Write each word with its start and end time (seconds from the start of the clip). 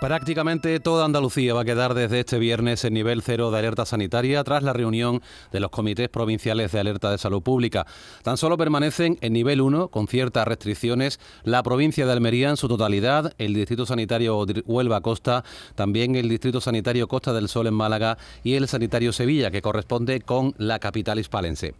Prácticamente 0.00 0.80
toda 0.80 1.04
Andalucía 1.04 1.52
va 1.52 1.60
a 1.60 1.64
quedar 1.66 1.92
desde 1.92 2.20
este 2.20 2.38
viernes 2.38 2.86
en 2.86 2.94
nivel 2.94 3.20
cero 3.20 3.50
de 3.50 3.58
alerta 3.58 3.84
sanitaria 3.84 4.42
tras 4.44 4.62
la 4.62 4.72
reunión 4.72 5.20
de 5.52 5.60
los 5.60 5.70
comités 5.70 6.08
provinciales 6.08 6.72
de 6.72 6.80
alerta 6.80 7.10
de 7.10 7.18
salud 7.18 7.42
pública. 7.42 7.84
Tan 8.22 8.38
solo 8.38 8.56
permanecen 8.56 9.18
en 9.20 9.34
nivel 9.34 9.60
1 9.60 9.88
con 9.88 10.08
ciertas 10.08 10.48
restricciones 10.48 11.20
la 11.44 11.62
provincia 11.62 12.06
de 12.06 12.12
Almería 12.12 12.48
en 12.48 12.56
su 12.56 12.66
totalidad, 12.66 13.34
el 13.36 13.52
distrito 13.52 13.84
sanitario 13.84 14.46
Huelva 14.64 15.02
Costa, 15.02 15.44
también 15.74 16.16
el 16.16 16.30
distrito 16.30 16.62
sanitario 16.62 17.06
Costa 17.06 17.34
del 17.34 17.50
Sol 17.50 17.66
en 17.66 17.74
Málaga 17.74 18.16
y 18.42 18.54
el 18.54 18.68
sanitario 18.68 19.12
Sevilla 19.12 19.50
que 19.50 19.60
corresponde 19.60 20.22
con 20.22 20.54
la 20.56 20.78
capital 20.78 21.18
hispalense. 21.18 21.74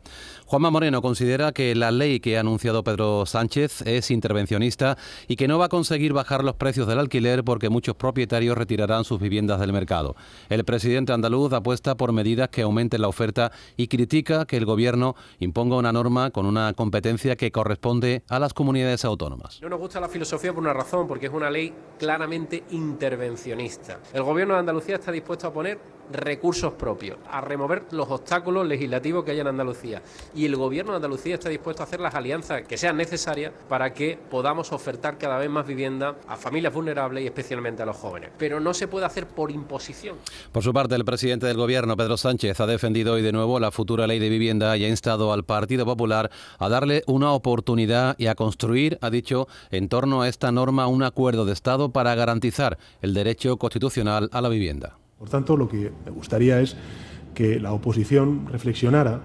Juanma 0.44 0.70
Moreno 0.70 1.00
considera 1.00 1.52
que 1.52 1.74
la 1.74 1.90
ley 1.90 2.20
que 2.20 2.36
ha 2.36 2.40
anunciado 2.40 2.84
Pedro 2.84 3.24
Sánchez 3.24 3.80
es 3.86 4.10
intervencionista 4.10 4.98
y 5.26 5.36
que 5.36 5.48
no 5.48 5.58
va 5.58 5.66
a 5.66 5.68
conseguir 5.70 6.12
bajar 6.12 6.44
los 6.44 6.56
precios 6.56 6.86
del 6.86 6.98
alquiler 6.98 7.44
porque 7.44 7.70
muchos 7.70 7.96
propietarios 8.10 8.58
retirarán 8.58 9.04
sus 9.04 9.20
viviendas 9.20 9.60
del 9.60 9.72
mercado. 9.72 10.16
El 10.48 10.64
presidente 10.64 11.12
andaluz 11.12 11.52
apuesta 11.52 11.96
por 11.96 12.12
medidas 12.12 12.48
que 12.48 12.62
aumenten 12.62 13.02
la 13.02 13.06
oferta 13.06 13.52
y 13.76 13.86
critica 13.86 14.46
que 14.46 14.56
el 14.56 14.64
gobierno 14.64 15.14
imponga 15.38 15.76
una 15.76 15.92
norma 15.92 16.32
con 16.32 16.44
una 16.44 16.72
competencia 16.72 17.36
que 17.36 17.52
corresponde 17.52 18.24
a 18.28 18.40
las 18.40 18.52
comunidades 18.52 19.04
autónomas. 19.04 19.62
No 19.62 19.68
nos 19.68 19.78
gusta 19.78 20.00
la 20.00 20.08
filosofía 20.08 20.52
por 20.52 20.64
una 20.64 20.72
razón, 20.72 21.06
porque 21.06 21.26
es 21.26 21.32
una 21.32 21.50
ley 21.50 21.72
claramente 22.00 22.64
intervencionista. 22.72 24.00
El 24.12 24.24
gobierno 24.24 24.54
de 24.54 24.60
Andalucía 24.60 24.96
está 24.96 25.12
dispuesto 25.12 25.46
a 25.46 25.52
poner 25.52 25.78
recursos 26.12 26.72
propios, 26.74 27.18
a 27.30 27.40
remover 27.40 27.84
los 27.90 28.08
obstáculos 28.10 28.66
legislativos 28.66 29.24
que 29.24 29.32
hay 29.32 29.40
en 29.40 29.46
Andalucía. 29.46 30.02
Y 30.34 30.46
el 30.46 30.56
gobierno 30.56 30.92
de 30.92 30.96
Andalucía 30.96 31.34
está 31.34 31.48
dispuesto 31.48 31.82
a 31.82 31.86
hacer 31.86 32.00
las 32.00 32.14
alianzas 32.14 32.62
que 32.62 32.76
sean 32.76 32.96
necesarias 32.96 33.52
para 33.68 33.92
que 33.92 34.18
podamos 34.30 34.72
ofertar 34.72 35.18
cada 35.18 35.38
vez 35.38 35.50
más 35.50 35.66
vivienda 35.66 36.16
a 36.28 36.36
familias 36.36 36.72
vulnerables 36.72 37.24
y 37.24 37.26
especialmente 37.26 37.82
a 37.82 37.86
los 37.86 37.96
jóvenes. 37.96 38.30
Pero 38.38 38.60
no 38.60 38.74
se 38.74 38.88
puede 38.88 39.06
hacer 39.06 39.26
por 39.26 39.50
imposición. 39.50 40.16
Por 40.52 40.62
su 40.62 40.72
parte, 40.72 40.94
el 40.94 41.04
presidente 41.04 41.46
del 41.46 41.56
gobierno, 41.56 41.96
Pedro 41.96 42.16
Sánchez, 42.16 42.60
ha 42.60 42.66
defendido 42.66 43.14
hoy 43.14 43.22
de 43.22 43.32
nuevo 43.32 43.60
la 43.60 43.70
futura 43.70 44.06
ley 44.06 44.18
de 44.18 44.28
vivienda 44.28 44.76
y 44.76 44.84
ha 44.84 44.88
instado 44.88 45.32
al 45.32 45.44
Partido 45.44 45.84
Popular 45.84 46.30
a 46.58 46.68
darle 46.68 47.02
una 47.06 47.32
oportunidad 47.32 48.16
y 48.18 48.26
a 48.26 48.34
construir, 48.34 48.98
ha 49.00 49.10
dicho, 49.10 49.48
en 49.70 49.88
torno 49.88 50.22
a 50.22 50.28
esta 50.28 50.52
norma 50.52 50.86
un 50.86 51.02
acuerdo 51.02 51.44
de 51.44 51.52
Estado 51.52 51.92
para 51.92 52.14
garantizar 52.14 52.78
el 53.02 53.14
derecho 53.14 53.56
constitucional 53.56 54.28
a 54.32 54.40
la 54.40 54.48
vivienda. 54.48 54.99
Por 55.20 55.28
tanto, 55.28 55.54
lo 55.54 55.68
que 55.68 55.92
me 56.06 56.10
gustaría 56.10 56.62
es 56.62 56.74
que 57.34 57.60
la 57.60 57.74
oposición 57.74 58.46
reflexionara, 58.46 59.20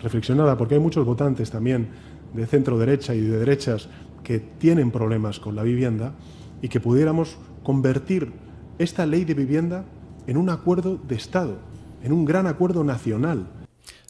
reflexionara, 0.00 0.56
porque 0.56 0.74
hay 0.76 0.80
muchos 0.80 1.04
votantes 1.04 1.50
también 1.50 1.88
de 2.32 2.46
centro 2.46 2.78
derecha 2.78 3.12
y 3.12 3.22
de 3.22 3.38
derechas 3.40 3.88
que 4.22 4.38
tienen 4.38 4.92
problemas 4.92 5.40
con 5.40 5.56
la 5.56 5.64
vivienda 5.64 6.14
y 6.62 6.68
que 6.68 6.78
pudiéramos 6.78 7.38
convertir 7.64 8.32
esta 8.78 9.04
ley 9.04 9.24
de 9.24 9.34
vivienda 9.34 9.84
en 10.28 10.36
un 10.36 10.48
acuerdo 10.48 10.96
de 11.08 11.16
Estado, 11.16 11.58
en 12.04 12.12
un 12.12 12.24
gran 12.24 12.46
acuerdo 12.46 12.84
nacional 12.84 13.48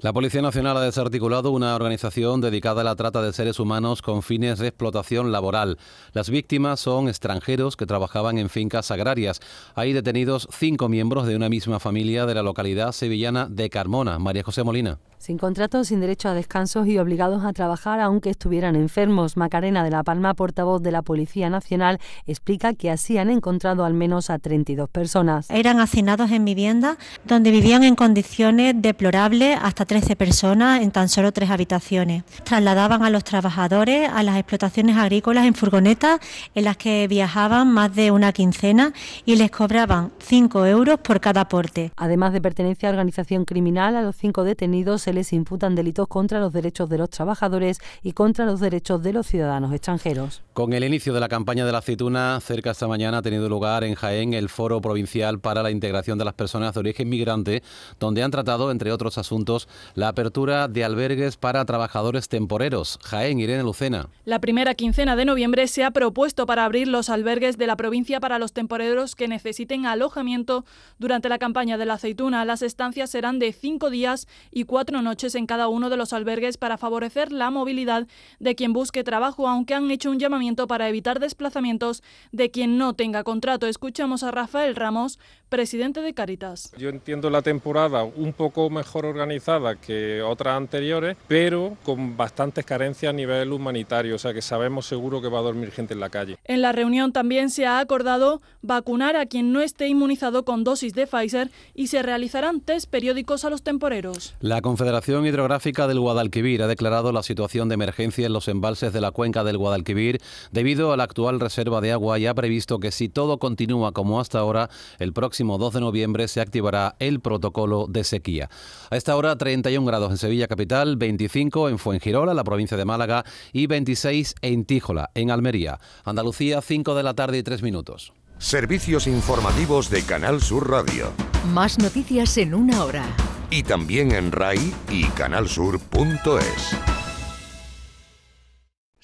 la 0.03 0.13
Policía 0.13 0.43
Nacional 0.43 0.77
ha 0.77 0.81
desarticulado 0.81 1.53
una 1.53 1.77
organización 1.77 2.41
dedicada 2.41 2.81
a 2.81 2.85
la 2.85 2.97
trata 2.97 3.23
de 3.23 3.33
seres 3.33 3.61
humanos 3.61 4.03
con 4.03 4.25
fines 4.25 4.59
de 4.59 4.67
explotación 4.67 5.31
laboral. 5.31 5.79
Las 6.13 6.29
víctimas 6.29 6.81
son 6.81 7.07
extranjeros 7.07 7.77
que 7.77 7.87
trabajaban 7.87 8.37
en 8.37 8.49
fincas 8.49 8.91
agrarias. 8.91 9.39
Hay 9.77 9.93
detenidos 9.93 10.49
cinco 10.51 10.89
miembros 10.89 11.29
de 11.29 11.37
una 11.37 11.49
misma 11.49 11.79
familia 11.79 12.27
de 12.27 12.35
la 12.35 12.43
localidad 12.43 12.91
sevillana 12.91 13.47
de 13.49 13.71
Carmona. 13.71 14.19
María 14.19 14.43
José 14.43 14.65
Molina. 14.65 14.99
Sin 15.19 15.39
contratos, 15.39 15.87
sin 15.87 16.01
derecho 16.01 16.29
a 16.29 16.35
descansos 16.35 16.89
y 16.89 16.99
obligados 16.99 17.45
a 17.45 17.53
trabajar 17.53 18.01
aunque 18.01 18.29
estuvieran 18.29 18.75
enfermos, 18.75 19.37
Macarena 19.37 19.85
de 19.85 19.91
la 19.91 20.03
Palma, 20.03 20.35
portavoz 20.35 20.83
de 20.83 20.91
la 20.91 21.03
Policía 21.03 21.49
Nacional, 21.49 22.01
explica 22.27 22.75
que 22.75 22.91
así 22.91 23.19
han 23.19 23.31
encontrado 23.31 23.85
al 23.85 23.95
menos 23.95 24.31
a 24.31 24.41
32 24.41 24.91
personas. 24.91 25.49
Eran 25.49 25.79
hacinados 25.79 26.33
en 26.33 26.45
viviendas 26.45 26.99
donde 27.25 27.53
vivían 27.53 27.85
en 27.85 27.95
condiciones 27.95 28.75
deplorables 28.77 29.57
hasta 29.63 29.87
13 29.93 30.17
personas 30.17 30.81
en 30.81 30.91
tan 30.91 31.11
solo 31.11 31.33
tres 31.33 31.51
habitaciones. 31.51 32.25
Trasladaban 32.45 33.03
a 33.03 33.11
los 33.11 33.25
trabajadores 33.25 34.09
a 34.09 34.23
las 34.23 34.39
explotaciones 34.39 34.97
agrícolas 34.97 35.45
en 35.45 35.53
furgonetas 35.53 36.19
en 36.55 36.65
las 36.65 36.79
que 36.79 37.07
viajaban 37.09 37.71
más 37.71 37.95
de 37.95 38.11
una 38.11 38.33
quincena 38.33 38.95
y 39.27 39.37
les 39.37 39.51
cobraban 39.51 40.11
5 40.19 40.65
euros 40.65 40.99
por 41.01 41.21
cada 41.21 41.43
aporte. 41.43 41.93
Además 41.95 42.33
de 42.33 42.41
pertenencia 42.41 42.89
a 42.89 42.93
organización 42.93 43.45
criminal, 43.45 43.95
a 43.95 44.01
los 44.01 44.17
cinco 44.17 44.45
detenidos 44.45 45.03
se 45.03 45.13
les 45.13 45.31
imputan 45.35 45.75
delitos 45.75 46.09
contra 46.09 46.41
los 46.41 46.55
derechos 46.55 46.89
de 46.89 46.97
los 46.97 47.11
trabajadores 47.11 47.79
y 48.03 48.13
contra 48.13 48.47
los 48.47 48.61
derechos 48.61 49.03
de 49.03 49.13
los 49.13 49.27
ciudadanos 49.27 49.75
extranjeros. 49.75 50.41
Con 50.55 50.73
el 50.73 50.85
inicio 50.85 51.13
de 51.13 51.21
la 51.21 51.29
campaña 51.29 51.67
de 51.67 51.73
la 51.73 51.79
aceituna, 51.79 52.41
cerca 52.41 52.71
esta 52.71 52.89
mañana 52.89 53.19
ha 53.19 53.23
tenido 53.23 53.47
lugar 53.47 53.85
en 53.85 53.95
Jaén 53.95 54.33
el 54.33 54.49
Foro 54.49 54.81
Provincial 54.81 55.39
para 55.39 55.63
la 55.63 55.71
Integración 55.71 56.17
de 56.17 56.25
las 56.25 56.35
Personas 56.35 56.73
de 56.73 56.81
Origen 56.81 57.11
Migrante, 57.11 57.63
donde 58.01 58.23
han 58.23 58.31
tratado, 58.31 58.71
entre 58.71 58.91
otros 58.91 59.19
asuntos, 59.19 59.69
la 59.95 60.09
apertura 60.09 60.69
de 60.69 60.85
albergues 60.85 61.37
para 61.37 61.65
trabajadores 61.65 62.29
temporeros. 62.29 62.99
Jaén, 63.03 63.41
Irene 63.41 63.63
Lucena. 63.63 64.09
La 64.25 64.41
primera 64.41 64.75
quincena 64.75 65.17
de 65.17 65.25
noviembre 65.25 65.67
se 65.67 65.85
ha 65.85 65.91
propuesto 65.91 66.47
para 66.47 66.65
abrir 66.65 66.89
los 66.89 67.09
albergues 67.09 67.59
de 67.59 67.67
la 67.67 67.77
provincia 67.77 68.21
para 68.21 68.39
los 68.39 68.53
temporeros 68.53 69.15
que 69.15 69.29
necesiten 69.29 69.87
alojamiento 69.87 70.65
durante 70.99 71.29
la 71.29 71.39
campaña 71.39 71.79
de 71.79 71.87
la 71.87 71.95
aceituna. 71.95 72.45
Las 72.45 72.63
estancias 72.63 73.11
serán 73.11 73.39
de 73.39 73.53
cinco 73.53 73.91
días 73.91 74.27
y 74.51 74.65
cuatro 74.65 75.03
noches 75.03 75.35
en 75.35 75.47
cada 75.47 75.69
uno 75.69 75.91
de 75.91 75.97
los 75.97 76.13
albergues 76.13 76.57
para 76.57 76.79
favorecer 76.79 77.33
la 77.33 77.51
movilidad 77.51 78.07
de 78.39 78.55
quien 78.55 78.73
busque 78.73 79.05
trabajo, 79.05 79.49
aunque 79.49 79.75
han 79.75 79.91
hecho 79.91 80.11
un 80.11 80.19
llamamiento 80.19 80.67
para 80.67 80.89
evitar 80.89 81.21
desplazamientos 81.21 82.03
de 82.31 82.51
quien 82.51 82.79
no 82.79 82.95
tenga 82.95 83.25
contrato. 83.25 83.67
Escuchamos 83.67 84.23
a 84.23 84.31
Rafael 84.31 84.77
Ramos, 84.77 85.19
presidente 85.53 86.01
de 86.01 86.15
Caritas. 86.15 86.73
Yo 86.79 86.89
entiendo 86.89 87.29
la 87.29 87.43
temporada 87.43 88.05
un 88.05 88.33
poco 88.33 88.71
mejor 88.71 89.05
organizada 89.05 89.77
que 89.77 90.23
otras 90.23 90.57
anteriores, 90.57 91.15
pero 91.29 91.77
con 91.85 92.17
bastantes 92.17 92.65
carencias 92.65 93.11
a 93.11 93.13
nivel 93.13 93.53
humanitario, 93.53 94.15
o 94.15 94.19
sea 94.19 94.33
que 94.33 94.41
sabemos 94.41 94.87
seguro 94.87 95.21
que 95.21 95.29
va 95.29 95.41
a 95.41 95.43
dormir 95.43 95.71
gente 95.71 95.93
en 95.93 96.01
la 96.01 96.09
calle. 96.09 96.39
En 96.47 96.63
la 96.63 96.73
reunión 96.73 97.13
también 97.13 97.51
se 97.51 97.67
ha 97.67 97.81
acordado 97.81 98.41
vacunar 98.63 99.15
a 99.15 99.27
quien 99.27 99.53
no 99.53 99.61
esté 99.61 99.89
inmunizado 99.89 100.47
con 100.47 100.65
dosis 100.65 100.95
de 100.95 101.07
Pfizer 101.07 101.51
y 101.75 101.89
se 101.89 102.03
realizarán 102.03 102.63
test 102.63 102.89
periódicos 102.89 103.45
a 103.45 103.51
los 103.51 103.63
temporeros. 103.63 104.35
La 104.41 104.63
Confederación 104.63 105.27
Hidrográfica 105.27 105.87
del 105.87 106.01
Guadalquivir 106.01 106.63
ha 106.63 106.67
declarado 106.67 107.13
la 107.13 107.23
situación 107.23 107.69
de 107.69 107.75
emergencia 107.75 108.25
en 108.25 108.33
los 108.33 108.49
embalses 108.49 108.95
de 108.95 109.03
la 109.03 109.11
cuenca 109.11 109.45
del 109.45 109.59
Guadalquivir 109.59 110.23
debido 110.51 110.95
a 110.95 110.97
la 110.97 111.05
actual 111.05 111.41
reserva 111.41 111.83
de 111.83 111.93
agua 111.93 112.19
y 112.19 112.25
ha 112.25 112.33
previsto 112.33 112.79
que 112.79 112.91
si 112.91 113.11
todo 113.11 113.37
continúa 113.37 113.93
como 113.93 114.19
hasta 114.19 114.39
ahora, 114.39 114.71
el 114.99 115.13
próximo 115.13 115.42
2 115.43 115.75
de 115.75 115.81
noviembre 115.81 116.29
se 116.29 116.41
activará 116.41 116.97
el 116.99 117.21
protocolo 117.21 117.87
de 117.89 118.05
sequía. 118.05 118.49
A 118.91 118.97
esta 118.97 119.17
hora 119.17 119.37
31 119.37 119.87
grados 119.87 120.11
en 120.11 120.19
Sevilla 120.19 120.49
capital, 120.49 120.97
25 120.97 121.69
en 121.69 121.79
Fuengirola, 121.79 122.35
la 122.35 122.45
provincia 122.45 122.77
de 122.77 122.85
Málaga 122.85 123.25
y 123.53 123.67
26 123.67 124.35
en 124.43 124.65
Tíjola, 124.65 125.11
en 125.15 125.31
Almería. 125.31 125.79
Andalucía 126.05 126.61
5 126.63 126.95
de 126.95 127.03
la 127.03 127.15
tarde 127.15 127.39
y 127.39 127.43
3 127.43 127.63
minutos. 127.63 128.13
Servicios 128.39 129.07
informativos 129.07 129.89
de 129.91 130.03
Canal 130.03 130.41
Sur 130.41 130.69
Radio. 130.69 131.13
Más 131.53 131.79
noticias 131.79 132.37
en 132.39 132.55
una 132.55 132.85
hora. 132.85 133.05
Y 133.51 133.63
también 133.63 134.13
en 134.13 134.33
RAI 134.33 134.73
y 134.91 135.05
canalsur.es. 135.05 137.02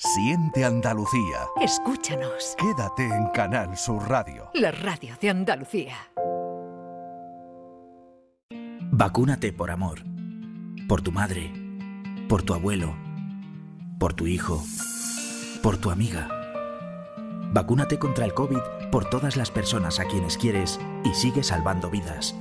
Siente 0.01 0.65
Andalucía. 0.65 1.49
Escúchanos. 1.61 2.55
Quédate 2.57 3.03
en 3.03 3.31
Canal 3.31 3.77
Sur 3.77 4.09
Radio. 4.09 4.49
La 4.55 4.71
radio 4.71 5.17
de 5.21 5.29
Andalucía. 5.29 5.97
Vacúnate 8.93 9.53
por 9.53 9.73
amor. 9.73 10.05
Por 10.89 11.03
tu 11.03 11.11
madre. 11.11 11.53
Por 12.29 12.45
tu 12.45 12.55
abuelo. 12.55 12.95
Por 13.99 14.15
tu 14.15 14.29
hijo. 14.29 14.63
Por 15.65 15.79
tu 15.79 15.91
amiga. 15.91 16.29
Vacúnate 17.53 17.99
contra 17.99 18.25
el 18.25 18.35
COVID 18.35 18.91
por 18.93 19.11
todas 19.11 19.37
las 19.37 19.51
personas 19.51 19.99
a 19.99 20.05
quienes 20.05 20.39
quieres 20.39 20.79
y 21.03 21.13
sigue 21.13 21.43
salvando 21.43 21.91
vidas. 21.91 22.37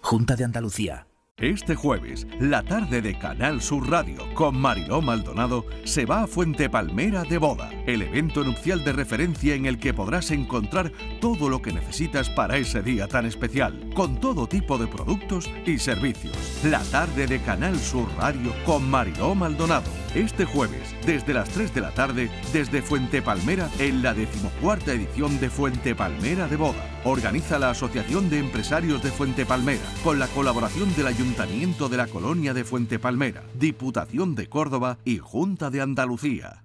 Junta 0.00 0.36
de 0.36 0.44
Andalucía. 0.44 1.08
Este 1.38 1.74
jueves, 1.74 2.26
la 2.40 2.62
tarde 2.62 3.02
de 3.02 3.18
Canal 3.18 3.60
Sur 3.60 3.90
Radio 3.90 4.26
con 4.32 4.58
Mariló 4.58 5.02
Maldonado 5.02 5.66
se 5.84 6.06
va 6.06 6.22
a 6.22 6.26
Fuente 6.26 6.70
Palmera 6.70 7.24
de 7.24 7.36
Boda, 7.36 7.68
el 7.86 8.00
evento 8.00 8.42
nupcial 8.42 8.82
de 8.84 8.94
referencia 8.94 9.54
en 9.54 9.66
el 9.66 9.78
que 9.78 9.92
podrás 9.92 10.30
encontrar 10.30 10.92
todo 11.20 11.50
lo 11.50 11.60
que 11.60 11.74
necesitas 11.74 12.30
para 12.30 12.56
ese 12.56 12.80
día 12.80 13.06
tan 13.06 13.26
especial, 13.26 13.90
con 13.94 14.18
todo 14.18 14.46
tipo 14.46 14.78
de 14.78 14.86
productos 14.86 15.50
y 15.66 15.76
servicios. 15.76 16.34
La 16.64 16.82
tarde 16.84 17.26
de 17.26 17.38
Canal 17.40 17.78
Sur 17.80 18.08
Radio 18.16 18.54
con 18.64 18.88
Mariló 18.88 19.34
Maldonado 19.34 20.05
Este 20.16 20.46
jueves, 20.46 20.94
desde 21.04 21.34
las 21.34 21.50
3 21.50 21.74
de 21.74 21.80
la 21.82 21.90
tarde, 21.90 22.30
desde 22.50 22.80
Fuente 22.80 23.20
Palmera, 23.20 23.68
en 23.78 24.02
la 24.02 24.14
decimocuarta 24.14 24.92
edición 24.92 25.38
de 25.40 25.50
Fuente 25.50 25.94
Palmera 25.94 26.48
de 26.48 26.56
Boda. 26.56 26.82
Organiza 27.04 27.58
la 27.58 27.68
Asociación 27.68 28.30
de 28.30 28.38
Empresarios 28.38 29.02
de 29.02 29.10
Fuente 29.10 29.44
Palmera, 29.44 29.84
con 30.02 30.18
la 30.18 30.26
colaboración 30.28 30.96
del 30.96 31.08
Ayuntamiento 31.08 31.90
de 31.90 31.98
la 31.98 32.06
Colonia 32.06 32.54
de 32.54 32.64
Fuente 32.64 32.98
Palmera, 32.98 33.42
Diputación 33.58 34.34
de 34.34 34.46
Córdoba 34.48 34.96
y 35.04 35.18
Junta 35.18 35.68
de 35.68 35.82
Andalucía. 35.82 36.64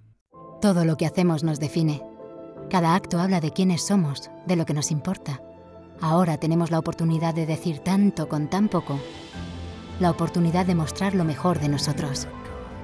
Todo 0.62 0.86
lo 0.86 0.96
que 0.96 1.06
hacemos 1.06 1.44
nos 1.44 1.60
define. 1.60 2.02
Cada 2.70 2.96
acto 2.96 3.20
habla 3.20 3.42
de 3.42 3.52
quiénes 3.52 3.86
somos, 3.86 4.32
de 4.48 4.56
lo 4.56 4.66
que 4.66 4.74
nos 4.74 4.92
importa. 4.92 5.42
Ahora 6.00 6.38
tenemos 6.38 6.72
la 6.72 6.80
oportunidad 6.80 7.36
de 7.36 7.46
decir 7.46 7.80
tanto 7.80 8.30
con 8.30 8.50
tan 8.50 8.70
poco. 8.70 8.98
La 10.00 10.10
oportunidad 10.10 10.66
de 10.66 10.76
mostrar 10.76 11.16
lo 11.16 11.26
mejor 11.26 11.60
de 11.60 11.68
nosotros. 11.68 12.30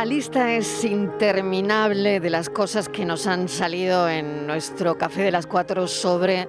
La 0.00 0.06
lista 0.06 0.54
es 0.54 0.82
interminable 0.82 2.20
de 2.20 2.30
las 2.30 2.48
cosas 2.48 2.88
que 2.88 3.04
nos 3.04 3.26
han 3.26 3.50
salido 3.50 4.08
en 4.08 4.46
nuestro 4.46 4.96
café 4.96 5.24
de 5.24 5.30
las 5.30 5.46
cuatro 5.46 5.86
sobre 5.86 6.48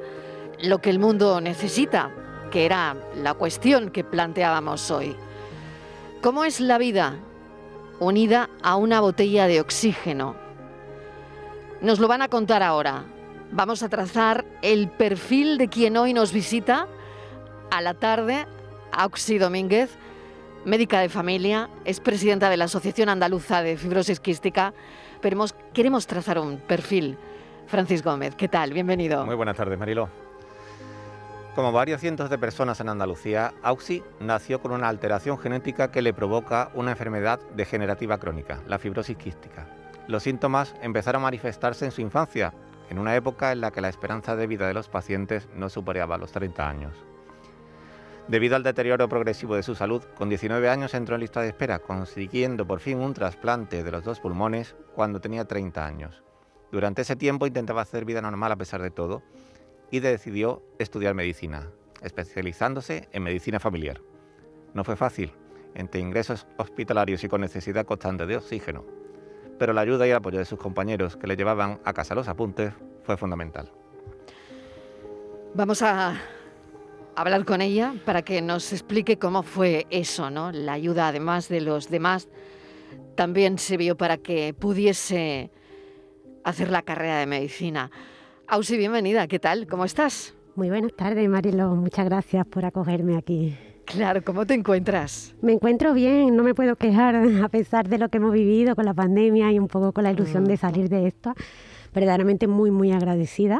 lo 0.61 0.79
que 0.79 0.89
el 0.89 0.99
mundo 0.99 1.41
necesita, 1.41 2.15
que 2.49 2.65
era 2.65 2.95
la 3.13 3.33
cuestión 3.33 3.89
que 3.89 4.05
planteábamos 4.05 4.89
hoy. 4.89 5.17
¿Cómo 6.21 6.45
es 6.45 6.61
la 6.61 6.77
vida 6.77 7.17
unida 7.99 8.49
a 8.63 8.77
una 8.77 9.01
botella 9.01 9.47
de 9.47 9.59
oxígeno? 9.59 10.37
Nos 11.81 11.99
lo 11.99 12.07
van 12.07 12.21
a 12.21 12.29
contar 12.29 12.63
ahora. 12.63 13.03
Vamos 13.51 13.83
a 13.83 13.89
trazar 13.89 14.45
el 14.61 14.87
perfil 14.87 15.57
de 15.57 15.67
quien 15.67 15.97
hoy 15.97 16.13
nos 16.13 16.31
visita 16.31 16.87
a 17.69 17.81
la 17.81 17.95
tarde, 17.95 18.47
Auxi 18.93 19.39
Domínguez, 19.39 19.89
médica 20.65 20.99
de 20.99 21.09
familia, 21.09 21.69
es 21.85 21.99
presidenta 21.99 22.49
de 22.49 22.57
la 22.57 22.65
Asociación 22.65 23.09
Andaluza 23.09 23.61
de 23.61 23.77
Fibrosis 23.77 24.19
Quística, 24.19 24.73
pero 25.21 25.45
queremos 25.73 26.07
trazar 26.07 26.39
un 26.39 26.57
perfil. 26.57 27.17
Francis 27.67 28.03
Gómez, 28.03 28.35
¿qué 28.35 28.47
tal? 28.47 28.73
Bienvenido. 28.73 29.25
Muy 29.25 29.35
buenas 29.35 29.55
tardes, 29.55 29.79
Mariló. 29.79 30.09
Como 31.55 31.71
varios 31.71 32.01
cientos 32.01 32.29
de 32.29 32.37
personas 32.37 32.79
en 32.79 32.89
Andalucía, 32.89 33.53
Auxi 33.61 34.03
nació 34.19 34.61
con 34.61 34.71
una 34.71 34.87
alteración 34.87 35.37
genética 35.37 35.91
que 35.91 36.01
le 36.01 36.13
provoca 36.13 36.71
una 36.73 36.91
enfermedad 36.91 37.39
degenerativa 37.55 38.17
crónica, 38.19 38.59
la 38.67 38.79
fibrosis 38.79 39.17
quística. 39.17 39.67
Los 40.07 40.23
síntomas 40.23 40.75
empezaron 40.81 41.21
a 41.21 41.23
manifestarse 41.23 41.85
en 41.85 41.91
su 41.91 42.01
infancia, 42.01 42.53
en 42.89 42.99
una 42.99 43.15
época 43.15 43.51
en 43.51 43.61
la 43.61 43.71
que 43.71 43.81
la 43.81 43.89
esperanza 43.89 44.35
de 44.35 44.47
vida 44.47 44.67
de 44.67 44.73
los 44.73 44.89
pacientes 44.89 45.47
no 45.55 45.69
superaba 45.69 46.17
los 46.17 46.31
30 46.31 46.69
años. 46.69 47.10
Debido 48.31 48.55
al 48.55 48.63
deterioro 48.63 49.09
progresivo 49.09 49.57
de 49.57 49.61
su 49.61 49.75
salud, 49.75 50.01
con 50.15 50.29
19 50.29 50.69
años 50.69 50.93
entró 50.93 51.15
en 51.15 51.19
lista 51.19 51.41
de 51.41 51.49
espera, 51.49 51.79
consiguiendo 51.79 52.65
por 52.65 52.79
fin 52.79 52.99
un 52.99 53.13
trasplante 53.13 53.83
de 53.83 53.91
los 53.91 54.05
dos 54.05 54.21
pulmones 54.21 54.73
cuando 54.95 55.19
tenía 55.19 55.43
30 55.43 55.85
años. 55.85 56.23
Durante 56.71 57.01
ese 57.01 57.17
tiempo 57.17 57.45
intentaba 57.45 57.81
hacer 57.81 58.05
vida 58.05 58.21
normal 58.21 58.53
a 58.53 58.55
pesar 58.55 58.81
de 58.81 58.89
todo 58.89 59.21
y 59.91 59.99
decidió 59.99 60.63
estudiar 60.79 61.13
medicina, 61.13 61.71
especializándose 62.01 63.09
en 63.11 63.21
medicina 63.23 63.59
familiar. 63.59 63.99
No 64.73 64.85
fue 64.85 64.95
fácil, 64.95 65.33
entre 65.75 65.99
ingresos 65.99 66.47
hospitalarios 66.55 67.25
y 67.25 67.27
con 67.27 67.41
necesidad 67.41 67.85
constante 67.85 68.27
de 68.27 68.37
oxígeno, 68.37 68.85
pero 69.59 69.73
la 69.73 69.81
ayuda 69.81 70.07
y 70.07 70.11
el 70.11 70.15
apoyo 70.15 70.39
de 70.39 70.45
sus 70.45 70.57
compañeros 70.57 71.17
que 71.17 71.27
le 71.27 71.35
llevaban 71.35 71.81
a 71.83 71.91
casa 71.91 72.15
los 72.15 72.29
apuntes 72.29 72.71
fue 73.03 73.17
fundamental. 73.17 73.69
Vamos 75.53 75.81
a 75.81 76.17
hablar 77.15 77.45
con 77.45 77.61
ella 77.61 77.93
para 78.05 78.21
que 78.21 78.41
nos 78.41 78.71
explique 78.73 79.17
cómo 79.17 79.43
fue 79.43 79.85
eso, 79.89 80.29
¿no? 80.29 80.51
La 80.51 80.73
ayuda, 80.73 81.07
además 81.07 81.49
de 81.49 81.61
los 81.61 81.89
demás, 81.89 82.29
también 83.15 83.57
se 83.57 83.77
vio 83.77 83.97
para 83.97 84.17
que 84.17 84.53
pudiese 84.53 85.51
hacer 86.43 86.69
la 86.69 86.81
carrera 86.81 87.19
de 87.19 87.25
medicina. 87.25 87.91
Ausi, 88.47 88.77
bienvenida, 88.77 89.27
¿qué 89.27 89.39
tal? 89.39 89.67
¿Cómo 89.67 89.85
estás? 89.85 90.33
Muy 90.55 90.69
buenas 90.69 90.93
tardes, 90.93 91.29
Marilo. 91.29 91.75
Muchas 91.75 92.05
gracias 92.05 92.45
por 92.45 92.65
acogerme 92.65 93.17
aquí. 93.17 93.55
Claro, 93.85 94.23
¿cómo 94.23 94.45
te 94.45 94.53
encuentras? 94.53 95.35
Me 95.41 95.53
encuentro 95.53 95.93
bien, 95.93 96.35
no 96.35 96.43
me 96.43 96.53
puedo 96.53 96.75
quejar 96.75 97.15
a 97.43 97.49
pesar 97.49 97.89
de 97.89 97.97
lo 97.97 98.09
que 98.09 98.17
hemos 98.17 98.33
vivido 98.33 98.75
con 98.75 98.85
la 98.85 98.93
pandemia 98.93 99.51
y 99.51 99.59
un 99.59 99.67
poco 99.67 99.91
con 99.91 100.03
la 100.03 100.11
ilusión 100.11 100.45
de 100.45 100.57
salir 100.57 100.89
de 100.89 101.07
esto. 101.07 101.33
Verdaderamente 101.93 102.47
muy, 102.47 102.71
muy 102.71 102.91
agradecida 102.91 103.59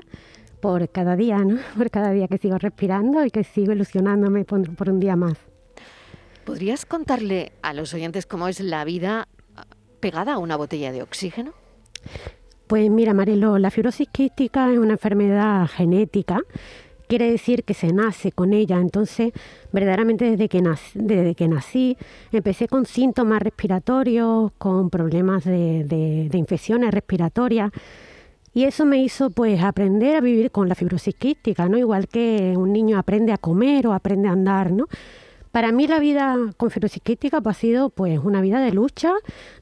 por 0.62 0.90
cada 0.90 1.16
día, 1.16 1.40
¿no? 1.40 1.60
Por 1.78 1.90
cada 1.90 2.12
día 2.12 2.28
que 2.28 2.38
sigo 2.38 2.58
respirando 2.58 3.26
y 3.26 3.32
que 3.32 3.44
sigo 3.44 3.74
ilusionándome 3.74 4.46
por, 4.46 4.76
por 4.76 4.90
un 4.90 5.00
día 5.00 5.16
más. 5.16 5.38
¿Podrías 6.46 6.86
contarle 6.86 7.52
a 7.62 7.74
los 7.74 7.94
oyentes 7.94 8.26
cómo 8.26 8.48
es 8.48 8.60
la 8.60 8.84
vida 8.86 9.28
pegada 10.00 10.34
a 10.34 10.38
una 10.38 10.56
botella 10.56 10.92
de 10.92 11.04
oxígeno? 11.04 11.54
Pues 12.68 12.90
mira, 12.90 13.14
Marilo, 13.14 13.58
la 13.58 13.70
fibrosis 13.70 14.08
quística 14.10 14.72
es 14.72 14.80
una 14.80 14.94
enfermedad 14.94 15.68
genética. 15.68 16.40
Quiere 17.08 17.30
decir 17.30 17.66
que 17.66 17.74
se 17.74 17.92
nace 17.92 18.32
con 18.32 18.54
ella. 18.54 18.80
Entonces, 18.80 19.34
verdaderamente 19.74 20.24
desde 20.32 20.48
que 20.48 20.62
nací, 20.62 20.92
desde 20.98 21.36
que 21.36 21.50
nací 21.50 21.98
empecé 22.32 22.70
con 22.70 22.86
síntomas 22.86 23.42
respiratorios, 23.42 24.54
con 24.58 24.90
problemas 24.90 25.44
de, 25.44 25.84
de, 25.84 26.30
de 26.30 26.38
infecciones 26.38 26.94
respiratorias. 26.94 27.72
Y 28.54 28.66
eso 28.66 28.86
me 28.86 29.02
hizo 29.02 29.30
pues 29.30 29.64
aprender 29.64 30.18
a 30.18 30.22
vivir 30.22 30.52
con 30.52 30.68
la 30.68 30.76
fibrosis 30.76 31.16
quística, 31.16 31.70
¿no? 31.70 31.78
Igual 31.78 32.08
que 32.08 32.54
un 32.58 32.74
niño 32.74 32.98
aprende 32.98 33.32
a 33.32 33.38
comer 33.38 33.88
o 33.88 33.94
aprende 33.94 34.28
a 34.28 34.34
andar, 34.34 34.72
¿no? 34.72 34.88
Para 35.52 35.72
mí 35.72 35.88
la 35.88 36.00
vida 36.00 36.38
con 36.58 36.70
fibrosis 36.70 37.02
quística 37.02 37.42
pues, 37.42 37.58
ha 37.58 37.60
sido 37.60 37.90
pues 37.90 38.20
una 38.20 38.42
vida 38.42 38.60
de 38.60 38.72
lucha, 38.72 39.14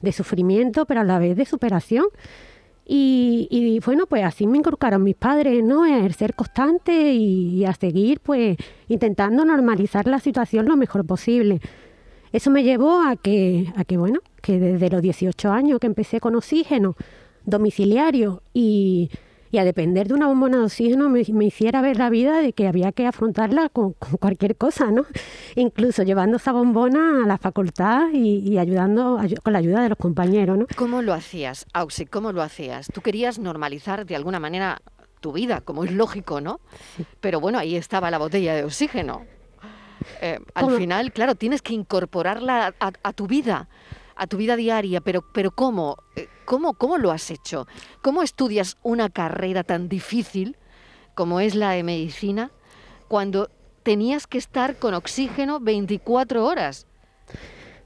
de 0.02 0.12
sufrimiento, 0.12 0.86
pero 0.86 1.00
a 1.00 1.04
la 1.04 1.18
vez 1.18 1.36
de 1.36 1.44
superación. 1.44 2.06
Y, 2.92 3.78
bueno, 3.86 4.06
pues 4.06 4.24
así 4.24 4.48
me 4.48 4.58
inculcaron 4.58 5.04
mis 5.04 5.14
padres, 5.14 5.62
¿no? 5.62 5.84
A 5.84 6.12
ser 6.12 6.34
constante 6.34 7.12
y, 7.12 7.60
y 7.60 7.64
a 7.64 7.72
seguir 7.72 8.18
pues 8.18 8.56
intentando 8.88 9.44
normalizar 9.44 10.08
la 10.08 10.18
situación 10.18 10.66
lo 10.66 10.76
mejor 10.76 11.06
posible. 11.06 11.60
Eso 12.32 12.50
me 12.50 12.64
llevó 12.64 13.00
a 13.00 13.14
que, 13.14 13.72
a 13.76 13.84
que 13.84 13.96
bueno, 13.96 14.20
que 14.42 14.58
desde 14.58 14.90
los 14.90 15.02
18 15.02 15.52
años 15.52 15.78
que 15.78 15.86
empecé 15.86 16.20
con 16.20 16.34
oxígeno, 16.34 16.96
domiciliario 17.44 18.42
y, 18.52 19.10
y 19.52 19.58
a 19.58 19.64
depender 19.64 20.08
de 20.08 20.14
una 20.14 20.28
bombona 20.28 20.58
de 20.58 20.64
oxígeno 20.64 21.08
me, 21.08 21.20
hiciera 21.20 21.82
ver 21.82 21.96
la 21.96 22.08
vida 22.08 22.40
de 22.40 22.52
que 22.52 22.68
había 22.68 22.92
que 22.92 23.06
afrontarla 23.06 23.68
con, 23.68 23.92
cualquier 23.92 24.56
cosa, 24.56 24.90
¿no? 24.90 25.04
Incluso 25.56 26.02
llevando 26.02 26.36
esa 26.36 26.52
bombona 26.52 27.24
a 27.24 27.26
la 27.26 27.38
facultad 27.38 28.10
y, 28.12 28.58
ayudando 28.58 29.20
con 29.42 29.52
la 29.52 29.58
ayuda 29.58 29.82
de 29.82 29.88
los 29.88 29.98
compañeros, 29.98 30.56
¿no? 30.56 30.66
¿Cómo 30.76 31.02
lo 31.02 31.12
hacías, 31.12 31.66
Auxi? 31.72 32.06
¿Cómo 32.06 32.32
lo 32.32 32.42
hacías? 32.42 32.88
Tú 32.92 33.00
querías 33.00 33.38
normalizar 33.38 34.06
de 34.06 34.16
alguna 34.16 34.38
manera 34.38 34.80
tu 35.20 35.32
vida, 35.32 35.60
como 35.60 35.84
es 35.84 35.92
lógico, 35.92 36.40
¿no? 36.40 36.60
Pero 37.20 37.40
bueno, 37.40 37.58
ahí 37.58 37.76
estaba 37.76 38.10
la 38.10 38.18
botella 38.18 38.54
de 38.54 38.64
oxígeno. 38.64 39.22
Eh, 40.22 40.38
al 40.54 40.70
final, 40.76 41.12
claro, 41.12 41.34
tienes 41.34 41.60
que 41.60 41.74
incorporarla 41.74 42.74
a, 42.78 43.12
tu 43.12 43.26
vida, 43.26 43.68
a 44.16 44.26
tu 44.26 44.38
vida 44.38 44.56
diaria, 44.56 45.00
pero, 45.00 45.22
pero 45.34 45.50
¿cómo? 45.50 45.96
Eh, 46.16 46.28
¿Cómo, 46.50 46.74
¿Cómo 46.74 46.98
lo 46.98 47.12
has 47.12 47.30
hecho? 47.30 47.68
¿Cómo 48.02 48.24
estudias 48.24 48.76
una 48.82 49.08
carrera 49.08 49.62
tan 49.62 49.88
difícil 49.88 50.56
como 51.14 51.38
es 51.38 51.54
la 51.54 51.70
de 51.70 51.84
medicina 51.84 52.50
cuando 53.06 53.48
tenías 53.84 54.26
que 54.26 54.38
estar 54.38 54.74
con 54.74 54.94
oxígeno 54.94 55.60
24 55.60 56.44
horas? 56.44 56.88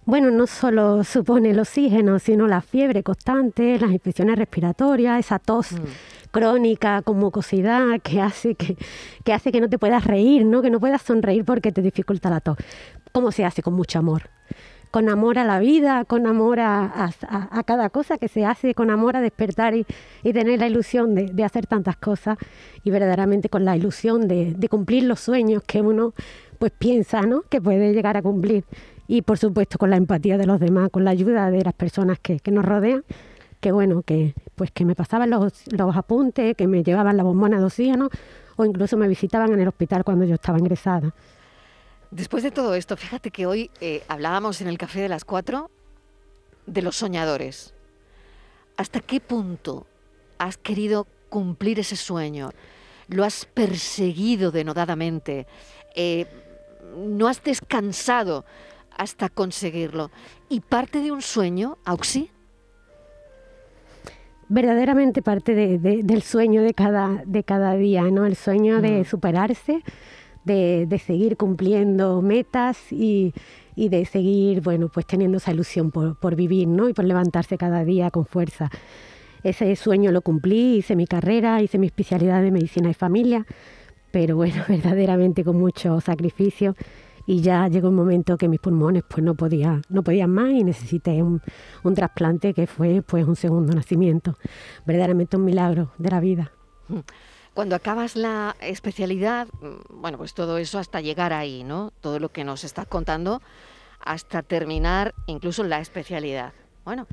Bueno, 0.06 0.30
no 0.30 0.47
solo 0.47 1.04
supone 1.04 1.50
el 1.50 1.61
oxígeno, 1.61 2.18
sino 2.18 2.47
la 2.47 2.62
fiebre 2.62 3.02
constante, 3.02 3.78
las 3.78 3.90
infecciones 3.90 4.38
respiratorias, 4.38 5.18
esa 5.21 5.38
tos 5.38 5.73
mm. 5.73 6.30
crónica 6.30 7.02
con 7.02 7.18
mucosidad 7.18 8.00
que 8.02 8.23
hace 8.23 8.54
que, 8.54 8.78
que 9.25 9.35
hace 9.35 9.52
que 9.52 9.61
no 9.61 9.68
te 9.68 9.78
puedas 9.78 10.06
reír, 10.06 10.47
¿no? 10.47 10.62
que 10.62 10.71
no 10.71 10.80
puedas 10.80 11.02
sonreír 11.02 11.44
porque 11.44 11.71
te 11.71 11.83
dificulta 11.83 12.30
la 12.30 12.40
tos. 12.40 12.56
¿Cómo 13.12 13.30
se 13.30 13.44
hace? 13.44 13.62
Con 13.62 13.75
mucho 13.75 13.99
amor 13.99 14.30
con 14.95 15.09
amor 15.09 15.41
a 15.41 15.45
la 15.45 15.59
vida, 15.59 16.05
con 16.05 16.25
amor 16.25 16.61
a, 16.61 17.11
cada 17.67 17.91
cosa 17.91 18.17
que 18.17 18.29
se 18.29 18.45
hace, 18.45 18.77
con 18.77 18.91
amor 18.91 19.17
a 19.17 19.21
despertar 19.21 19.75
y, 19.75 19.85
tener 20.23 20.61
la 20.61 20.69
ilusión 20.69 21.17
de, 21.17 21.43
hacer 21.43 21.67
tantas 21.67 21.97
cosas 21.97 22.39
y 22.85 22.91
verdaderamente 22.91 23.49
con 23.49 23.65
la 23.65 23.77
ilusión 23.77 24.29
de, 24.29 24.55
cumplir 24.71 25.03
los 25.03 25.19
sueños 25.19 25.65
que 25.67 25.81
uno 25.81 26.15
pues 26.61 26.71
piensa 26.71 27.23
¿no? 27.23 27.43
que 27.43 27.61
puede 27.61 27.93
llegar 27.93 28.17
a 28.17 28.23
cumplir 28.23 28.63
y 29.09 29.23
por 29.23 29.37
supuesto 29.37 29.79
con 29.79 29.91
la 29.91 29.97
empatía 29.97 30.39
de 30.39 30.47
los 30.47 30.61
demás, 30.61 30.91
con 30.91 31.03
la 31.03 31.11
ayuda 31.11 31.51
de 31.51 31.65
las 31.65 31.75
personas 31.75 32.21
que, 32.21 32.41
nos 32.53 32.65
rodean 32.65 33.03
que 33.59 33.73
bueno, 33.73 34.03
que 34.03 34.35
pues 34.55 34.71
que 34.71 34.85
me 34.85 34.95
pasaban 34.95 35.29
los, 35.29 35.65
los, 35.77 35.97
apuntes, 35.97 36.55
que 36.55 36.69
me 36.69 36.85
llevaban 36.85 37.17
la 37.17 37.25
bombona 37.25 37.59
de 37.59 37.65
oxígeno 37.65 38.11
o 38.55 38.65
incluso 38.65 38.97
me 38.97 39.09
visitaban 39.09 39.53
en 39.55 39.59
el 39.59 39.67
hospital 39.67 40.05
cuando 40.05 40.25
yo 40.25 40.35
estaba 40.37 40.57
ingresada. 40.57 41.13
Después 42.14 42.44
de 42.44 42.52
todo 42.52 42.76
esto, 42.76 42.97
fíjate 42.97 43.33
que 43.33 43.44
hoy 43.44 43.73
eh, 43.80 44.04
hablábamos 44.06 44.61
en 44.61 44.68
el 44.68 44.78
café 44.78 45.00
de 45.00 45.09
las 45.09 45.25
cuatro 45.25 45.68
de 46.64 46.80
los 46.80 46.94
soñadores. 46.94 47.75
¿Hasta 48.76 49.00
qué 49.00 49.18
punto 49.18 49.88
has 50.38 50.56
querido 50.56 51.09
cumplir 51.28 51.80
ese 51.80 51.97
sueño? 51.97 52.50
¿Lo 53.09 53.25
has 53.25 53.47
perseguido 53.47 54.52
denodadamente? 54.52 55.49
Eh, 55.97 56.26
¿No 56.97 57.26
has 57.26 57.42
descansado 57.42 58.44
hasta 58.97 59.28
conseguirlo? 59.28 60.12
¿Y 60.49 60.61
parte 60.61 61.00
de 61.00 61.11
un 61.11 61.21
sueño, 61.21 61.78
Auxi? 61.85 62.30
verdaderamente 64.49 65.21
parte 65.23 65.54
del 65.54 66.23
sueño 66.23 66.62
de 66.62 66.75
cada, 66.75 67.23
de 67.25 67.42
cada 67.42 67.75
día, 67.75 68.02
¿no? 68.02 68.25
El 68.25 68.37
sueño 68.37 68.80
de 68.80 69.00
mm. 69.00 69.04
superarse, 69.04 69.83
de, 70.45 71.03
seguir 71.05 71.37
cumpliendo 71.37 72.23
metas 72.23 72.93
y, 72.93 73.33
de 73.77 74.05
seguir, 74.05 74.61
bueno, 74.61 74.89
pues 74.89 75.07
teniendo 75.07 75.39
esa 75.39 75.53
ilusión 75.53 75.91
por, 75.91 76.37
vivir, 76.37 76.69
¿no? 76.69 76.89
Y 76.89 76.93
por 76.93 77.05
levantarse 77.05 77.59
cada 77.59 77.85
día 77.85 78.11
con 78.11 78.27
fuerza. 78.27 78.71
Ese 79.43 79.75
sueño 79.77 80.11
lo 80.13 80.23
cumplí, 80.23 80.77
hice 80.77 80.97
mi 80.97 81.07
carrera, 81.07 81.61
hice 81.61 81.79
mi 81.79 81.87
especialidad 81.87 82.43
de 82.43 82.51
medicina 82.51 82.89
de 82.89 82.95
familia, 82.95 83.47
pero 84.11 84.37
bueno, 84.37 84.63
verdaderamente 84.69 85.45
con 85.45 85.59
mucho 85.59 86.01
sacrificio 86.01 86.75
y 87.27 87.41
ya 87.41 87.69
llegó 87.69 87.89
un 87.89 87.95
momento 87.95 88.37
que 88.37 88.49
mis 88.49 88.61
pulmones 88.61 89.03
pues 89.09 89.25
no 89.25 89.35
podía, 89.35 89.81
no 89.89 90.03
podían 90.03 90.31
más 90.31 90.51
y 90.53 90.63
necesité 90.63 91.23
un, 91.23 91.41
un 91.83 91.95
trasplante 91.95 92.53
que 92.53 92.67
fue 92.67 93.03
pues 93.03 93.27
un 93.27 93.37
segundo 93.37 93.75
nacimiento. 93.75 94.37
Verdaderamente 94.87 95.37
un 95.37 95.45
milagro 95.45 95.93
de 95.99 96.11
la 96.11 96.21
vida. 96.21 96.53
Cuando 97.55 97.77
acabas 97.77 98.17
la 98.17 98.57
especialidad, 98.61 99.47
mm, 99.61 100.01
bueno, 100.01 100.19
pues 100.19 100.35
todo 100.35 100.59
eso 100.59 100.81
hasta 100.81 101.01
llegar 101.01 101.33
ahí, 101.33 101.63
¿no? 101.63 101.93
Todo 102.01 102.19
lo 102.19 102.31
que 102.31 102.43
nos 102.43 102.65
estás 102.65 102.87
contando 102.87 103.41
hasta 104.01 104.43
terminar 104.43 105.15
incluso 105.27 105.63
la 105.63 105.79
especialidad. 105.79 106.53
Bueno, 106.85 107.07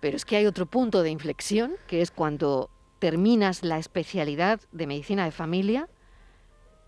pero 0.00 0.16
es 0.18 0.26
que 0.26 0.36
hay 0.36 0.46
otro 0.46 0.66
punto 0.66 1.02
de 1.02 1.10
inflexión, 1.10 1.76
que 1.86 2.02
es 2.02 2.10
cuando 2.10 2.68
terminas 2.98 3.64
la 3.64 3.78
especialidad 3.78 4.60
de 4.70 4.86
medicina 4.86 5.24
de 5.24 5.30
familia, 5.30 5.88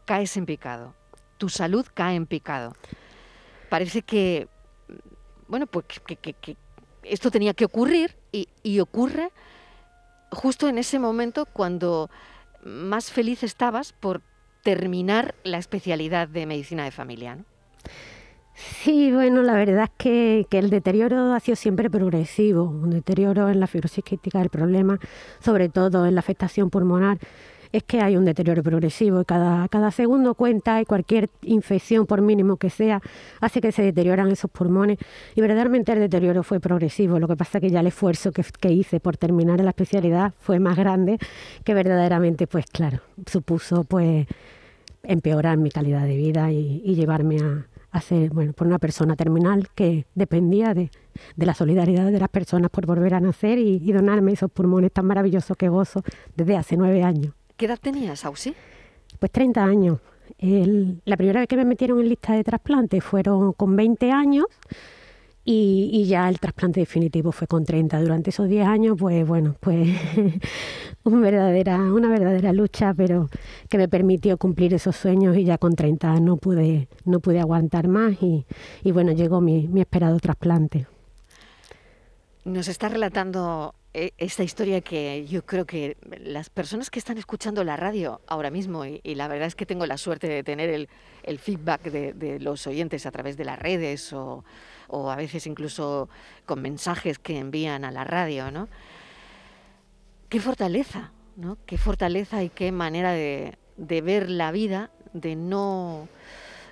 caes 0.05 0.37
en 0.37 0.45
picado. 0.45 0.95
Tu 1.39 1.49
salud 1.49 1.87
cae 1.95 2.15
en 2.15 2.27
picado. 2.27 2.75
Parece 3.71 4.03
que, 4.03 4.49
mm, 4.89 4.93
bueno, 5.49 5.67
pues 5.67 5.87
que, 6.07 6.57
esto 7.05 7.31
tenía 7.31 7.55
que 7.55 7.65
ocurrir 7.65 8.17
y 8.33 8.81
ocurre 8.81 9.31
justo 10.31 10.69
en 10.69 10.77
ese 10.77 10.99
momento 10.99 11.47
cuando 11.47 12.11
más 12.67 13.11
feliz 13.11 13.43
estabas 13.43 13.93
por 13.93 14.23
terminar 14.63 15.35
la 15.45 15.59
especialidad 15.59 16.29
de 16.29 16.45
medicina 16.47 16.85
de 16.85 16.91
familia, 16.91 17.37
¿no? 17.37 17.45
Sí, 18.57 19.13
bueno, 19.13 19.43
la 19.43 19.53
verdad 19.53 19.85
es 19.85 19.91
que, 19.99 20.47
el 20.51 20.71
deterioro 20.71 21.35
ha 21.35 21.41
sido 21.41 21.57
siempre 21.57 21.91
progresivo, 21.91 22.63
un 22.65 22.91
deterioro 22.91 23.51
en 23.51 23.61
la 23.61 23.67
fibrosis 23.67 24.03
quística 24.03 24.39
del 24.39 24.49
problema, 24.49 24.99
sobre 25.41 25.69
todo 25.69 26.07
en 26.07 26.15
la 26.15 26.21
afectación 26.21 26.71
pulmonar 26.71 27.19
es 27.77 27.83
que 27.83 28.01
hay 28.01 28.17
un 28.17 28.25
deterioro 28.25 28.63
progresivo 28.63 29.21
y 29.21 29.25
cada, 29.25 29.69
cada 29.69 29.91
segundo 29.91 30.35
cuenta 30.35 30.81
y 30.81 30.87
cualquier 30.87 31.29
infección, 31.43 32.07
por 32.07 32.23
mínimo 32.23 32.57
que 32.57 32.71
sea, 32.71 33.03
hace 33.41 33.61
que 33.61 33.71
se 33.71 33.83
deterioran 33.83 34.31
esos 34.31 34.51
pulmones 34.51 34.99
y 35.35 35.41
verdaderamente 35.41 35.93
el 35.93 36.01
deterioro 36.01 36.43
fue 36.43 36.59
progresivo. 36.59 37.19
Lo 37.19 37.29
que 37.29 37.37
pasa 37.37 37.59
es 37.59 37.63
que 37.63 37.71
ya 37.71 37.81
el 37.81 37.89
esfuerzo 37.89 38.33
que, 38.33 38.73
hice 38.73 38.99
por 38.99 39.17
terminar 39.17 39.61
la 39.61 39.71
especialidad 39.71 40.33
fue 40.41 40.59
más 40.59 40.77
grande 40.77 41.19
que 41.65 41.75
verdaderamente, 41.75 42.47
pues 42.47 42.67
claro, 42.67 43.01
supuso 43.27 43.85
pues 43.85 44.27
empeorar 45.03 45.57
mi 45.59 45.71
calidad 45.71 46.05
de 46.05 46.17
vida 46.17 46.51
y, 46.51 46.95
llevarme 46.95 47.39
a, 47.93 48.01
ser, 48.01 48.31
bueno, 48.31 48.53
por 48.55 48.67
una 48.67 48.79
persona 48.79 49.17
terminal 49.17 49.69
que 49.75 50.07
dependía 50.15 50.75
de, 50.75 50.91
la 51.37 51.55
solidaridad 51.55 52.11
de 52.11 52.19
las 52.19 52.29
personas 52.29 52.71
por 52.71 52.87
volver 52.87 53.15
a 53.15 53.21
nacer 53.21 53.59
y, 53.59 53.83
y 53.85 53.93
donarme 53.93 54.33
esos 54.33 54.51
pulmones 54.51 54.93
tan 54.93 55.07
maravillosos 55.07 55.57
que 55.57 55.69
gozo 55.69 56.03
desde 56.35 56.57
hace 56.57 56.77
nueve 56.77 57.03
años. 57.03 57.35
¿Qué 57.57 57.65
edad 57.65 57.79
tenías, 57.81 58.27
Ausi? 58.27 58.55
Pues 59.19 59.33
30 59.33 59.65
años. 59.65 59.99
la 60.39 61.17
primera 61.17 61.41
vez 61.41 61.49
que 61.49 61.57
me 61.57 61.65
metieron 61.65 62.01
en 62.01 62.11
lista 62.11 62.35
de 62.35 62.45
trasplante 62.45 63.01
fueron 63.01 63.55
con 63.55 63.77
20 63.77 64.13
años 64.13 64.45
y, 65.43 66.05
ya 66.07 66.29
el 66.29 66.39
trasplante 66.39 66.81
definitivo 66.81 67.33
fue 67.33 67.47
con 67.47 67.65
30. 67.65 68.01
Durante 68.01 68.29
esos 68.29 68.49
10 68.49 68.67
años, 68.67 68.97
pues 68.99 69.27
bueno, 69.27 69.57
pues 69.61 69.89
una 71.05 71.21
verdadera, 71.21 71.79
una 71.79 72.11
verdadera 72.11 72.53
lucha, 72.53 72.93
pero 72.93 73.31
que 73.71 73.79
me 73.79 73.89
permitió 73.89 74.37
cumplir 74.37 74.75
esos 74.75 74.97
sueños 74.97 75.37
y 75.39 75.45
ya 75.45 75.57
con 75.57 75.77
30 75.77 76.21
no 76.21 76.37
pude, 76.37 76.89
no 77.07 77.21
pude 77.21 77.41
aguantar 77.41 77.89
más 77.89 78.17
y, 78.21 78.45
bueno, 78.93 79.13
llegó 79.13 79.41
mi, 79.41 79.67
mi 79.69 79.81
esperado 79.81 80.19
trasplante. 80.19 80.89
Nos 82.47 82.69
está 82.69 82.89
relatando 82.89 83.75
e, 83.93 84.15
esta 84.19 84.45
historia 84.45 84.81
que 84.81 85.27
yo 85.27 85.45
creo 85.45 85.67
que 85.67 85.97
las 86.23 86.49
personas 86.49 86.91
que 86.91 87.01
están 87.01 87.19
escuchando 87.19 87.65
la 87.65 87.77
radio 87.77 88.21
ahora 88.29 88.53
mismo, 88.53 88.85
y, 88.85 89.01
la 89.17 89.27
verdad 89.27 89.49
es 89.49 89.57
que 89.57 89.67
tengo 89.67 89.85
la 89.85 89.99
suerte 89.99 90.29
de 90.29 90.45
tener 90.45 90.71
el, 90.71 91.39
feedback 91.41 91.83
de, 91.91 92.39
los 92.39 92.69
oyentes 92.69 93.05
a 93.05 93.11
través 93.11 93.37
de 93.37 93.45
las 93.45 93.59
redes 93.59 94.13
o, 94.13 94.45
a 95.11 95.17
veces 95.17 95.49
incluso 95.49 96.09
con 96.45 96.63
mensajes 96.63 97.19
que 97.19 97.37
envían 97.37 97.85
a 97.85 97.91
la 97.91 98.05
radio, 98.05 98.53
¿no? 98.53 98.69
Qué 100.29 100.39
fortaleza, 100.39 101.11
¿no? 101.35 101.59
Qué 101.67 101.79
fortaleza 101.79 102.45
y 102.45 102.49
qué 102.49 102.71
manera 102.71 103.11
de, 103.11 103.59
de 103.77 104.01
ver 104.03 104.31
la 104.31 104.53
vida, 104.53 104.93
de 105.15 105.35
no, 105.35 106.09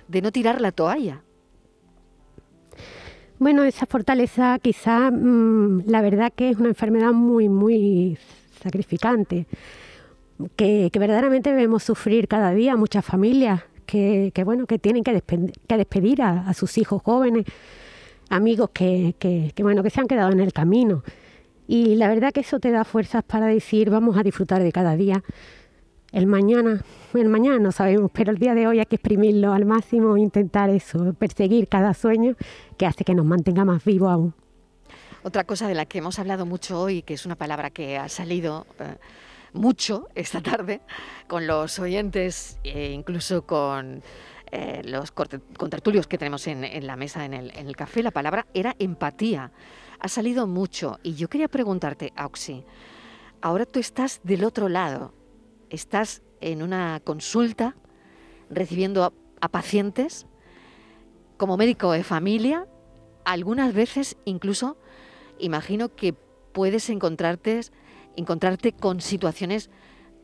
de 0.07 0.21
no 0.21 0.31
tirar 0.31 0.61
la 0.61 0.71
toalla, 0.71 1.24
bueno, 3.39 3.63
esa 3.63 3.85
fortaleza 3.85 4.59
quizá 4.59 5.11
mm, 5.11 5.83
la 5.87 6.01
verdad 6.01 6.31
que 6.35 6.49
es 6.49 6.57
una 6.57 6.69
enfermedad 6.69 7.11
muy, 7.11 7.49
muy 7.49 8.17
sacrificante, 8.61 9.45
que, 10.55 10.89
verdaderamente 10.93 11.51
debemos 11.51 11.83
sufrir 11.83 12.27
cada 12.27 12.51
día 12.51 12.75
muchas 12.75 13.05
familias 13.05 13.63
que, 13.85 14.31
bueno, 14.43 14.65
que 14.65 14.79
tienen 14.79 15.03
que, 15.03 15.13
despedir, 15.13 16.21
a, 16.21 16.53
sus 16.53 16.77
hijos 16.77 17.01
jóvenes, 17.03 17.45
amigos 18.29 18.71
que, 18.73 19.15
que, 19.19 19.63
bueno, 19.63 19.83
que 19.83 19.89
se 19.89 20.01
han 20.01 20.07
quedado 20.07 20.31
en 20.31 20.39
el 20.39 20.51
camino. 20.51 21.03
Y 21.67 21.95
la 21.95 22.07
verdad 22.07 22.31
que 22.31 22.41
eso 22.41 22.59
te 22.59 22.71
da 22.71 22.83
fuerzas 22.83 23.23
para 23.23 23.47
decir, 23.47 23.89
vamos 23.89 24.17
a 24.17 24.23
disfrutar 24.23 24.61
de 24.63 24.71
cada 24.71 24.95
día 24.95 25.23
el 26.15 26.27
mañana, 26.27 26.81
el 27.13 27.27
mañana 27.27 27.59
no 27.59 27.73
sabemos, 27.73 28.09
pero 28.13 28.31
el 28.31 28.37
día 28.37 28.55
de 28.55 28.67
hoy 28.67 28.79
hay 28.79 28.85
que 28.85 28.95
exprimirlo 28.95 29.51
al 29.51 29.65
máximo, 29.65 30.15
intentar 30.15 30.69
eso, 30.69 31.13
perseguir 31.13 31.67
cada 31.67 31.93
sueño 31.93 32.35
que 32.77 32.85
hace 32.85 33.03
que 33.03 33.13
nos 33.13 33.25
mantenga 33.25 33.65
más 33.65 33.83
vivos 33.83 34.09
aún. 34.09 34.33
Otra 35.23 35.43
cosa 35.43 35.67
de 35.67 35.75
la 35.75 35.85
que 35.85 35.97
hemos 35.97 36.17
hablado 36.17 36.45
mucho 36.45 36.79
hoy, 36.79 37.01
que 37.01 37.15
es 37.15 37.25
una 37.25 37.35
palabra 37.35 37.69
que 37.69 37.97
ha 37.97 38.07
salido 38.07 38.65
eh, 38.79 38.95
mucho 39.51 40.07
esta 40.15 40.39
tarde 40.39 40.79
con 41.27 41.47
los 41.47 41.79
oyentes 41.79 42.59
e 42.63 42.93
incluso 42.93 43.45
con 43.45 44.01
eh, 44.51 44.83
los 44.85 45.11
contertulios 45.11 46.07
que 46.07 46.17
tenemos 46.17 46.47
en, 46.47 46.87
la 46.87 46.95
mesa, 46.95 47.25
en 47.25 47.33
el, 47.33 47.51
en 47.57 47.67
el, 47.67 47.75
café, 47.75 48.01
la 48.01 48.11
palabra 48.11 48.47
era 48.53 48.73
empatía. 48.79 49.51
Ha 49.99 50.07
salido 50.07 50.47
mucho 50.47 50.97
y 51.03 51.15
yo 51.15 51.27
quería 51.27 51.49
preguntarte, 51.49 52.13
Auxi, 52.15 52.63
ahora 53.41 53.65
tú 53.65 53.81
estás 53.81 54.21
del 54.23 54.45
otro 54.45 54.69
lado, 54.69 55.11
estás 55.69 56.21
en 56.41 56.61
una 56.61 56.99
consulta 57.03 57.75
recibiendo 58.49 59.03
a, 59.03 59.13
pacientes 59.49 60.25
como 61.37 61.55
médico 61.55 61.91
de 61.91 62.03
familia, 62.03 62.65
algunas 63.25 63.73
veces 63.73 64.17
incluso 64.25 64.77
imagino 65.37 65.93
que 65.95 66.13
puedes 66.13 66.89
encontrarte, 66.89 67.61
encontrarte 68.15 68.71
con 68.71 69.01
situaciones 69.01 69.69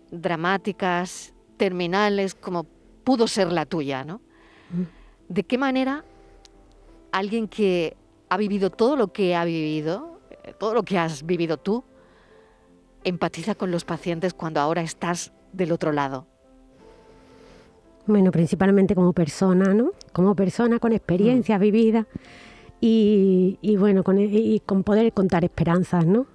dramáticas, 0.10 1.34
terminales, 1.58 2.34
como 2.34 2.64
pudo 3.04 3.28
ser 3.28 3.52
la 3.52 3.66
tuya, 3.66 4.04
¿no? 4.04 4.22
Mm. 4.72 5.34
¿De 5.34 5.44
qué 5.44 5.58
manera 5.58 6.04
alguien 7.12 7.48
que 7.48 7.96
ha 8.30 8.38
vivido 8.38 8.70
todo 8.70 8.96
lo 8.96 9.12
que 9.12 9.36
ha 9.36 9.46
vivido, 9.46 10.20
eh, 10.44 10.54
todo 10.58 10.74
lo 10.74 10.84
que 10.84 10.98
has 10.98 11.26
vivido 11.26 11.58
tú, 11.58 11.84
empatiza 13.04 13.56
con 13.56 13.72
los 13.72 13.86
pacientes 13.86 14.34
cuando 14.34 14.60
ahora 14.60 14.82
estás 14.82 15.32
del 15.54 15.72
otro 15.72 15.92
lado? 15.92 16.28
Bueno, 18.08 18.32
principalmente 18.32 18.96
como 18.96 19.14
persona, 19.14 19.74
¿no? 19.74 19.92
Como 20.12 20.36
persona 20.36 20.80
con 20.80 20.92
experiencias 20.92 21.60
mm. 21.60 21.62
vividas 21.62 22.06
y, 22.80 23.76
bueno, 23.78 24.04
con, 24.04 24.20
y 24.20 24.60
con 24.66 24.84
poder 24.84 25.14
contar 25.14 25.44
esperanzas, 25.44 26.06
¿no? 26.06 26.26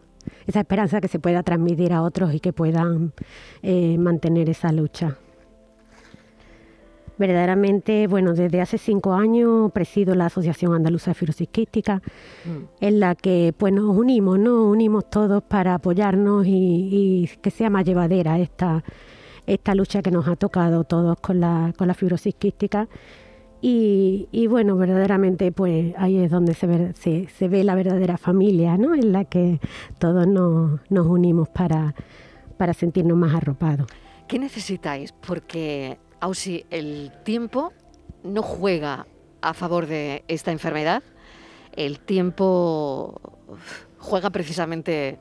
Esa 0.46 0.60
esperanza 0.60 1.00
que 1.00 1.08
se 1.08 1.18
pueda 1.18 1.42
transmitir 1.42 1.92
a 1.92 2.02
otros 2.02 2.34
y 2.34 2.40
que 2.40 2.52
puedan 2.52 3.12
eh, 3.62 3.98
mantener 3.98 4.48
esa 4.48 4.72
lucha. 4.72 5.18
Verdaderamente, 7.18 8.06
bueno, 8.06 8.34
desde 8.34 8.60
hace 8.60 8.76
cinco 8.76 9.14
años 9.14 9.72
presido 9.72 10.14
la 10.14 10.26
Asociación 10.26 10.74
Andaluza 10.74 11.12
de 11.12 11.14
Fibrosis 11.14 11.48
Quística, 11.48 12.02
mm. 12.44 12.84
en 12.84 13.00
la 13.00 13.14
que 13.14 13.54
pues 13.56 13.72
nos 13.72 13.96
unimos, 13.96 14.38
¿no? 14.38 14.64
Unimos 14.64 15.08
todos 15.08 15.42
para 15.42 15.74
apoyarnos 15.74 16.44
y, 16.46 17.30
que 17.40 17.50
sea 17.50 17.70
más 17.70 17.84
llevadera 17.84 18.38
esta, 18.38 18.84
esta 19.46 19.74
lucha 19.74 20.02
que 20.02 20.10
nos 20.10 20.28
ha 20.28 20.36
tocado 20.36 20.84
todos 20.84 21.18
con 21.20 21.40
la, 21.40 21.72
con 21.76 21.88
la 21.88 21.94
fibrosis 21.94 22.34
quística. 22.34 22.88
Y, 23.68 24.46
bueno, 24.48 24.76
verdaderamente 24.76 25.50
pues 25.50 25.92
ahí 25.98 26.18
es 26.18 26.30
donde 26.30 26.54
se 26.54 26.66
ve, 26.68 26.92
se, 26.94 27.48
ve 27.48 27.64
la 27.64 27.74
verdadera 27.74 28.16
familia, 28.16 28.76
¿no? 28.76 28.94
En 28.94 29.10
la 29.10 29.24
que 29.24 29.58
todos 29.98 30.26
nos, 30.28 30.80
nos 30.88 31.06
unimos 31.06 31.48
para, 31.48 31.94
para 32.58 32.74
sentirnos 32.74 33.16
más 33.16 33.34
arropados. 33.34 33.88
¿Qué 34.28 34.38
necesitáis? 34.38 35.12
Porque 35.12 35.98
Ausi, 36.20 36.64
el 36.70 37.12
tiempo 37.24 37.72
no 38.22 38.42
juega 38.42 39.06
a 39.40 39.54
favor 39.54 39.86
de 39.86 40.24
esta 40.28 40.52
enfermedad. 40.52 41.02
El 41.74 42.00
tiempo 42.00 43.20
juega 43.98 44.30
precisamente 44.30 45.18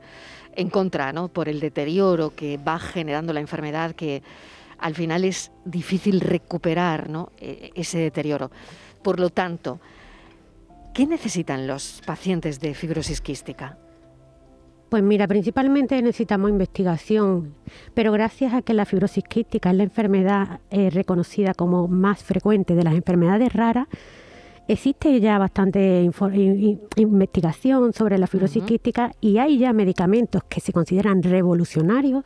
en 0.54 0.70
contra, 0.70 1.12
¿no? 1.12 1.28
Por 1.28 1.48
el 1.48 1.60
deterioro 1.60 2.34
que 2.34 2.56
va 2.56 2.78
generando 2.78 3.32
la 3.32 3.40
enfermedad, 3.40 3.94
que 3.94 4.22
al 4.78 4.94
final 4.94 5.24
es 5.24 5.52
difícil 5.64 6.20
recuperar 6.20 7.08
¿no? 7.08 7.30
E, 7.38 7.70
ese 7.74 7.98
deterioro. 7.98 8.50
Por 9.02 9.20
lo 9.20 9.30
tanto, 9.30 9.80
¿qué 10.94 11.06
necesitan 11.06 11.66
los 11.66 12.02
pacientes 12.04 12.60
de 12.60 12.74
fibrosis 12.74 13.20
quística? 13.20 13.78
Pues 14.88 15.02
mira, 15.02 15.26
principalmente 15.26 16.00
necesitamos 16.00 16.48
investigación, 16.48 17.54
pero 17.92 18.12
gracias 18.12 18.54
a 18.54 18.62
que 18.62 18.72
la 18.72 18.84
fibrosis 18.84 19.24
quística 19.24 19.70
es 19.70 19.76
la 19.76 19.82
enfermedad 19.82 20.60
eh, 20.70 20.90
reconocida 20.90 21.54
como 21.54 21.88
más 21.88 22.22
frecuente 22.22 22.76
de 22.76 22.84
las 22.84 22.94
enfermedades 22.94 23.52
raras, 23.52 23.88
existe 24.68 25.20
ya 25.20 25.38
bastante 25.38 26.08
investigación 26.96 27.92
sobre 27.94 28.16
la 28.16 28.28
fibrosis 28.28 28.62
quística 28.62 29.10
y 29.20 29.38
hay 29.38 29.58
ya 29.58 29.72
medicamentos 29.72 30.44
que 30.44 30.60
se 30.60 30.72
consideran 30.72 31.22
revolucionarios 31.22 32.24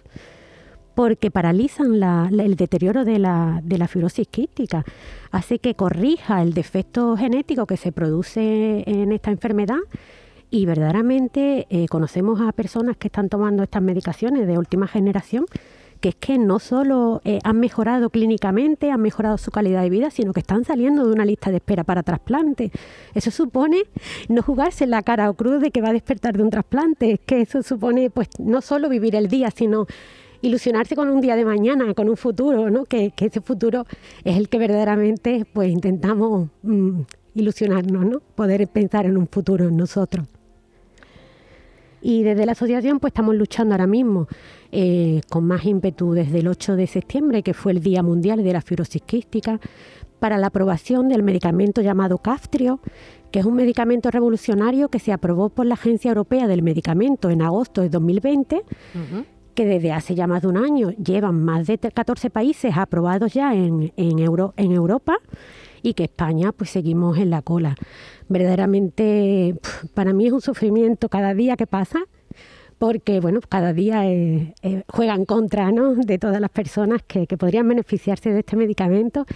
porque 0.94 1.30
paralizan 1.30 1.94
el 2.38 2.56
deterioro 2.56 3.06
de 3.06 3.18
la, 3.18 3.60
de 3.62 3.78
la 3.78 3.88
fibrosis 3.88 4.28
quística, 4.28 4.84
hace 5.30 5.58
que 5.58 5.74
corrija 5.74 6.42
el 6.42 6.52
defecto 6.52 7.16
genético 7.16 7.64
que 7.64 7.78
se 7.78 7.90
produce 7.90 8.84
en 8.86 9.12
esta 9.12 9.30
enfermedad 9.30 9.78
y 10.50 10.67
verdaderamente 10.67 11.67
eh, 11.71 11.86
conocemos 11.89 12.41
a 12.41 12.52
personas 12.52 12.97
que 12.97 13.08
están 13.08 13.28
tomando 13.28 13.63
estas 13.63 13.82
medicaciones 13.82 14.47
de 14.47 14.58
última 14.58 14.86
generación 14.86 15.47
que 16.00 16.10
es 16.10 16.15
que 16.15 16.39
no 16.39 16.58
solo 16.58 17.21
eh, 17.25 17.39
han 17.45 17.60
mejorado 17.60 18.10
clínicamente, 18.10 18.91
han 18.91 19.02
mejorado 19.02 19.39
su 19.39 19.50
calidad 19.50 19.82
de 19.82 19.91
vida, 19.91 20.10
sino 20.10 20.32
que 20.32 20.41
están 20.41 20.65
saliendo 20.65 21.06
de 21.06 21.13
una 21.13 21.25
lista 21.25 21.50
de 21.50 21.58
espera 21.58 21.84
para 21.84 22.02
trasplante. 22.02 22.71
Eso 23.15 23.30
supone 23.30 23.82
no 24.28 24.43
jugarse 24.43 24.86
la 24.86 25.02
cara 25.02 25.28
o 25.28 25.34
cruz 25.34 25.60
de 25.60 25.71
que 25.71 25.82
va 25.82 25.91
a 25.91 25.93
despertar 25.93 26.36
de 26.36 26.43
un 26.43 26.50
trasplante, 26.50 27.13
es 27.13 27.21
que 27.21 27.43
eso 27.43 27.63
supone 27.63 28.10
pues 28.10 28.28
no 28.39 28.60
solo 28.63 28.89
vivir 28.89 29.15
el 29.15 29.28
día, 29.28 29.50
sino 29.50 29.86
ilusionarse 30.43 30.97
con 30.97 31.10
un 31.10 31.21
día 31.21 31.36
de 31.36 31.45
mañana, 31.45 31.93
con 31.93 32.08
un 32.08 32.17
futuro, 32.17 32.71
¿no? 32.71 32.86
Que, 32.86 33.13
ese 33.19 33.43
futuro 33.43 33.84
es 34.25 34.39
el 34.39 34.49
que 34.49 34.58
verdaderamente 34.58 35.45
pues 35.52 35.71
intentamos 35.71 36.49
mm, 36.63 37.00
ilusionarnos, 37.34 38.06
¿no? 38.06 38.21
Poder 38.21 38.67
pensar 38.69 39.04
en 39.04 39.19
un 39.19 39.28
futuro 39.28 39.69
en 39.69 39.76
nosotros. 39.76 40.26
Y 42.02 42.23
desde 42.23 42.47
la 42.47 42.52
asociación 42.52 42.99
pues 42.99 43.10
estamos 43.10 43.34
luchando 43.34 43.75
ahora 43.75 43.86
mismo 43.86 44.26
eh, 44.73 45.21
con 45.28 45.45
más 45.45 45.65
ímpetu 45.65 46.13
desde 46.13 46.39
el 46.39 46.49
8 46.49 46.76
de 46.76 46.86
septiembre, 46.86 47.43
que 47.43 47.54
fue 47.54 47.73
el 47.73 47.80
Día 47.80 48.02
Mundial 48.02 48.43
de 48.43 48.52
la 48.52 48.60
Fibrosis 48.60 49.02
Quística, 49.02 49.60
para 50.19 50.39
la 50.39 50.49
aprobación 50.49 51.08
del 51.08 51.23
medicamento 51.23 51.80
llamado 51.80 52.19
Caftrio, 52.19 52.80
que 53.30 53.41
es 53.41 53.47
un 53.47 53.54
medicamento 53.54 54.10
revolucionario 54.10 54.89
que 54.89 54.99
se 54.99 55.13
aprobó 55.13 55.49
por 55.49 55.67
la 55.67 55.75
Agencia 55.75 56.10
Europea 56.10 56.47
del 56.47 56.63
Medicamento 56.63 57.30
en 57.30 57.43
agosto 57.43 57.80
de 57.80 57.89
2020, 57.89 58.63
que 59.54 59.65
desde 59.65 59.93
hace 59.93 60.15
ya 60.15 60.26
más 60.26 60.43
de 60.43 60.49
un 60.49 60.56
año 60.56 60.91
llevan 60.91 61.43
más 61.43 61.67
de 61.67 61.78
14 61.78 62.30
países 62.30 62.76
aprobados 62.76 63.32
ya 63.32 63.54
en, 63.54 63.93
en, 63.97 64.19
en 64.19 64.73
Europa 64.73 65.19
y 65.82 65.95
que 65.95 66.04
España 66.04 66.52
pues 66.52 66.71
seguimos 66.71 67.19
en 67.19 67.30
la 67.30 67.43
cola 67.43 67.75
verdaderamente 68.28 69.56
para 69.95 70.12
mí 70.12 70.26
es 70.26 70.32
un 70.32 70.40
sufrimiento 70.40 71.08
cada 71.08 71.34
día 71.34 71.56
que 71.56 71.66
pasa 71.66 72.00
porque 72.80 73.21
bueno, 73.21 73.40
cada 73.47 73.75
día 73.75 74.06
eh, 74.06 74.54
eh, 74.62 74.84
juega 74.88 75.14
en 75.14 75.26
contra 75.26 75.71
¿no? 75.71 75.95
de 75.95 76.19
todas 76.19 76.40
las 76.40 76.49
personas 76.49 77.02
que, 77.06 77.26
podrían 77.36 77.69
beneficiarse 77.69 78.32
de 78.32 78.38
este 78.38 78.56
medicamento, 78.56 79.26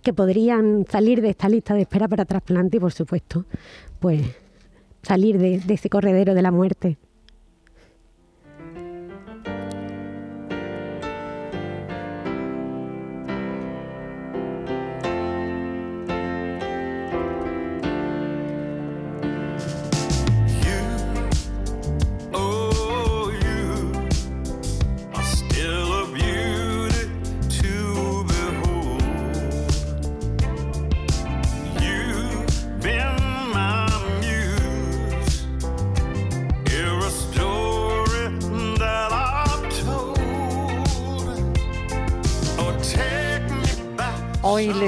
que 0.00 0.12
podrían 0.12 0.86
salir 0.88 1.20
de 1.20 1.30
esta 1.30 1.48
lista 1.48 1.74
de 1.74 1.80
espera 1.82 2.06
para 2.06 2.24
trasplante 2.24 2.76
y 2.76 2.80
por 2.80 2.92
supuesto, 2.92 3.46
pues 3.98 4.22
salir 5.02 5.38
de 5.38 5.74
ese 5.74 5.90
corredero 5.90 6.34
de 6.34 6.42
la 6.42 6.52
muerte. 6.52 6.96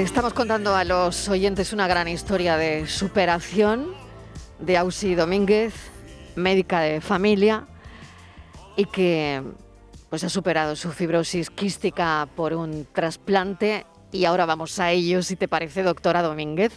Estamos 0.03 0.33
contando 0.33 0.75
a 0.75 0.83
los 0.83 1.27
oyentes 1.27 1.73
una 1.73 1.87
gran 1.87 2.07
historia 2.07 2.55
de 2.55 2.85
superación 2.87 3.93
de 4.59 4.77
Ausi 4.77 5.15
Domínguez, 5.15 5.73
médica 6.35 6.81
de 6.81 7.01
familia, 7.01 7.65
y 8.75 8.85
que 8.85 9.41
pues 10.09 10.23
ha 10.23 10.29
superado 10.29 10.75
su 10.75 10.91
fibrosis 10.91 11.49
quística 11.49 12.27
por 12.35 12.53
un 12.53 12.85
trasplante. 12.93 13.87
Y 14.11 14.25
ahora 14.25 14.45
vamos 14.45 14.79
a 14.79 14.91
ello, 14.91 15.23
si 15.23 15.35
te 15.35 15.47
parece, 15.47 15.81
doctora 15.81 16.21
Domínguez. 16.21 16.73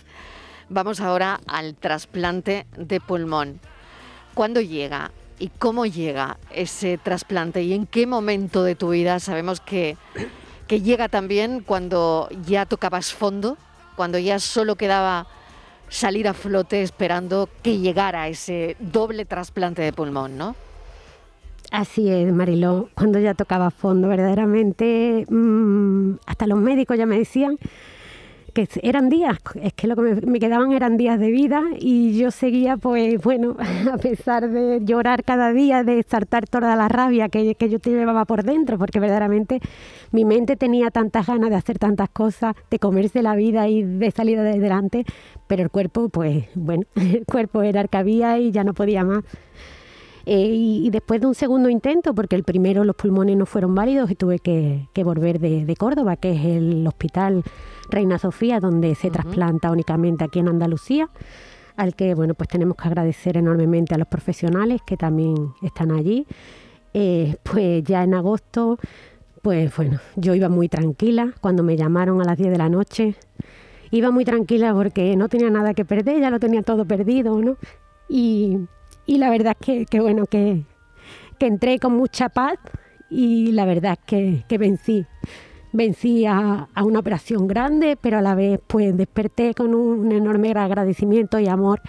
Vamos 0.70 1.00
ahora 1.00 1.40
al 1.46 1.74
trasplante 1.74 2.66
de 2.76 3.00
pulmón. 3.00 3.60
¿Cuándo 4.32 4.62
llega 4.62 5.10
y 5.38 5.48
cómo 5.48 5.84
llega 5.84 6.38
ese 6.50 6.96
trasplante 6.96 7.62
y 7.62 7.74
en 7.74 7.86
qué 7.86 8.06
momento 8.06 8.62
de 8.62 8.76
tu 8.76 8.90
vida 8.90 9.20
sabemos 9.20 9.60
que 9.60 9.98
que 10.70 10.80
llega 10.80 11.08
también 11.08 11.64
cuando 11.66 12.28
ya 12.46 12.64
tocabas 12.64 13.12
fondo, 13.12 13.56
cuando 13.96 14.20
ya 14.20 14.38
solo 14.38 14.76
quedaba 14.76 15.26
salir 15.88 16.28
a 16.28 16.32
flote 16.32 16.82
esperando 16.82 17.48
que 17.60 17.78
llegara 17.78 18.28
ese 18.28 18.76
doble 18.78 19.24
trasplante 19.24 19.82
de 19.82 19.92
pulmón, 19.92 20.38
¿no? 20.38 20.54
Así 21.72 22.08
es, 22.08 22.32
Mariló, 22.32 22.88
cuando 22.94 23.18
ya 23.18 23.34
tocaba 23.34 23.72
fondo, 23.72 24.06
verdaderamente, 24.06 25.26
mm, 25.28 26.18
hasta 26.24 26.46
los 26.46 26.60
médicos 26.60 26.96
ya 26.96 27.04
me 27.04 27.18
decían 27.18 27.58
que 28.52 28.68
eran 28.82 29.08
días, 29.08 29.38
es 29.62 29.72
que 29.72 29.86
lo 29.86 29.96
que 29.96 30.02
me, 30.26 30.38
quedaban 30.38 30.72
eran 30.72 30.96
días 30.96 31.18
de 31.18 31.30
vida 31.30 31.62
y 31.78 32.18
yo 32.18 32.30
seguía, 32.30 32.76
pues 32.76 33.20
bueno, 33.22 33.56
a 33.92 33.96
pesar 33.98 34.50
de 34.50 34.80
llorar 34.84 35.24
cada 35.24 35.52
día, 35.52 35.84
de 35.84 36.02
saltar 36.02 36.46
toda 36.46 36.76
la 36.76 36.88
rabia 36.88 37.28
que, 37.28 37.54
que 37.54 37.68
yo 37.68 37.78
te 37.78 37.90
llevaba 37.90 38.24
por 38.24 38.44
dentro, 38.44 38.78
porque 38.78 39.00
verdaderamente 39.00 39.60
mi 40.12 40.24
mente 40.24 40.56
tenía 40.56 40.90
tantas 40.90 41.26
ganas 41.26 41.50
de 41.50 41.56
hacer 41.56 41.78
tantas 41.78 42.08
cosas, 42.10 42.54
de 42.70 42.78
comerse 42.78 43.22
la 43.22 43.34
vida 43.36 43.68
y 43.68 43.82
de 43.82 44.10
salir 44.10 44.38
adelante, 44.38 45.04
pero 45.46 45.62
el 45.62 45.70
cuerpo, 45.70 46.08
pues 46.08 46.46
bueno, 46.54 46.84
el 46.94 47.24
cuerpo 47.26 47.62
era 47.62 47.80
el 47.80 47.88
que 47.88 47.98
había 47.98 48.38
y 48.38 48.50
ya 48.50 48.64
no 48.64 48.74
podía 48.74 49.04
más. 49.04 49.24
Eh, 50.26 50.52
y, 50.54 50.90
después 50.90 51.20
de 51.20 51.26
un 51.26 51.34
segundo 51.34 51.68
intento, 51.68 52.14
porque 52.14 52.36
el 52.36 52.44
primero 52.44 52.84
los 52.84 52.94
pulmones 52.94 53.36
no 53.36 53.46
fueron 53.46 53.74
válidos 53.74 54.10
y 54.10 54.14
tuve 54.14 54.38
que, 54.38 54.86
volver 55.02 55.40
de, 55.40 55.74
Córdoba, 55.76 56.16
que 56.16 56.32
es 56.32 56.44
el 56.44 56.86
hospital 56.86 57.42
Reina 57.90 58.18
Sofía, 58.18 58.60
donde 58.60 58.94
se 58.94 59.10
trasplanta 59.10 59.70
únicamente 59.70 60.24
aquí 60.24 60.38
en 60.38 60.48
Andalucía, 60.48 61.08
al 61.76 61.94
que 61.94 62.14
bueno 62.14 62.34
pues 62.34 62.48
tenemos 62.48 62.76
que 62.76 62.88
agradecer 62.88 63.36
enormemente 63.36 63.94
a 63.94 63.98
los 63.98 64.08
profesionales 64.08 64.80
que 64.86 64.96
también 64.96 65.52
están 65.62 65.90
allí. 65.90 66.26
Eh, 66.92 67.36
pues 67.42 67.84
ya 67.84 68.02
en 68.02 68.14
agosto, 68.14 68.78
pues 69.42 69.74
bueno, 69.76 70.00
yo 70.16 70.34
iba 70.34 70.48
muy 70.48 70.68
tranquila 70.68 71.32
cuando 71.40 71.62
me 71.62 71.76
llamaron 71.76 72.20
a 72.20 72.24
las 72.24 72.36
10 72.36 72.50
de 72.50 72.58
la 72.58 72.68
noche. 72.68 73.14
Iba 73.92 74.10
muy 74.10 74.24
tranquila 74.24 74.72
porque 74.72 75.16
no 75.16 75.28
tenía 75.28 75.50
nada 75.50 75.74
que 75.74 75.84
perder, 75.84 76.20
ya 76.20 76.30
lo 76.30 76.38
tenía 76.38 76.62
todo 76.62 76.84
perdido, 76.84 77.40
¿no? 77.40 77.56
Y 78.08 78.58
y 79.10 79.18
la 79.18 79.28
verdad 79.28 79.56
es 79.66 79.88
que, 79.88 80.00
bueno, 80.00 80.26
que, 80.26 80.62
entré 81.40 81.80
con 81.80 81.96
mucha 81.96 82.28
paz 82.28 82.60
y 83.10 83.50
la 83.50 83.64
verdad 83.64 83.98
es 84.06 84.44
que, 84.46 84.56
vencí. 84.56 85.04
Vencí 85.72 86.26
a, 86.26 86.68
una 86.82 86.98
operación 86.98 87.46
grande, 87.46 87.96
pero 88.00 88.18
a 88.18 88.22
la 88.22 88.34
vez 88.34 88.60
pues 88.66 88.96
desperté 88.96 89.54
con 89.54 89.74
un 89.74 90.10
enorme 90.10 90.50
agradecimiento 90.50 91.38
y 91.38 91.48
amor 91.48 91.80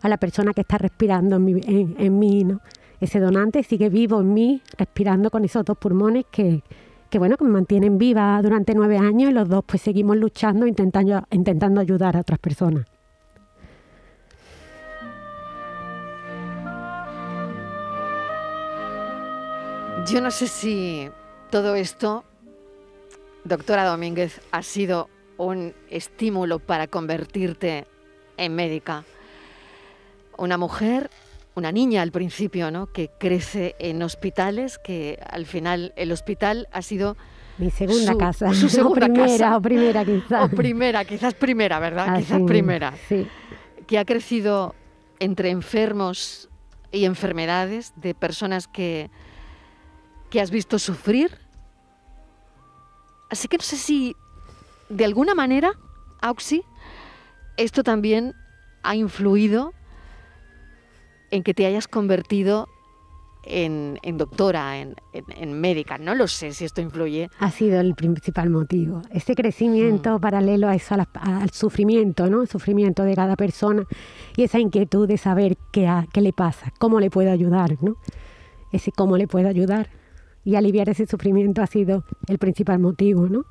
a 0.00 0.08
la 0.08 0.16
persona 0.16 0.54
que 0.54 0.62
está 0.62 0.78
respirando 0.78 1.36
en 1.36 2.18
mí, 2.18 2.44
¿no? 2.44 2.60
Ese 3.00 3.18
donante 3.18 3.62
sigue 3.62 3.88
vivo 3.88 4.20
en 4.20 4.34
mí, 4.34 4.62
respirando 4.76 5.30
con 5.30 5.44
esos 5.44 5.64
dos 5.64 5.78
pulmones 5.78 6.26
que, 6.30 6.62
que 7.08 7.18
bueno, 7.18 7.36
que 7.36 7.44
me 7.44 7.50
mantienen 7.50 7.98
viva 7.98 8.40
durante 8.42 8.74
nueve 8.74 8.98
años 8.98 9.30
y 9.30 9.32
los 9.32 9.48
dos 9.48 9.64
pues 9.66 9.82
seguimos 9.82 10.16
luchando, 10.16 10.66
intentando, 10.66 11.22
intentando 11.30 11.80
ayudar 11.80 12.16
a 12.16 12.20
otras 12.20 12.38
personas. 12.38 12.86
Yo 20.06 20.20
no 20.20 20.30
sé 20.30 20.46
si 20.46 21.10
todo 21.50 21.74
esto, 21.74 22.24
doctora 23.44 23.84
Domínguez, 23.84 24.40
ha 24.50 24.62
sido 24.62 25.08
un 25.36 25.74
estímulo 25.88 26.58
para 26.58 26.86
convertirte 26.86 27.86
en 28.36 28.54
médica. 28.54 29.04
Una 30.36 30.58
mujer, 30.58 31.10
una 31.54 31.72
niña 31.72 32.02
al 32.02 32.12
principio, 32.12 32.70
¿no? 32.70 32.86
Que 32.86 33.10
crece 33.18 33.74
en 33.78 34.02
hospitales, 34.02 34.78
que 34.78 35.18
al 35.28 35.46
final 35.46 35.92
el 35.96 36.12
hospital 36.12 36.68
ha 36.72 36.82
sido 36.82 37.16
mi 37.58 37.70
segunda 37.70 38.16
casa. 38.16 38.52
Su 38.54 38.68
segunda 38.70 39.06
o 39.06 39.12
primera, 39.12 39.26
casa. 39.26 39.56
O 39.56 39.60
primera, 39.60 40.04
quizás. 40.04 40.44
O 40.44 40.48
primera, 40.56 41.04
quizás 41.04 41.34
primera, 41.34 41.78
¿verdad? 41.78 42.16
quizás 42.18 42.40
primera. 42.46 42.94
Sí. 43.08 43.26
Que 43.86 43.98
ha 43.98 44.04
crecido 44.04 44.74
entre 45.18 45.50
enfermos 45.50 46.48
y 46.92 47.04
enfermedades 47.04 47.92
de 47.96 48.14
personas 48.14 48.66
que 48.66 49.10
que 50.30 50.40
has 50.40 50.50
visto 50.50 50.78
sufrir. 50.78 51.36
Así 53.30 53.48
que 53.48 53.56
no 53.56 53.62
sé 53.62 53.76
si 53.76 54.16
de 54.90 55.04
alguna 55.04 55.34
manera, 55.34 55.72
Auxi, 56.20 56.62
esto 57.56 57.82
también 57.82 58.34
ha 58.82 58.96
influido 58.96 59.72
en 61.30 61.42
que 61.42 61.54
te 61.54 61.64
hayas 61.64 61.86
convertido 61.86 62.68
en, 63.44 63.98
doctora, 64.18 64.78
en, 64.78 64.94
médica. 65.60 65.96
No 65.96 66.14
lo 66.14 66.26
sé 66.26 66.52
si 66.52 66.64
esto 66.64 66.80
influye. 66.80 67.30
Ha 67.38 67.50
sido 67.50 67.80
el 67.80 67.94
principal 67.94 68.50
motivo. 68.50 69.02
Ese 69.12 69.34
crecimiento 69.34 70.18
mm. 70.18 70.20
paralelo 70.20 70.68
a 70.68 70.74
eso, 70.74 70.94
al 70.94 71.50
sufrimiento, 71.50 72.28
¿no? 72.28 72.42
El 72.42 72.48
sufrimiento 72.48 73.04
de 73.04 73.14
cada 73.14 73.36
persona 73.36 73.84
y 74.36 74.42
esa 74.42 74.58
inquietud 74.58 75.08
de 75.08 75.16
saber 75.16 75.56
qué, 75.70 75.88
qué 76.12 76.20
le 76.20 76.32
pasa, 76.32 76.72
cómo 76.78 77.00
le 77.00 77.10
puedo 77.10 77.30
ayudar, 77.30 77.76
¿no? 77.80 77.96
Ese 78.72 78.92
cómo 78.92 79.16
le 79.16 79.26
puedo 79.26 79.48
ayudar 79.48 79.88
y 80.44 80.56
aliviar 80.56 80.88
ese 80.88 81.06
sufrimiento 81.06 81.62
ha 81.62 81.66
sido 81.66 82.04
el 82.26 82.38
principal 82.38 82.78
motivo, 82.78 83.28
¿no? 83.28 83.44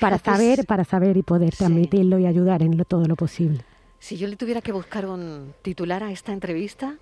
Para 0.00 0.18
saber, 0.18 0.64
para 0.66 0.84
saber 0.84 1.16
y 1.16 1.22
poder 1.22 1.54
transmitirlo 1.54 2.18
y 2.18 2.26
ayudar 2.26 2.62
en 2.62 2.76
todo 2.84 3.04
lo 3.04 3.16
posible. 3.16 3.64
Si 3.98 4.16
yo 4.16 4.26
le 4.26 4.36
tuviera 4.36 4.62
que 4.62 4.72
buscar 4.72 5.06
un 5.06 5.54
titular 5.62 6.02
a 6.02 6.10
esta 6.10 6.32
entrevista, 6.32 6.96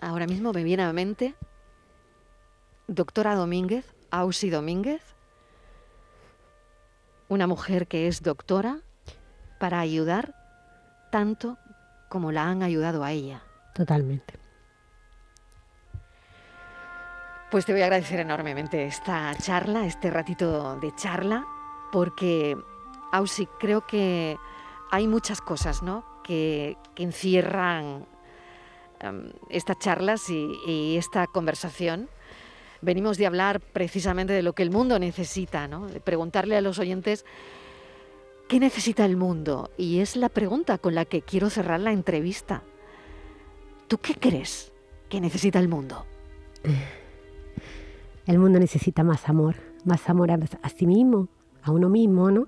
ahora 0.00 0.26
mismo 0.26 0.52
me 0.52 0.64
viene 0.64 0.82
a 0.82 0.86
la 0.86 0.92
mente 0.92 1.34
doctora 2.86 3.34
Domínguez, 3.34 3.84
Ausi 4.10 4.50
Domínguez, 4.50 5.02
una 7.28 7.46
mujer 7.46 7.86
que 7.86 8.08
es 8.08 8.22
doctora 8.22 8.80
para 9.58 9.80
ayudar 9.80 10.34
tanto 11.10 11.58
como 12.08 12.32
la 12.32 12.48
han 12.48 12.62
ayudado 12.62 13.04
a 13.04 13.12
ella. 13.12 13.42
Totalmente. 13.74 14.41
Pues 17.52 17.66
te 17.66 17.72
voy 17.72 17.82
a 17.82 17.84
agradecer 17.84 18.18
enormemente 18.18 18.86
esta 18.86 19.34
charla, 19.34 19.84
este 19.84 20.10
ratito 20.10 20.76
de 20.76 20.90
charla, 20.94 21.46
porque, 21.92 22.56
Ausi, 23.12 23.44
creo 23.60 23.86
que 23.86 24.38
hay 24.90 25.06
muchas 25.06 25.42
cosas 25.42 25.82
¿no? 25.82 26.02
que, 26.24 26.78
encierran 26.96 28.06
em, 29.00 29.32
estas 29.50 29.78
charlas 29.78 30.30
y, 30.30 30.96
esta 30.96 31.26
conversación. 31.26 32.08
Venimos 32.80 33.18
de 33.18 33.26
hablar 33.26 33.60
precisamente 33.60 34.32
de 34.32 34.40
lo 34.40 34.54
que 34.54 34.62
el 34.62 34.70
mundo 34.70 34.98
necesita, 34.98 35.68
¿no? 35.68 35.88
de 35.88 36.00
preguntarle 36.00 36.56
a 36.56 36.62
los 36.62 36.78
oyentes 36.78 37.26
qué 38.48 38.60
necesita 38.60 39.04
el 39.04 39.18
mundo. 39.18 39.70
Y 39.76 40.00
es 40.00 40.16
la 40.16 40.30
pregunta 40.30 40.78
con 40.78 40.94
la 40.94 41.04
que 41.04 41.20
quiero 41.20 41.50
cerrar 41.50 41.80
la 41.80 41.92
entrevista. 41.92 42.62
¿Tú 43.88 43.98
qué 43.98 44.14
crees 44.14 44.72
que 45.10 45.20
necesita 45.20 45.58
el 45.58 45.68
mundo? 45.68 46.06
El 48.26 48.38
mundo 48.38 48.58
necesita 48.60 49.02
más 49.02 49.28
amor, 49.28 49.56
más 49.84 50.08
amor 50.08 50.30
a, 50.30 50.38
sí 50.68 50.86
mismo, 50.86 51.28
a 51.62 51.72
uno 51.72 51.88
mismo, 51.88 52.30
¿no? 52.30 52.46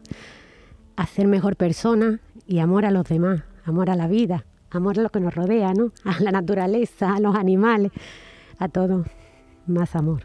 A 0.96 1.06
ser 1.06 1.26
mejor 1.26 1.56
persona 1.56 2.20
y 2.46 2.60
amor 2.60 2.84
a 2.84 2.92
los 2.92 3.04
demás, 3.08 3.42
amor 3.64 3.90
a 3.90 3.96
la 3.96 4.06
vida, 4.06 4.46
amor 4.70 5.00
a 5.00 5.02
lo 5.02 5.10
que 5.10 5.18
nos 5.18 5.34
rodea, 5.34 5.74
¿no? 5.74 5.90
A 6.04 6.20
la 6.20 6.30
naturaleza, 6.30 7.16
a 7.16 7.20
los 7.20 7.34
animales, 7.34 7.90
a 8.58 8.68
todo. 8.68 9.04
Más 9.66 9.96
amor. 9.96 10.22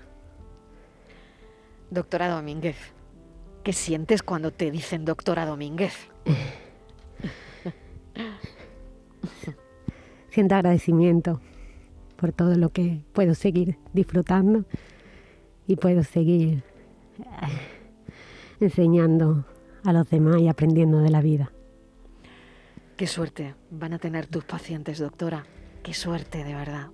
Doctora 1.90 2.30
Domínguez, 2.30 2.76
¿qué 3.64 3.74
sientes 3.74 4.22
cuando 4.22 4.52
te 4.52 4.70
dicen 4.70 5.06
doctora 5.06 5.46
Domínguez? 5.46 5.96
Siento 10.30 10.56
agradecimiento 10.56 11.42
por 12.16 12.32
todo 12.34 12.56
lo 12.56 12.70
que 12.70 13.02
puedo 13.14 13.34
seguir 13.34 13.80
disfrutando 13.94 14.66
y 15.70 15.76
puedo 15.76 16.04
seguir 16.04 16.64
eh, 17.20 17.24
enseñando 18.60 19.46
a 19.86 19.94
los 19.94 20.10
demás 20.10 20.42
y 20.42 20.48
aprendiendo 20.48 20.98
de 20.98 21.12
la 21.12 21.22
vida. 21.22 21.52
Qué 22.98 23.06
suerte 23.06 23.54
van 23.70 23.94
a 23.94 24.00
tener 24.00 24.26
tus 24.26 24.44
pacientes, 24.44 24.98
doctora. 24.98 25.46
Qué 25.84 25.94
suerte, 25.94 26.44
de 26.44 26.56
verdad. 26.56 26.88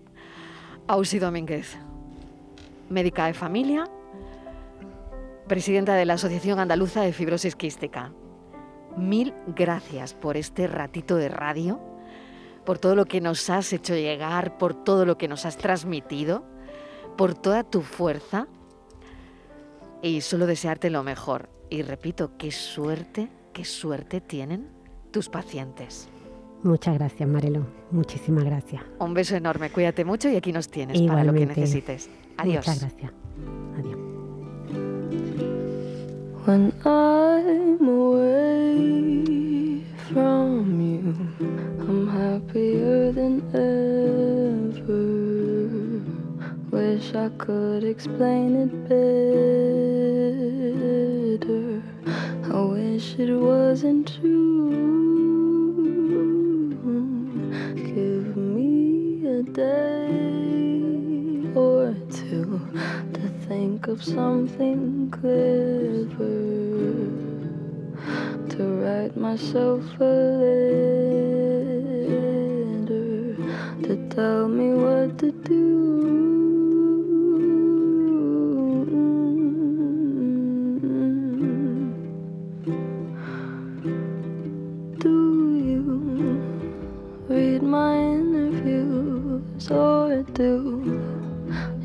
Ausi 0.88 1.20
Domínguez, 1.20 1.78
médica 2.90 3.28
de 3.28 3.34
familia, 3.34 3.86
presidenta 5.48 5.96
de 5.96 6.04
la 6.04 6.16
Asociación 6.16 6.60
Andaluza 6.60 7.02
de 7.02 7.14
Fibrosis 7.14 7.56
Quística. 7.56 8.12
Mil 8.98 9.34
gracias 9.56 10.14
por 10.14 10.36
este 10.36 10.68
ratito 10.68 11.16
de 11.16 11.30
radio, 11.30 11.80
por 12.66 12.78
todo 12.78 12.96
lo 12.96 13.06
que 13.06 13.22
nos 13.22 13.50
has 13.50 13.72
hecho 13.72 13.96
llegar, 13.96 14.58
por 14.58 14.74
todo 14.74 15.06
lo 15.06 15.18
que 15.18 15.30
nos 15.30 15.46
has 15.46 15.56
transmitido, 15.56 16.44
por 17.16 17.36
toda 17.36 17.64
tu 17.64 17.82
fuerza 17.82 18.50
y 20.06 20.22
solo 20.22 20.46
desearte 20.46 20.92
lo 20.92 21.04
mejor. 21.04 21.50
Y 21.70 21.82
repito, 21.82 22.38
qué 22.38 22.52
suerte, 22.52 23.28
qué 23.54 23.66
suerte 23.66 24.22
tienen 24.22 24.70
tus 25.10 25.30
pacientes. 25.30 26.08
Muchas 26.62 26.94
gracias, 26.96 27.28
Marelo. 27.28 27.66
Muchísimas 27.90 28.44
gracias. 28.44 28.84
Un 29.00 29.16
beso 29.16 29.36
enorme. 29.36 29.72
Cuídate 29.72 30.06
mucho 30.06 30.30
y 30.30 30.36
aquí 30.36 30.52
nos 30.52 30.70
tienes 30.70 31.02
para 31.02 31.24
lo 31.24 31.34
que 31.34 31.48
necesites. 31.48 32.10
Adiós. 32.38 32.68
Muchas 32.68 32.82
gracias. 32.82 33.12
Adiós. 33.80 33.98
When 36.46 36.72
I'm 36.86 37.90
away 37.90 39.84
from 40.10 40.80
you, 40.80 41.16
I'm 41.80 42.08
happier 42.08 43.12
than 43.12 43.42
ever. 43.54 44.06
Wish 46.72 47.12
could 47.40 47.84
explain 47.84 48.56
it 48.56 48.88
better. 48.88 49.95
I 51.48 52.60
wish 52.72 53.20
it 53.20 53.32
wasn't 53.32 54.12
true. 54.20 54.72
Give 57.76 58.36
me 58.36 59.28
a 59.28 59.44
day 59.44 60.10
or 61.54 61.94
two 62.10 62.60
to 63.14 63.30
think 63.48 63.88
of 63.88 64.04
something 64.04 65.12
clever 65.12 66.16
to 68.50 68.64
write 68.82 69.16
myself 69.16 69.84
a 70.00 70.04
letter 72.56 73.36
to 73.84 74.10
tell 74.10 74.48
me 74.48 74.74
what 74.74 75.20
to 75.20 75.32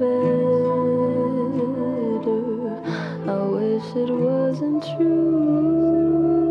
better. 0.00 0.08
I 3.28 3.42
wish 3.54 3.96
it 3.96 4.10
wasn't 4.10 4.82
true. 4.96 6.49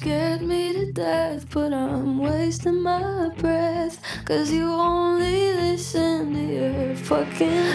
Scared 0.00 0.42
me 0.42 0.72
to 0.72 0.92
death, 0.92 1.44
but 1.50 1.72
I'm 1.72 2.20
wasting 2.20 2.82
my 2.82 3.30
breath. 3.36 4.00
Cause 4.24 4.48
you 4.52 4.66
only 4.72 5.52
listen 5.54 6.34
to 6.34 6.40
your 6.40 6.94
fucking 6.94 7.74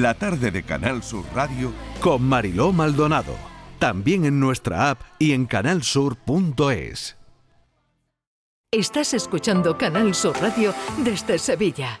La 0.00 0.14
tarde 0.14 0.50
de 0.50 0.62
Canal 0.62 1.02
Sur 1.02 1.26
Radio 1.34 1.74
con 2.00 2.22
Mariló 2.22 2.72
Maldonado. 2.72 3.34
También 3.78 4.24
en 4.24 4.40
nuestra 4.40 4.88
app 4.88 5.02
y 5.18 5.32
en 5.32 5.44
canalsur.es. 5.44 7.18
Estás 8.72 9.12
escuchando 9.12 9.76
Canal 9.76 10.14
Sur 10.14 10.40
Radio 10.40 10.72
desde 11.04 11.38
Sevilla. 11.38 12.00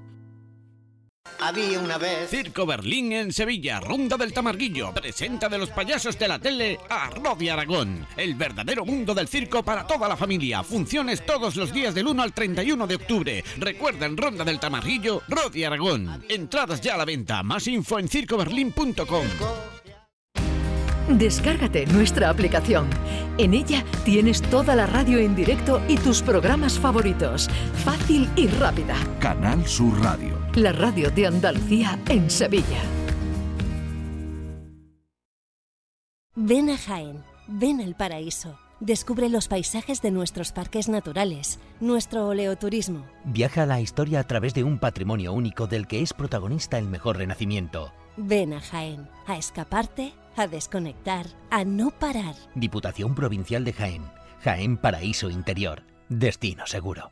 Había 1.41 1.79
una 1.79 1.97
vez. 1.97 2.29
Circo 2.29 2.67
Berlín 2.67 3.11
en 3.13 3.33
Sevilla, 3.33 3.79
Ronda 3.79 4.15
del 4.15 4.31
Tamarguillo. 4.31 4.93
Presenta 4.93 5.49
de 5.49 5.57
los 5.57 5.71
payasos 5.71 6.17
de 6.19 6.27
la 6.27 6.37
tele 6.37 6.79
a 6.87 7.09
Rodi 7.09 7.49
Aragón. 7.49 8.05
El 8.15 8.35
verdadero 8.35 8.85
mundo 8.85 9.15
del 9.15 9.27
circo 9.27 9.63
para 9.63 9.87
toda 9.87 10.07
la 10.07 10.15
familia. 10.15 10.61
Funciones 10.61 11.25
todos 11.25 11.55
los 11.55 11.73
días 11.73 11.95
del 11.95 12.07
1 12.07 12.21
al 12.21 12.33
31 12.33 12.85
de 12.85 12.95
octubre. 12.95 13.43
Recuerda 13.57 14.05
en 14.05 14.17
Ronda 14.17 14.45
del 14.45 14.59
Tamarguillo, 14.59 15.23
Rodi 15.27 15.63
Aragón. 15.63 16.23
Entradas 16.29 16.79
ya 16.79 16.93
a 16.93 16.97
la 16.97 17.05
venta. 17.05 17.41
Más 17.41 17.65
info 17.67 17.97
en 17.97 18.07
circoberlín.com. 18.07 19.80
Descárgate 21.17 21.85
nuestra 21.87 22.29
aplicación. 22.29 22.89
En 23.37 23.53
ella 23.53 23.83
tienes 24.05 24.41
toda 24.41 24.75
la 24.75 24.87
radio 24.87 25.19
en 25.19 25.35
directo 25.35 25.81
y 25.87 25.97
tus 25.97 26.21
programas 26.21 26.79
favoritos. 26.79 27.49
Fácil 27.83 28.29
y 28.35 28.47
rápida. 28.47 28.95
Canal 29.19 29.67
Sur 29.67 30.01
Radio. 30.01 30.37
La 30.55 30.71
radio 30.71 31.09
de 31.11 31.27
Andalucía 31.27 31.99
en 32.07 32.29
Sevilla. 32.29 32.81
Ven 36.35 36.69
a 36.69 36.77
Jaén, 36.77 37.23
ven 37.47 37.81
al 37.81 37.95
paraíso. 37.95 38.57
Descubre 38.79 39.29
los 39.29 39.47
paisajes 39.47 40.01
de 40.01 40.09
nuestros 40.09 40.51
parques 40.51 40.89
naturales, 40.89 41.59
nuestro 41.81 42.27
oleoturismo. 42.27 43.05
Viaja 43.25 43.63
a 43.63 43.65
la 43.67 43.79
historia 43.79 44.21
a 44.21 44.23
través 44.23 44.55
de 44.55 44.63
un 44.63 44.79
patrimonio 44.79 45.33
único 45.33 45.67
del 45.67 45.85
que 45.85 46.01
es 46.01 46.13
protagonista 46.13 46.79
el 46.79 46.87
mejor 46.87 47.17
renacimiento. 47.17 47.91
Ven 48.17 48.53
a 48.53 48.59
Jaén, 48.59 49.07
a 49.27 49.37
escaparte, 49.37 50.13
a 50.41 50.47
desconectar, 50.47 51.27
a 51.49 51.63
no 51.63 51.91
parar. 51.91 52.35
Diputación 52.55 53.13
Provincial 53.15 53.63
de 53.63 53.73
Jaén. 53.73 54.03
Jaén 54.43 54.77
Paraíso 54.77 55.29
Interior. 55.29 55.83
destino 56.09 56.65
seguro. 56.65 57.11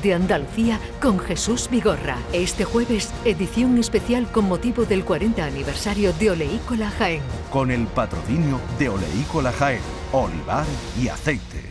de 0.01 0.13
Andalucía 0.13 0.79
con 1.01 1.19
Jesús 1.19 1.69
Vigorra. 1.69 2.17
Este 2.33 2.65
jueves, 2.65 3.11
edición 3.25 3.77
especial 3.77 4.31
con 4.31 4.45
motivo 4.45 4.85
del 4.85 5.03
40 5.05 5.43
aniversario 5.43 6.13
de 6.13 6.31
Oleícola 6.31 6.89
Jaén. 6.89 7.21
Con 7.51 7.71
el 7.71 7.87
patrocinio 7.87 8.59
de 8.79 8.89
Oleícola 8.89 9.51
Jaén, 9.51 9.81
olivar 10.11 10.65
y 10.99 11.07
aceite. 11.07 11.70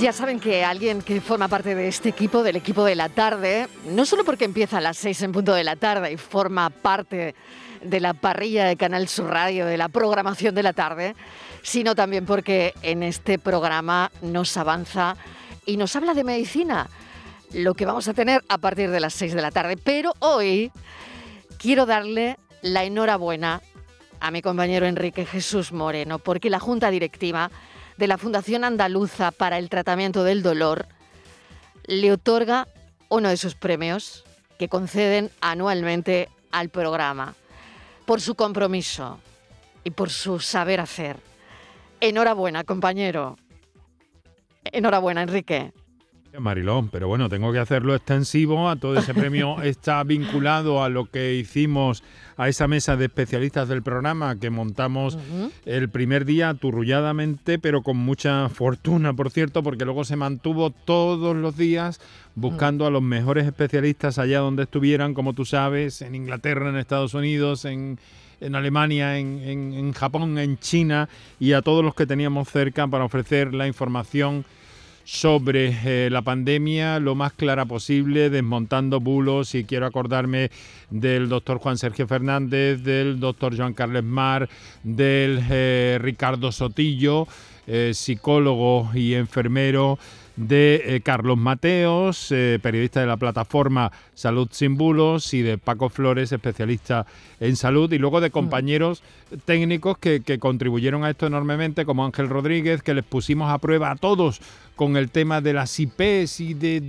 Ya 0.00 0.14
saben 0.14 0.40
que 0.40 0.64
alguien 0.64 1.02
que 1.02 1.20
forma 1.20 1.46
parte 1.46 1.74
de 1.74 1.86
este 1.86 2.08
equipo, 2.08 2.42
del 2.42 2.56
equipo 2.56 2.84
de 2.84 2.94
la 2.94 3.10
tarde, 3.10 3.68
no 3.84 4.06
solo 4.06 4.24
porque 4.24 4.46
empieza 4.46 4.78
a 4.78 4.80
las 4.80 4.96
seis 4.96 5.20
en 5.20 5.30
punto 5.30 5.52
de 5.52 5.62
la 5.62 5.76
tarde 5.76 6.10
y 6.10 6.16
forma 6.16 6.70
parte 6.70 7.34
de 7.82 8.00
la 8.00 8.14
parrilla 8.14 8.64
de 8.64 8.78
Canal 8.78 9.08
Sur 9.08 9.26
Radio, 9.26 9.66
de 9.66 9.76
la 9.76 9.90
programación 9.90 10.54
de 10.54 10.62
la 10.62 10.72
tarde, 10.72 11.14
sino 11.60 11.94
también 11.94 12.24
porque 12.24 12.72
en 12.80 13.02
este 13.02 13.38
programa 13.38 14.10
nos 14.22 14.56
avanza 14.56 15.16
y 15.66 15.76
nos 15.76 15.94
habla 15.94 16.14
de 16.14 16.24
medicina, 16.24 16.88
lo 17.52 17.74
que 17.74 17.84
vamos 17.84 18.08
a 18.08 18.14
tener 18.14 18.42
a 18.48 18.56
partir 18.56 18.90
de 18.90 19.00
las 19.00 19.12
seis 19.12 19.34
de 19.34 19.42
la 19.42 19.50
tarde. 19.50 19.76
Pero 19.76 20.14
hoy 20.20 20.72
quiero 21.58 21.84
darle 21.84 22.38
la 22.62 22.84
enhorabuena 22.84 23.60
a 24.18 24.30
mi 24.30 24.40
compañero 24.40 24.86
Enrique 24.86 25.26
Jesús 25.26 25.72
Moreno, 25.72 26.18
porque 26.18 26.48
la 26.48 26.58
Junta 26.58 26.90
Directiva 26.90 27.50
de 28.00 28.06
la 28.06 28.16
Fundación 28.16 28.64
Andaluza 28.64 29.30
para 29.30 29.58
el 29.58 29.68
Tratamiento 29.68 30.24
del 30.24 30.42
Dolor 30.42 30.86
le 31.84 32.10
otorga 32.10 32.66
uno 33.10 33.28
de 33.28 33.36
sus 33.36 33.54
premios 33.54 34.24
que 34.58 34.70
conceden 34.70 35.30
anualmente 35.42 36.30
al 36.50 36.70
programa 36.70 37.34
por 38.06 38.22
su 38.22 38.36
compromiso 38.36 39.20
y 39.84 39.90
por 39.90 40.08
su 40.08 40.40
saber 40.40 40.80
hacer. 40.80 41.18
Enhorabuena, 42.00 42.64
compañero. 42.64 43.36
Enhorabuena, 44.64 45.20
Enrique. 45.20 45.74
Marilón, 46.38 46.88
pero 46.90 47.08
bueno, 47.08 47.28
tengo 47.28 47.52
que 47.52 47.58
hacerlo 47.58 47.94
extensivo 47.94 48.68
a 48.68 48.76
todo 48.76 48.96
ese 48.96 49.14
premio. 49.14 49.60
Está 49.62 50.02
vinculado 50.04 50.82
a 50.82 50.88
lo 50.88 51.06
que 51.06 51.34
hicimos 51.34 52.04
a 52.36 52.48
esa 52.48 52.68
mesa 52.68 52.96
de 52.96 53.06
especialistas 53.06 53.68
del 53.68 53.82
programa 53.82 54.38
que 54.38 54.48
montamos 54.48 55.18
el 55.66 55.88
primer 55.90 56.24
día 56.24 56.50
aturrulladamente, 56.50 57.58
pero 57.58 57.82
con 57.82 57.96
mucha 57.96 58.48
fortuna, 58.48 59.12
por 59.12 59.30
cierto, 59.30 59.62
porque 59.62 59.84
luego 59.84 60.04
se 60.04 60.16
mantuvo 60.16 60.70
todos 60.70 61.36
los 61.36 61.56
días 61.56 62.00
buscando 62.34 62.86
a 62.86 62.90
los 62.90 63.02
mejores 63.02 63.46
especialistas 63.46 64.18
allá 64.18 64.38
donde 64.38 64.62
estuvieran, 64.62 65.14
como 65.14 65.32
tú 65.34 65.44
sabes, 65.44 66.00
en 66.00 66.14
Inglaterra, 66.14 66.70
en 66.70 66.76
Estados 66.76 67.14
Unidos, 67.14 67.64
en, 67.64 67.98
Alemania, 68.40 69.18
en, 69.18 69.42
en 69.44 69.92
Japón, 69.92 70.38
en 70.38 70.58
China 70.58 71.08
y 71.38 71.52
a 71.52 71.60
todos 71.60 71.84
los 71.84 71.94
que 71.94 72.06
teníamos 72.06 72.48
cerca 72.48 72.86
para 72.86 73.04
ofrecer 73.04 73.52
la 73.52 73.66
información 73.66 74.46
sobre 75.10 75.76
eh, 75.84 76.08
la 76.08 76.22
pandemia 76.22 77.00
lo 77.00 77.16
más 77.16 77.32
clara 77.32 77.64
posible, 77.64 78.30
desmontando 78.30 79.00
bulos 79.00 79.56
y 79.56 79.64
quiero 79.64 79.86
acordarme 79.86 80.52
del 80.88 81.28
doctor 81.28 81.58
Juan 81.58 81.78
Sergio 81.78 82.06
Fernández, 82.06 82.84
del 82.84 83.18
doctor 83.18 83.56
Joan 83.56 83.74
Carles 83.74 84.04
Mar, 84.04 84.48
del 84.84 85.44
eh, 85.50 85.98
Ricardo 86.00 86.52
Sotillo, 86.52 87.26
eh, 87.66 87.90
psicólogo 87.92 88.88
y 88.94 89.14
enfermero 89.14 89.98
de 90.36 91.02
Carlos 91.04 91.36
Mateos, 91.36 92.28
periodista 92.62 93.00
de 93.00 93.06
la 93.06 93.18
plataforma 93.18 93.92
Salud 94.14 94.48
Sin 94.52 94.78
Bulos, 94.78 95.34
y 95.34 95.42
de 95.42 95.58
Paco 95.58 95.90
Flores, 95.90 96.32
especialista 96.32 97.04
en 97.40 97.56
salud, 97.56 97.92
y 97.92 97.98
luego 97.98 98.22
de 98.22 98.28
mm. 98.28 98.32
compañeros 98.32 99.02
técnicos 99.44 99.98
que, 99.98 100.22
que, 100.22 100.38
contribuyeron 100.38 101.04
a 101.04 101.10
esto 101.10 101.26
enormemente, 101.26 101.84
como 101.84 102.06
Ángel 102.06 102.30
Rodríguez, 102.30 102.82
que 102.82 102.94
les 102.94 103.04
pusimos 103.04 103.50
a 103.50 103.58
prueba 103.58 103.90
a 103.90 103.96
todos 103.96 104.40
con 104.80 104.96
el 104.96 105.10
tema 105.10 105.42
de 105.42 105.52
las 105.52 105.78
IPs 105.78 106.40
y 106.40 106.54
de, 106.54 106.80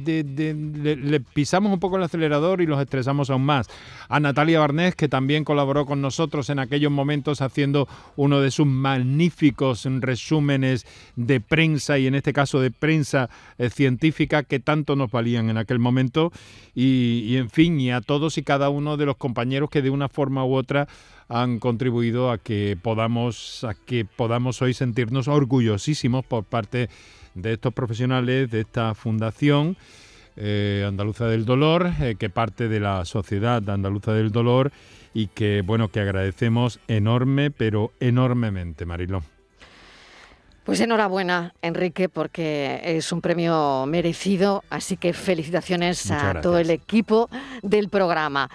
le, 1.03 1.19
pisamos 1.19 1.73
un 1.73 1.79
poco 1.81 1.97
el 1.97 2.03
acelerador 2.03 2.61
y 2.61 2.65
los 2.65 2.79
estresamos 2.79 3.29
aún 3.29 3.43
más. 3.43 3.67
A 4.07 4.21
Natalia 4.21 4.61
Barnés, 4.61 4.95
que 4.95 5.09
también 5.09 5.43
colaboró 5.43 5.85
con 5.85 6.01
nosotros 6.01 6.49
en 6.49 6.59
aquellos 6.59 6.89
momentos 6.89 7.41
haciendo 7.41 7.89
uno 8.15 8.39
de 8.39 8.49
sus 8.49 8.65
magníficos 8.65 9.85
resúmenes 9.99 10.85
de 11.17 11.41
prensa 11.41 11.99
y 11.99 12.07
en 12.07 12.15
este 12.15 12.31
caso 12.31 12.61
de 12.61 12.71
prensa 12.71 13.29
eh, 13.57 13.69
científica 13.69 14.43
que 14.43 14.61
tanto 14.61 14.95
nos 14.95 15.11
valían 15.11 15.49
en 15.49 15.57
aquel 15.57 15.79
momento. 15.79 16.31
Y, 16.73 17.25
y 17.27 17.35
en 17.35 17.49
fin, 17.49 17.77
y 17.77 17.91
a 17.91 17.99
todos 17.99 18.37
y 18.37 18.43
cada 18.43 18.69
uno 18.69 18.95
de 18.95 19.05
los 19.05 19.17
compañeros 19.17 19.69
que 19.69 19.81
de 19.81 19.89
una 19.89 20.07
forma 20.07 20.45
u 20.45 20.53
otra 20.53 20.87
han 21.27 21.59
contribuido 21.59 22.31
a 22.31 22.37
que 22.37 22.77
podamos, 22.81 23.65
a 23.65 23.73
que 23.73 24.05
podamos 24.05 24.61
hoy 24.61 24.73
sentirnos 24.73 25.27
orgullosísimos 25.27 26.25
por 26.25 26.45
parte 26.45 26.77
de 26.77 26.89
estos 27.43 27.73
profesionales 27.73 28.49
de 28.51 28.61
esta 28.61 28.93
fundación 28.95 29.77
eh, 30.37 30.85
andaluza 30.87 31.27
del 31.27 31.45
dolor, 31.45 31.91
eh, 31.99 32.15
que 32.17 32.29
parte 32.29 32.69
de 32.69 32.79
la 32.79 33.03
Sociedad 33.05 33.69
Andaluza 33.69 34.13
del 34.13 34.31
Dolor 34.31 34.71
y 35.13 35.27
que, 35.27 35.61
bueno, 35.61 35.89
que 35.89 35.99
agradecemos 35.99 36.79
enorme, 36.87 37.51
pero 37.51 37.91
enormemente, 37.99 38.85
Marilón. 38.85 39.23
Pues 40.63 40.79
enhorabuena, 40.79 41.53
Enrique, 41.61 42.07
porque 42.07 42.79
es 42.83 43.11
un 43.11 43.19
premio 43.19 43.85
merecido, 43.87 44.63
así 44.69 44.95
que 44.95 45.11
felicitaciones 45.11 46.09
a 46.11 46.39
todo 46.39 46.59
el 46.59 46.69
equipo 46.69 47.29
del 47.61 47.89
programa. 47.89 48.49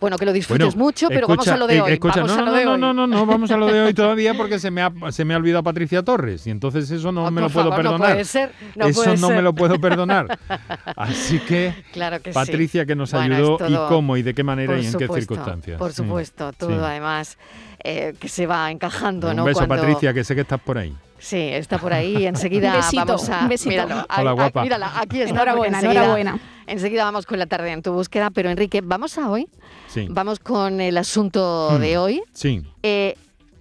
Bueno, 0.00 0.16
que 0.16 0.24
lo 0.24 0.32
disfrutes 0.32 0.76
mucho, 0.76 1.08
pero 1.08 1.26
vamos 1.26 1.48
a 1.48 1.56
lo 1.56 1.66
de 1.66 1.76
eh, 1.76 1.82
hoy. 1.82 1.98
vamos 1.98 2.16
no, 2.16 2.38
a 2.38 2.42
lo 2.42 2.52
de 2.52 2.64
no, 2.64 2.72
hoy. 2.72 2.80
no, 2.80 2.92
no, 2.92 3.06
no, 3.06 3.26
vamos 3.26 3.50
a 3.50 3.56
lo 3.56 3.66
de 3.66 3.80
hoy 3.80 3.94
todavía 3.94 4.34
porque 4.34 4.60
se 4.60 4.70
me 4.70 4.82
ha, 4.82 4.92
se 5.10 5.24
me 5.24 5.34
ha 5.34 5.36
olvidado 5.36 5.64
Patricia 5.64 6.04
Torres 6.04 6.46
y 6.46 6.50
entonces 6.50 6.88
eso 6.90 7.10
no 7.10 7.28
me 7.30 7.40
lo 7.40 7.50
puedo 7.50 7.70
perdonar. 7.70 8.00
No 8.00 8.14
puede 8.14 8.24
ser, 8.24 8.52
no 8.76 8.86
eso 8.86 9.16
no 9.16 9.30
me 9.30 9.42
lo 9.42 9.54
puedo 9.54 9.80
perdonar. 9.80 10.38
Así 10.96 11.40
que, 11.40 11.74
claro 11.92 12.20
que 12.22 12.30
Patricia 12.30 12.86
que 12.86 12.94
nos 12.94 13.12
ayudó 13.12 13.58
y 13.68 13.74
cómo 13.88 14.16
y 14.16 14.22
de 14.22 14.34
qué 14.34 14.44
manera 14.44 14.78
y 14.78 14.86
en 14.86 14.94
qué 14.94 15.08
circunstancias. 15.08 15.78
Por 15.78 15.92
supuesto, 15.92 16.52
todo 16.52 16.84
además 16.84 17.36
eh, 17.82 18.14
que 18.20 18.28
se 18.28 18.46
va 18.46 18.70
encajando. 18.70 19.30
Un 19.30 19.44
beso, 19.44 19.66
Patricia, 19.66 20.14
que 20.14 20.22
sé 20.22 20.34
que 20.34 20.42
estás 20.42 20.60
por 20.60 20.78
ahí. 20.78 20.94
Sí, 21.18 21.48
está 21.52 21.78
por 21.78 21.92
ahí. 21.92 22.26
Enseguida 22.26 22.80
vamos 22.94 23.28
a. 23.28 23.42
Un 23.42 23.48
besito. 23.48 23.70
Míralo, 23.70 24.06
Hola, 24.16 24.32
guapa. 24.32 24.62
mírala, 24.62 24.92
aquí 25.00 25.22
está. 25.22 25.34
Enhorabuena, 25.34 25.80
enhorabuena. 25.80 26.38
Enseguida 26.66 27.04
vamos 27.04 27.26
con 27.26 27.38
la 27.38 27.46
tarde 27.46 27.72
en 27.72 27.82
tu 27.82 27.92
búsqueda, 27.92 28.30
pero 28.30 28.50
Enrique, 28.50 28.80
vamos 28.82 29.16
a 29.18 29.30
hoy. 29.30 29.48
Sí. 29.88 30.06
Vamos 30.10 30.38
con 30.38 30.80
el 30.80 30.96
asunto 30.96 31.78
de 31.78 31.98
hoy. 31.98 32.22
Sí. 32.32 32.62
Eh, 32.82 33.16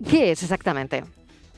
¿Qué 0.10 0.32
es 0.32 0.44
exactamente? 0.44 1.04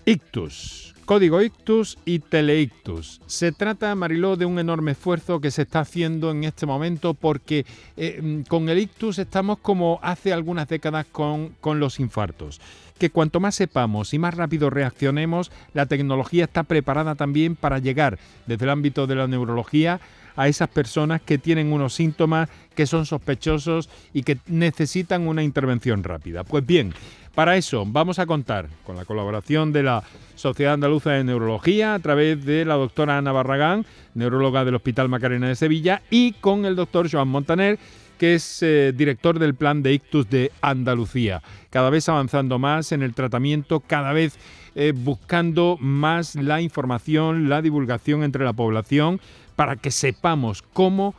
Ictus. 0.06 0.96
Código 1.06 1.42
Ictus 1.42 1.98
y 2.06 2.20
Teleictus. 2.20 3.20
Se 3.26 3.52
trata, 3.52 3.96
Mariló, 3.96 4.36
de 4.36 4.46
un 4.46 4.60
enorme 4.60 4.92
esfuerzo 4.92 5.42
que 5.42 5.50
se 5.50 5.64
está 5.64 5.80
haciendo 5.80 6.30
en 6.30 6.44
este 6.44 6.68
momento 6.68 7.16
porque 7.16 7.66
eh, 7.98 8.44
con 8.48 8.70
el 8.70 8.78
Ictus 8.78 9.18
estamos 9.18 9.58
como 9.58 10.00
hace 10.04 10.32
algunas 10.32 10.68
décadas 10.68 11.08
con, 11.12 11.56
con 11.62 11.80
los 11.80 12.00
infartos 12.00 12.62
que 13.00 13.10
cuanto 13.10 13.40
más 13.40 13.56
sepamos 13.56 14.14
y 14.14 14.20
más 14.20 14.36
rápido 14.36 14.70
reaccionemos, 14.70 15.52
la 15.74 15.88
tecnología 15.88 16.44
está 16.44 16.64
preparada 16.64 17.16
también 17.16 17.56
para 17.56 17.80
llegar 17.80 18.20
desde 18.46 18.66
el 18.66 18.70
ámbito 18.70 19.08
de 19.08 19.16
la 19.16 19.26
neurología 19.26 20.00
a 20.40 20.48
esas 20.48 20.70
personas 20.70 21.20
que 21.22 21.38
tienen 21.38 21.74
unos 21.74 21.94
síntomas 21.94 22.50
que 22.74 22.88
son 22.88 23.06
sospechosos 23.06 23.90
y 24.14 24.24
que 24.24 24.38
necesitan 24.48 25.28
una 25.28 25.44
intervención 25.44 26.02
rápida. 26.02 26.46
Pues 26.46 26.66
bien, 26.66 26.94
Para 27.36 27.58
eso 27.58 27.86
vamos 27.86 28.20
a 28.20 28.26
contar 28.26 28.68
con 28.86 28.96
la 28.96 29.06
colaboración 29.06 29.72
de 29.72 29.84
la 29.84 30.04
Sociedad 30.36 30.74
Andaluza 30.74 31.12
de 31.12 31.24
Neurología 31.24 31.94
a 31.94 32.00
través 32.00 32.44
de 32.44 32.66
la 32.66 32.76
doctora 32.76 33.18
Ana 33.18 33.32
Barragán, 33.32 33.86
neuróloga 34.14 34.66
del 34.66 34.76
Hospital 34.76 35.10
Macarena 35.10 35.48
de 35.48 35.56
Sevilla, 35.56 36.02
y 36.10 36.34
con 36.34 36.66
el 36.66 36.76
doctor 36.76 37.10
Joan 37.10 37.28
Montaner, 37.28 37.78
que 38.18 38.36
es 38.36 38.62
eh, 38.62 38.94
director 38.96 39.40
del 39.40 39.56
plan 39.56 39.84
de 39.84 39.94
ictus 39.94 40.30
de 40.30 40.52
Andalucía. 40.62 41.42
Cada 41.70 41.90
vez 41.90 42.10
avanzando 42.10 42.60
más 42.60 42.92
en 42.92 43.04
el 43.04 43.14
tratamiento, 43.14 43.80
cada 43.80 44.12
vez 44.12 44.38
eh, 44.76 44.92
buscando 44.96 45.78
más 45.80 46.36
la 46.36 46.62
información, 46.62 47.48
la 47.48 47.62
divulgación 47.62 48.24
entre 48.24 48.44
la 48.44 48.54
población 48.54 49.22
para 49.60 49.76
que 49.76 49.92
sepamos 49.92 50.62
cómo, 50.62 51.14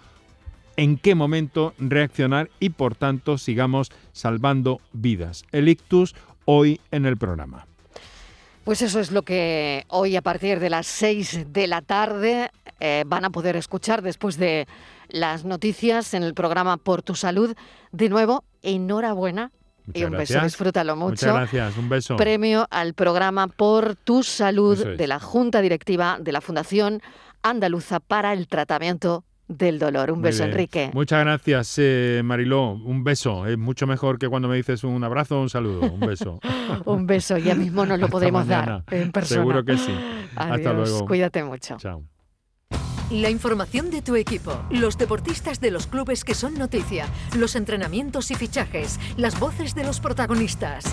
en 0.78 0.96
qué 0.96 1.14
momento 1.14 1.74
reaccionar 1.76 2.48
y 2.58 2.70
por 2.70 2.94
tanto 2.94 3.36
sigamos 3.36 3.90
salvando 4.12 4.80
vidas. 4.94 5.44
El 5.52 5.68
ictus 5.68 6.14
hoy 6.46 6.80
en 6.90 7.04
el 7.04 7.18
programa. 7.18 7.66
Pues 8.64 8.80
eso 8.80 8.98
es 8.98 9.12
lo 9.12 9.24
que 9.24 9.84
hoy 9.88 10.16
a 10.16 10.22
partir 10.22 10.58
de 10.58 10.70
las 10.70 10.86
6 10.86 11.52
de 11.52 11.66
la 11.66 11.82
tarde 11.82 12.48
eh, 12.80 13.04
van 13.06 13.26
a 13.26 13.30
poder 13.30 13.56
escuchar 13.56 14.00
después 14.00 14.38
de 14.38 14.66
las 15.10 15.44
noticias 15.44 16.14
en 16.14 16.22
el 16.22 16.32
programa 16.32 16.78
Por 16.78 17.02
tu 17.02 17.14
Salud. 17.16 17.54
De 17.92 18.08
nuevo, 18.08 18.44
enhorabuena 18.62 19.52
y 19.92 20.04
un 20.04 20.12
beso, 20.12 20.40
disfrútalo 20.40 20.96
mucho. 20.96 21.26
Muchas 21.26 21.34
gracias, 21.34 21.76
un 21.76 21.90
beso. 21.90 22.16
Premio 22.16 22.66
al 22.70 22.94
programa 22.94 23.48
Por 23.48 23.96
tu 23.96 24.22
Salud 24.22 24.96
de 24.96 25.06
la 25.06 25.20
Junta 25.20 25.60
Directiva 25.60 26.16
de 26.18 26.32
la 26.32 26.40
Fundación 26.40 27.02
Andaluza 27.42 28.00
para 28.00 28.32
el 28.32 28.48
Tratamiento 28.48 29.24
del 29.48 29.78
Dolor. 29.78 30.10
Un 30.12 30.22
beso, 30.22 30.44
Enrique. 30.44 30.90
Muchas 30.94 31.24
gracias, 31.24 31.74
eh, 31.78 32.22
Mariló. 32.24 32.72
Un 32.72 33.04
beso. 33.04 33.46
Es 33.46 33.58
mucho 33.58 33.86
mejor 33.86 34.18
que 34.18 34.28
cuando 34.28 34.48
me 34.48 34.56
dices 34.56 34.84
un 34.84 35.02
abrazo 35.02 35.38
o 35.38 35.42
un 35.42 35.50
saludo. 35.50 35.92
Un 35.92 36.00
beso. 36.00 36.40
un 36.84 37.06
beso. 37.06 37.36
Ya 37.36 37.54
mismo 37.54 37.84
nos 37.84 37.98
lo 37.98 38.08
podemos 38.08 38.46
dar 38.46 38.84
en 38.90 39.12
persona. 39.12 39.40
Seguro 39.40 39.64
que 39.64 39.76
sí. 39.76 39.94
Hasta 40.36 40.72
luego. 40.72 41.04
Cuídate 41.06 41.42
mucho. 41.42 41.76
Chao. 41.78 42.04
La 43.10 43.28
información 43.28 43.90
de 43.90 44.02
tu 44.02 44.14
equipo, 44.14 44.56
los 44.70 44.96
deportistas 44.96 45.60
de 45.60 45.72
los 45.72 45.88
clubes 45.88 46.22
que 46.22 46.36
son 46.36 46.54
noticia, 46.54 47.06
los 47.36 47.56
entrenamientos 47.56 48.30
y 48.30 48.36
fichajes, 48.36 49.00
las 49.16 49.40
voces 49.40 49.74
de 49.74 49.82
los 49.82 49.98
protagonistas. 49.98 50.84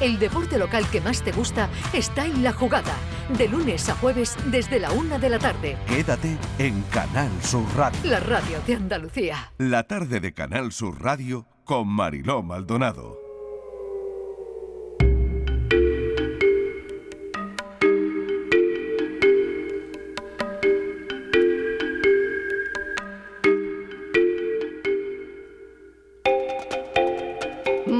El 0.00 0.18
deporte 0.18 0.58
local 0.58 0.84
que 0.90 1.00
más 1.00 1.22
te 1.22 1.32
gusta 1.32 1.68
está 1.92 2.26
en 2.26 2.42
la 2.42 2.52
jugada, 2.52 2.94
de 3.38 3.48
lunes 3.48 3.88
a 3.88 3.94
jueves 3.94 4.36
desde 4.46 4.80
la 4.80 4.92
una 4.92 5.18
de 5.18 5.30
la 5.30 5.38
tarde. 5.38 5.76
Quédate 5.86 6.36
en 6.58 6.82
Canal 6.90 7.30
Sur 7.42 7.64
Radio. 7.76 7.98
La 8.04 8.20
radio 8.20 8.58
de 8.66 8.74
Andalucía. 8.74 9.52
La 9.58 9.84
tarde 9.84 10.20
de 10.20 10.34
Canal 10.34 10.72
Sur 10.72 11.02
Radio 11.02 11.46
con 11.64 11.88
Mariló 11.88 12.42
Maldonado. 12.42 13.23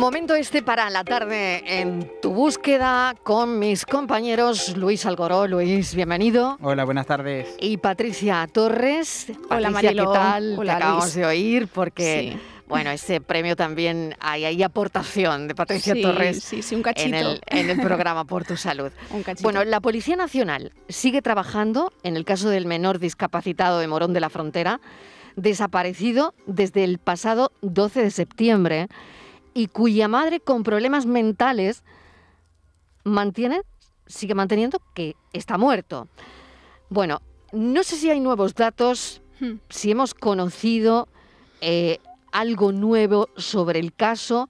Momento 0.05 0.35
este 0.35 0.63
para 0.63 0.91
la 0.91 1.03
tarde 1.03 1.63
en 1.81 2.13
tu 2.21 2.31
búsqueda 2.31 3.15
con 3.23 3.59
mis 3.59 3.87
compañeros 3.87 4.77
Luis 4.77 5.07
Algoró. 5.07 5.47
Luis, 5.47 5.95
bienvenido. 5.95 6.59
Hola, 6.61 6.85
buenas 6.85 7.07
tardes. 7.07 7.57
Y 7.59 7.79
Patricia 7.79 8.47
Torres. 8.53 9.29
Hola, 9.49 9.71
Patricia, 9.71 9.71
Marilo. 9.71 10.13
¿qué 10.13 10.19
tal? 10.19 10.55
Hola, 10.59 10.73
Te 10.73 10.77
acabamos 10.77 11.05
Luis. 11.05 11.15
de 11.15 11.25
oír 11.25 11.69
porque... 11.69 12.33
Sí. 12.35 12.41
Bueno, 12.69 12.91
ese 12.91 13.23
premio 13.23 13.57
también 13.57 14.15
hay 14.21 14.45
ahí 14.45 14.63
aportación 14.63 15.49
de 15.49 15.55
Patricia 15.55 15.95
Sí, 15.95 16.03
Torres 16.03 16.43
sí, 16.45 16.61
sí, 16.61 16.75
un 16.75 16.83
cachito. 16.83 17.09
En, 17.09 17.15
el, 17.15 17.41
en 17.47 17.71
el 17.71 17.81
programa 17.81 18.27
Por 18.27 18.45
tu 18.45 18.59
Salud. 18.59 18.93
Un 19.11 19.23
cachito. 19.23 19.43
Bueno, 19.43 19.65
la 19.65 19.81
Policía 19.81 20.17
Nacional 20.17 20.73
sigue 20.87 21.23
trabajando 21.23 21.95
en 22.03 22.17
el 22.17 22.27
caso 22.27 22.51
del 22.51 22.67
menor 22.67 22.99
discapacitado 22.99 23.79
de 23.79 23.89
Morón 23.89 24.13
de 24.13 24.21
la 24.21 24.29
Frontera, 24.29 24.81
desaparecido 25.37 26.35
desde 26.47 26.85
el 26.85 26.99
pasado 26.99 27.53
12 27.63 28.03
de 28.03 28.11
septiembre 28.11 28.89
y 29.55 29.69
cuya 29.69 30.09
madre 30.09 30.41
con 30.41 30.63
problemas 30.63 31.07
mentales 31.07 31.83
mantiene, 33.05 33.63
sigue 34.07 34.35
manteniendo 34.35 34.81
que 34.95 35.17
está 35.33 35.59
muerto. 35.59 36.09
Bueno, 36.91 37.23
no 37.53 37.83
sé 37.83 37.97
si 37.97 38.11
hay 38.11 38.21
nuevos 38.21 38.55
datos, 38.55 39.21
Hmm. 39.41 39.55
si 39.69 39.91
hemos 39.91 40.15
conocido 40.15 41.09
eh, 41.61 41.99
algo 42.31 42.71
nuevo 42.73 43.29
sobre 43.37 43.81
el 43.81 43.93
caso, 43.93 44.49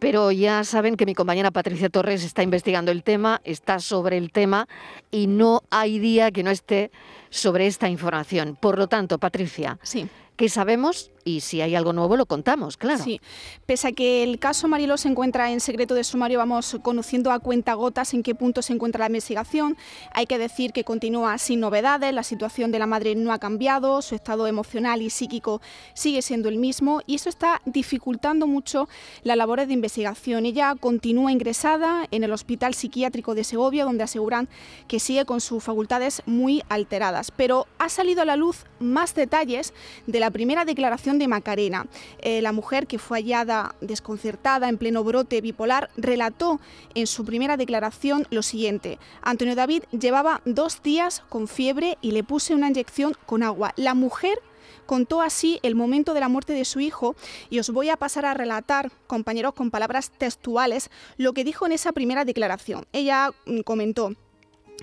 pero 0.00 0.32
ya 0.32 0.64
saben 0.64 0.96
que 0.96 1.06
mi 1.06 1.14
compañera 1.14 1.50
Patricia 1.52 1.88
Torres 1.88 2.24
está 2.24 2.42
investigando 2.42 2.90
el 2.90 3.04
tema, 3.04 3.40
está 3.44 3.78
sobre 3.78 4.18
el 4.18 4.32
tema 4.32 4.66
y 5.10 5.28
no 5.28 5.62
hay 5.70 5.98
día 6.00 6.30
que 6.32 6.42
no 6.42 6.50
esté 6.50 6.90
sobre 7.30 7.66
esta 7.68 7.88
información. 7.88 8.56
Por 8.60 8.76
lo 8.76 8.88
tanto, 8.88 9.18
Patricia, 9.18 9.78
Sí. 9.82 10.08
¿Qué 10.36 10.48
sabemos? 10.48 11.10
Y 11.24 11.40
si 11.40 11.62
hay 11.62 11.74
algo 11.74 11.94
nuevo 11.94 12.16
lo 12.16 12.26
contamos, 12.26 12.76
claro. 12.76 13.02
Sí, 13.02 13.20
pese 13.64 13.88
a 13.88 13.92
que 13.92 14.22
el 14.22 14.38
caso 14.38 14.68
Mariló 14.68 14.98
se 14.98 15.08
encuentra 15.08 15.50
en 15.50 15.60
secreto 15.60 15.94
de 15.94 16.04
sumario, 16.04 16.38
vamos 16.38 16.76
conociendo 16.82 17.32
a 17.32 17.38
cuentagotas 17.38 18.12
en 18.12 18.22
qué 18.22 18.34
punto 18.34 18.60
se 18.60 18.74
encuentra 18.74 19.00
la 19.00 19.06
investigación. 19.06 19.78
Hay 20.12 20.26
que 20.26 20.38
decir 20.38 20.72
que 20.72 20.84
continúa 20.84 21.38
sin 21.38 21.60
novedades, 21.60 22.12
la 22.12 22.24
situación 22.24 22.72
de 22.72 22.78
la 22.78 22.86
madre 22.86 23.14
no 23.14 23.32
ha 23.32 23.38
cambiado, 23.38 24.02
su 24.02 24.14
estado 24.14 24.46
emocional 24.46 25.00
y 25.00 25.08
psíquico 25.08 25.62
sigue 25.94 26.20
siendo 26.20 26.50
el 26.50 26.58
mismo 26.58 27.00
y 27.06 27.14
eso 27.14 27.30
está 27.30 27.62
dificultando 27.64 28.46
mucho 28.46 28.86
las 29.22 29.38
labores 29.38 29.66
de 29.68 29.74
investigación. 29.74 30.44
Ella 30.44 30.74
continúa 30.78 31.32
ingresada 31.32 32.06
en 32.10 32.22
el 32.22 32.32
Hospital 32.32 32.74
Psiquiátrico 32.74 33.34
de 33.34 33.44
Segovia, 33.44 33.84
donde 33.84 34.04
aseguran 34.04 34.48
que 34.88 35.00
sigue 35.00 35.24
con 35.24 35.40
sus 35.40 35.64
facultades 35.64 36.22
muy 36.26 36.62
alteradas. 36.68 37.30
Pero 37.30 37.66
ha 37.78 37.88
salido 37.88 38.20
a 38.20 38.26
la 38.26 38.36
luz 38.36 38.66
más 38.78 39.14
detalles 39.14 39.72
de 40.06 40.20
la 40.20 40.23
primera 40.30 40.64
declaración 40.64 41.18
de 41.18 41.28
Macarena. 41.28 41.86
Eh, 42.20 42.40
la 42.42 42.52
mujer 42.52 42.86
que 42.86 42.98
fue 42.98 43.18
hallada 43.18 43.74
desconcertada 43.80 44.68
en 44.68 44.78
pleno 44.78 45.04
brote 45.04 45.40
bipolar 45.40 45.90
relató 45.96 46.60
en 46.94 47.06
su 47.06 47.24
primera 47.24 47.56
declaración 47.56 48.26
lo 48.30 48.42
siguiente. 48.42 48.98
Antonio 49.22 49.54
David 49.54 49.84
llevaba 49.90 50.40
dos 50.44 50.82
días 50.82 51.22
con 51.28 51.48
fiebre 51.48 51.98
y 52.00 52.12
le 52.12 52.24
puse 52.24 52.54
una 52.54 52.68
inyección 52.68 53.14
con 53.26 53.42
agua. 53.42 53.72
La 53.76 53.94
mujer 53.94 54.38
contó 54.86 55.22
así 55.22 55.60
el 55.62 55.74
momento 55.74 56.14
de 56.14 56.20
la 56.20 56.28
muerte 56.28 56.52
de 56.52 56.64
su 56.64 56.80
hijo 56.80 57.16
y 57.50 57.58
os 57.58 57.70
voy 57.70 57.88
a 57.88 57.96
pasar 57.96 58.26
a 58.26 58.34
relatar, 58.34 58.92
compañeros, 59.06 59.54
con 59.54 59.70
palabras 59.70 60.10
textuales, 60.10 60.90
lo 61.16 61.32
que 61.32 61.44
dijo 61.44 61.66
en 61.66 61.72
esa 61.72 61.92
primera 61.92 62.24
declaración. 62.24 62.86
Ella 62.92 63.30
mm, 63.46 63.60
comentó, 63.60 64.12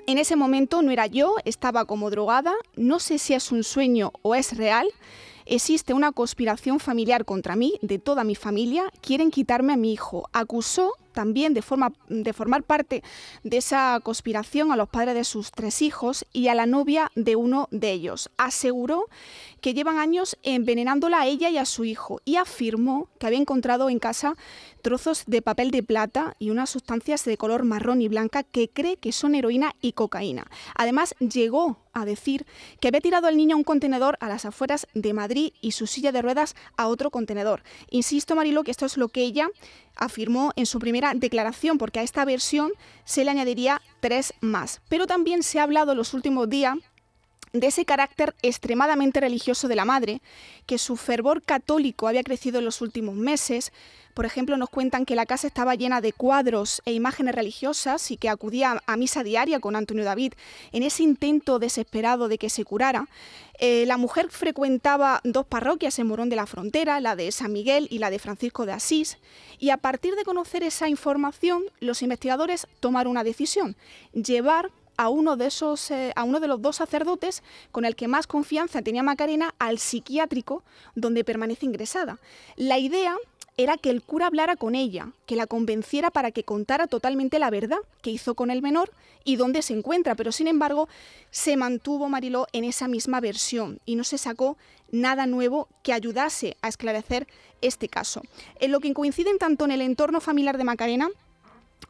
en 0.08 0.18
ese 0.18 0.36
momento 0.36 0.82
no 0.82 0.92
era 0.92 1.06
yo, 1.06 1.36
estaba 1.46 1.86
como 1.86 2.10
drogada, 2.10 2.54
no 2.76 3.00
sé 3.00 3.18
si 3.18 3.34
es 3.34 3.52
un 3.52 3.64
sueño 3.64 4.12
o 4.22 4.36
es 4.36 4.58
real. 4.58 4.88
Existe 5.46 5.94
una 5.94 6.12
conspiración 6.12 6.80
familiar 6.80 7.26
contra 7.26 7.56
mí, 7.56 7.80
de 7.82 8.00
toda 8.00 8.24
mi 8.24 8.36
familia, 8.36 8.84
quieren 9.02 9.32
quitarme 9.32 9.74
a 9.74 9.78
mi 9.78 9.94
hijo. 9.94 10.30
Acusó 10.34 10.94
también 11.12 11.54
de, 11.54 11.62
forma, 11.62 11.92
de 12.10 12.34
formar 12.34 12.64
parte 12.64 13.04
de 13.44 13.58
esa 13.58 14.00
conspiración 14.02 14.72
a 14.72 14.76
los 14.76 14.90
padres 14.90 15.16
de 15.16 15.24
sus 15.24 15.52
tres 15.52 15.82
hijos 15.82 16.26
y 16.32 16.48
a 16.48 16.56
la 16.56 16.66
novia 16.66 17.12
de 17.16 17.36
uno 17.36 17.68
de 17.72 17.92
ellos. 17.92 18.30
Aseguró 18.38 19.08
que 19.62 19.74
llevan 19.74 20.00
años 20.00 20.38
envenenándola 20.44 21.22
a 21.22 21.28
ella 21.28 21.50
y 21.50 21.58
a 21.58 21.66
su 21.66 21.86
hijo 21.86 22.20
y 22.26 22.36
afirmó 22.36 23.08
que 23.20 23.28
había 23.28 23.40
encontrado 23.40 23.90
en 23.90 24.00
casa 24.00 24.36
trozos 24.82 25.24
de 25.28 25.42
papel 25.42 25.72
de 25.72 25.84
plata 25.84 26.36
y 26.40 26.50
unas 26.50 26.72
sustancias 26.72 27.24
de 27.26 27.38
color 27.38 27.64
marrón 27.64 28.02
y 28.02 28.08
blanca 28.08 28.44
que 28.44 28.70
cree 28.70 28.98
que 28.98 29.12
son 29.12 29.36
heroína 29.36 29.76
y 29.82 29.94
cocaína. 29.94 30.48
Además, 30.76 31.16
llegó 31.20 31.78
a 31.94 32.06
decir 32.06 32.46
que 32.80 32.88
había 32.88 33.02
tirado 33.02 33.28
al 33.28 33.38
niño 33.38 33.56
a 33.56 33.58
un 33.58 33.64
contenedor 33.64 34.18
a 34.22 34.30
las 34.30 34.46
afueras 34.46 34.88
de 34.94 35.14
Madrid 35.14 35.54
y 35.62 35.72
su 35.72 35.88
silla 35.88 36.12
de 36.12 36.22
ruedas 36.22 36.56
a 36.78 36.88
otro 36.88 37.12
contenedor. 37.12 37.64
Insisto, 37.90 38.36
Marilo, 38.36 38.64
que 38.64 38.72
esto 38.72 38.86
es 38.86 38.98
lo 38.98 39.10
que 39.10 39.22
ella 39.22 39.50
afirmó 39.96 40.52
en 40.56 40.66
su 40.66 40.80
primera 40.80 41.14
declaración, 41.14 41.78
porque 41.78 42.00
a 42.00 42.04
esta 42.04 42.26
versión 42.26 42.72
se 43.04 43.24
le 43.24 43.32
añadiría 43.32 43.82
tres 44.00 44.34
más. 44.42 44.82
Pero 44.90 45.06
también 45.06 45.44
se 45.44 45.60
ha 45.60 45.64
hablado 45.64 45.94
los 45.96 46.14
últimos 46.14 46.50
días 46.50 46.76
de 47.54 47.68
ese 47.68 47.86
carácter 47.86 48.36
extremadamente 48.42 49.20
religioso 49.20 49.68
de 49.68 49.76
la 49.76 49.86
madre, 49.86 50.22
que 50.66 50.78
su 50.78 50.96
fervor 50.96 51.42
católico 51.42 52.08
había 52.08 52.24
crecido 52.24 52.60
en 52.60 52.66
los 52.66 52.82
últimos 52.82 53.16
meses. 53.16 53.72
Por 54.14 54.26
ejemplo, 54.26 54.58
nos 54.58 54.70
cuentan 54.70 55.06
que 55.06 55.16
la 55.16 55.26
casa 55.26 55.48
estaba 55.48 55.76
llena 55.76 56.02
de 56.02 56.14
cuadros 56.14 56.82
e 56.86 56.94
imágenes 56.94 57.36
religiosas 57.36 58.12
y 58.12 58.18
que 58.18 58.30
acudía 58.30 58.82
a 58.86 58.98
misa 58.98 59.24
diaria 59.24 59.60
con 59.60 59.76
Antonio 59.76 60.04
David 60.04 60.34
en 60.72 60.84
ese 60.84 61.04
intento 61.04 61.60
desesperado 61.60 62.28
de 62.28 62.38
que 62.38 62.50
se 62.50 62.66
curara. 62.66 63.08
Eh, 63.60 63.86
la 63.86 63.98
mujer 63.98 64.30
frecuentaba 64.30 65.22
dos 65.24 65.46
parroquias 65.46 66.00
en 66.00 66.08
Morón 66.08 66.30
de 66.30 66.36
la 66.36 66.46
Frontera, 66.46 67.00
la 67.00 67.16
de 67.16 67.32
San 67.32 67.54
Miguel 67.54 67.88
y 67.90 68.00
la 68.00 68.10
de 68.10 68.20
Francisco 68.20 68.66
de 68.66 68.74
Asís, 68.74 69.18
y 69.60 69.70
a 69.70 69.78
partir 69.78 70.16
de 70.16 70.24
conocer 70.24 70.64
esa 70.64 70.90
información, 70.90 71.64
los 71.80 72.02
investigadores 72.02 72.68
tomaron 72.80 73.12
una 73.12 73.24
decisión, 73.24 73.76
llevar 74.14 74.72
a 75.02 75.10
uno 75.10 75.36
de 75.36 75.48
esos 75.48 75.90
eh, 75.90 76.14
a 76.16 76.24
uno 76.24 76.40
de 76.40 76.48
los 76.48 76.62
dos 76.62 76.76
sacerdotes 76.76 77.42
con 77.72 77.86
el 77.86 77.96
que 77.96 78.08
más 78.08 78.28
confianza 78.28 78.84
tenía 78.84 79.02
Macarena 79.02 79.56
al 79.58 79.80
psiquiátrico 79.80 80.64
donde 80.94 81.24
permanece 81.24 81.66
ingresada. 81.66 82.20
La 82.56 82.78
idea 82.78 83.16
era 83.58 83.78
que 83.78 83.90
el 83.90 84.04
cura 84.04 84.28
hablara 84.28 84.56
con 84.58 84.76
ella, 84.76 85.10
que 85.26 85.36
la 85.36 85.48
convenciera 85.48 86.12
para 86.12 86.30
que 86.30 86.44
contara 86.44 86.86
totalmente 86.86 87.40
la 87.40 87.50
verdad 87.50 87.80
que 88.04 88.12
hizo 88.12 88.36
con 88.36 88.52
el 88.52 88.62
menor 88.62 88.92
y 89.24 89.38
dónde 89.38 89.64
se 89.64 89.74
encuentra, 89.74 90.14
pero 90.14 90.32
sin 90.32 90.48
embargo 90.48 90.88
se 91.32 91.58
mantuvo 91.58 92.08
Mariló 92.08 92.46
en 92.54 92.64
esa 92.64 92.88
misma 92.88 93.20
versión 93.22 93.80
y 93.88 93.96
no 93.96 94.04
se 94.04 94.20
sacó 94.20 94.56
nada 94.92 95.26
nuevo 95.26 95.68
que 95.82 95.94
ayudase 95.94 96.58
a 96.62 96.68
esclarecer 96.68 97.28
este 97.62 97.90
caso. 97.90 98.22
En 98.60 98.72
lo 98.72 98.80
que 98.80 98.94
coinciden 98.94 99.40
tanto 99.40 99.66
en 99.66 99.72
el 99.72 99.82
entorno 99.82 100.22
familiar 100.22 100.60
de 100.60 100.64
Macarena 100.64 101.10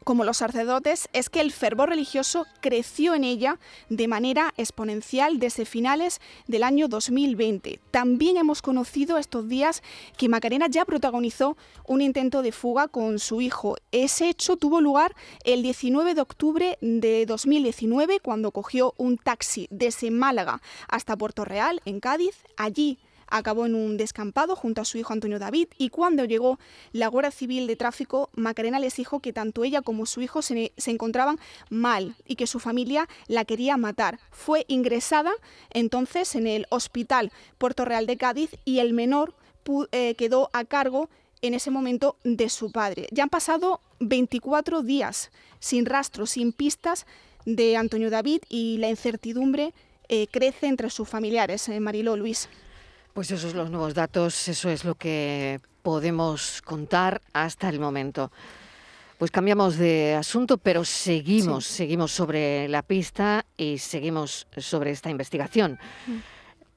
como 0.04 0.24
los 0.24 0.38
sacerdotes 0.38 1.08
es 1.12 1.30
que 1.30 1.40
el 1.40 1.52
fervor 1.52 1.88
religioso 1.88 2.46
creció 2.60 3.14
en 3.14 3.24
ella 3.24 3.58
de 3.88 4.08
manera 4.08 4.52
exponencial 4.56 5.38
desde 5.38 5.64
finales 5.64 6.20
del 6.46 6.62
año 6.62 6.88
2020. 6.88 7.80
También 7.90 8.36
hemos 8.36 8.62
conocido 8.62 9.18
estos 9.18 9.48
días 9.48 9.82
que 10.16 10.28
Macarena 10.28 10.66
ya 10.68 10.84
protagonizó 10.84 11.56
un 11.86 12.00
intento 12.00 12.42
de 12.42 12.52
fuga 12.52 12.88
con 12.88 13.18
su 13.18 13.40
hijo. 13.40 13.76
Ese 13.92 14.28
hecho 14.28 14.56
tuvo 14.56 14.80
lugar 14.80 15.14
el 15.44 15.62
19 15.62 16.14
de 16.14 16.20
octubre 16.20 16.78
de 16.80 17.26
2019 17.26 18.20
cuando 18.20 18.50
cogió 18.50 18.94
un 18.96 19.18
taxi 19.18 19.68
desde 19.70 20.10
Málaga 20.10 20.60
hasta 20.88 21.16
Puerto 21.16 21.44
Real, 21.44 21.80
en 21.84 22.00
Cádiz. 22.00 22.36
Allí 22.56 22.98
acabó 23.32 23.66
en 23.66 23.74
un 23.74 23.96
descampado 23.96 24.54
junto 24.54 24.80
a 24.80 24.84
su 24.84 24.98
hijo 24.98 25.12
Antonio 25.12 25.38
David 25.38 25.68
y 25.78 25.88
cuando 25.88 26.24
llegó 26.24 26.58
la 26.92 27.08
Guardia 27.08 27.30
Civil 27.30 27.66
de 27.66 27.76
Tráfico, 27.76 28.30
Macarena 28.34 28.78
les 28.78 28.96
dijo 28.96 29.20
que 29.20 29.32
tanto 29.32 29.64
ella 29.64 29.82
como 29.82 30.06
su 30.06 30.20
hijo 30.20 30.42
se, 30.42 30.72
encontraban 30.86 31.38
mal 31.70 32.14
y 32.26 32.36
que 32.36 32.46
su 32.46 32.60
familia 32.60 33.08
la 33.26 33.44
quería 33.44 33.76
matar. 33.76 34.20
Fue 34.30 34.64
ingresada 34.68 35.32
entonces 35.70 36.34
en 36.34 36.46
el 36.46 36.66
Hospital 36.70 37.32
Puerto 37.58 37.84
Real 37.84 38.06
de 38.06 38.16
Cádiz 38.16 38.50
y 38.64 38.78
el 38.78 38.92
menor 38.92 39.34
eh, 39.92 40.14
quedó 40.16 40.50
a 40.52 40.64
cargo 40.64 41.08
en 41.40 41.54
ese 41.54 41.70
momento 41.70 42.16
de 42.24 42.48
su 42.48 42.70
padre. 42.70 43.08
Ya 43.10 43.24
han 43.24 43.30
pasado 43.30 43.80
24 44.00 44.82
días 44.82 45.30
sin 45.58 45.86
rastro, 45.86 46.26
sin 46.26 46.52
pistas 46.52 47.06
de 47.44 47.76
Antonio 47.76 48.10
David 48.10 48.42
y 48.48 48.78
la 48.78 48.88
incertidumbre 48.88 49.72
eh, 50.08 50.26
crece 50.30 50.66
entre 50.66 50.90
sus 50.90 51.08
familiares. 51.08 51.68
Eh, 51.68 51.80
Mariló 51.80 52.16
Luis. 52.16 52.48
Pues 53.12 53.30
esos 53.30 53.50
son 53.50 53.58
los 53.58 53.70
nuevos 53.70 53.92
datos, 53.92 54.48
eso 54.48 54.70
es 54.70 54.84
lo 54.84 54.94
que 54.94 55.60
podemos 55.82 56.62
contar 56.62 57.20
hasta 57.34 57.68
el 57.68 57.78
momento. 57.78 58.32
Pues 59.18 59.30
cambiamos 59.30 59.76
de 59.76 60.14
asunto, 60.14 60.56
pero 60.56 60.84
seguimos, 60.84 61.66
seguimos 61.66 62.10
sobre 62.10 62.68
la 62.68 62.82
pista 62.82 63.44
y 63.56 63.78
seguimos 63.78 64.46
sobre 64.56 64.90
esta 64.92 65.10
investigación. 65.10 65.78
Mm. 66.06 66.16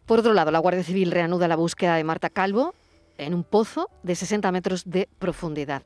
Por 0.06 0.20
otro 0.20 0.34
lado, 0.34 0.52
la 0.52 0.60
Guardia 0.60 0.84
Civil 0.84 1.10
reanuda 1.10 1.48
la 1.48 1.56
búsqueda 1.56 1.96
de 1.96 2.04
Marta 2.04 2.30
Calvo 2.30 2.76
en 3.18 3.34
un 3.34 3.44
pozo 3.44 3.90
de 4.04 4.16
60 4.16 4.52
metros 4.52 4.84
de 4.86 5.08
profundidad. 5.18 5.84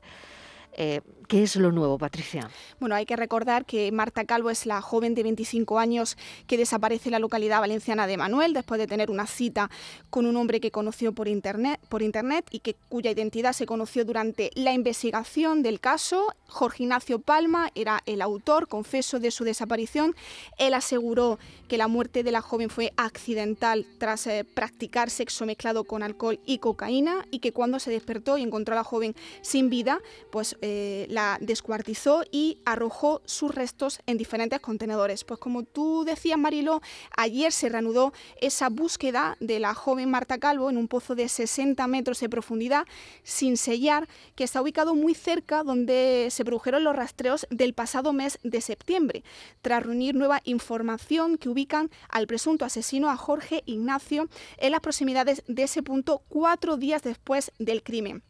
Eh, 0.76 1.00
¿Qué 1.30 1.44
es 1.44 1.54
lo 1.54 1.70
nuevo, 1.70 1.96
Patricia? 1.96 2.50
Bueno, 2.80 2.96
hay 2.96 3.06
que 3.06 3.14
recordar 3.14 3.64
que 3.64 3.92
Marta 3.92 4.24
Calvo 4.24 4.50
es 4.50 4.66
la 4.66 4.80
joven 4.80 5.14
de 5.14 5.22
25 5.22 5.78
años 5.78 6.16
que 6.48 6.56
desaparece 6.56 7.08
en 7.08 7.12
la 7.12 7.18
localidad 7.20 7.60
valenciana 7.60 8.08
de 8.08 8.16
Manuel 8.16 8.52
después 8.52 8.80
de 8.80 8.88
tener 8.88 9.12
una 9.12 9.28
cita 9.28 9.70
con 10.10 10.26
un 10.26 10.36
hombre 10.36 10.58
que 10.58 10.72
conoció 10.72 11.12
por 11.12 11.28
internet, 11.28 11.78
por 11.88 12.02
internet 12.02 12.46
y 12.50 12.58
que, 12.58 12.74
cuya 12.88 13.12
identidad 13.12 13.52
se 13.52 13.64
conoció 13.64 14.04
durante 14.04 14.50
la 14.56 14.72
investigación 14.72 15.62
del 15.62 15.78
caso. 15.78 16.34
Jorge 16.48 16.82
Ignacio 16.82 17.20
Palma 17.20 17.70
era 17.76 18.02
el 18.06 18.22
autor, 18.22 18.66
confeso, 18.66 19.20
de 19.20 19.30
su 19.30 19.44
desaparición. 19.44 20.16
Él 20.58 20.74
aseguró 20.74 21.38
que 21.68 21.78
la 21.78 21.86
muerte 21.86 22.24
de 22.24 22.32
la 22.32 22.40
joven 22.40 22.70
fue 22.70 22.92
accidental 22.96 23.86
tras 23.98 24.26
eh, 24.26 24.44
practicar 24.44 25.10
sexo 25.10 25.46
mezclado 25.46 25.84
con 25.84 26.02
alcohol 26.02 26.40
y 26.44 26.58
cocaína 26.58 27.24
y 27.30 27.38
que 27.38 27.52
cuando 27.52 27.78
se 27.78 27.92
despertó 27.92 28.36
y 28.36 28.42
encontró 28.42 28.74
a 28.74 28.78
la 28.78 28.84
joven 28.84 29.14
sin 29.42 29.70
vida, 29.70 30.00
pues 30.32 30.56
eh, 30.62 31.06
la 31.08 31.38
descuartizó 31.40 32.22
y 32.30 32.58
arrojó 32.64 33.22
sus 33.24 33.54
restos 33.54 34.00
en 34.06 34.18
diferentes 34.18 34.60
contenedores. 34.60 35.24
Pues 35.24 35.40
como 35.40 35.64
tú 35.64 36.04
decías, 36.04 36.38
Marilo, 36.38 36.80
ayer 37.16 37.52
se 37.52 37.68
reanudó 37.68 38.12
esa 38.40 38.68
búsqueda 38.68 39.36
de 39.40 39.58
la 39.58 39.74
joven 39.74 40.10
Marta 40.10 40.38
Calvo 40.38 40.70
en 40.70 40.76
un 40.76 40.88
pozo 40.88 41.14
de 41.14 41.28
60 41.28 41.86
metros 41.86 42.20
de 42.20 42.28
profundidad 42.28 42.86
sin 43.22 43.56
sellar, 43.56 44.08
que 44.34 44.44
está 44.44 44.60
ubicado 44.62 44.94
muy 44.94 45.14
cerca 45.14 45.62
donde 45.62 46.28
se 46.30 46.44
produjeron 46.44 46.84
los 46.84 46.96
rastreos 46.96 47.46
del 47.50 47.74
pasado 47.74 48.12
mes 48.12 48.38
de 48.42 48.60
septiembre, 48.60 49.24
tras 49.62 49.82
reunir 49.82 50.14
nueva 50.14 50.40
información 50.44 51.38
que 51.38 51.48
ubican 51.48 51.90
al 52.08 52.26
presunto 52.26 52.64
asesino 52.64 53.10
a 53.10 53.16
Jorge 53.16 53.62
Ignacio 53.66 54.28
en 54.58 54.72
las 54.72 54.80
proximidades 54.80 55.42
de 55.46 55.62
ese 55.62 55.82
punto 55.82 56.22
cuatro 56.28 56.76
días 56.76 57.02
después 57.02 57.52
del 57.58 57.82
crimen 57.82 58.22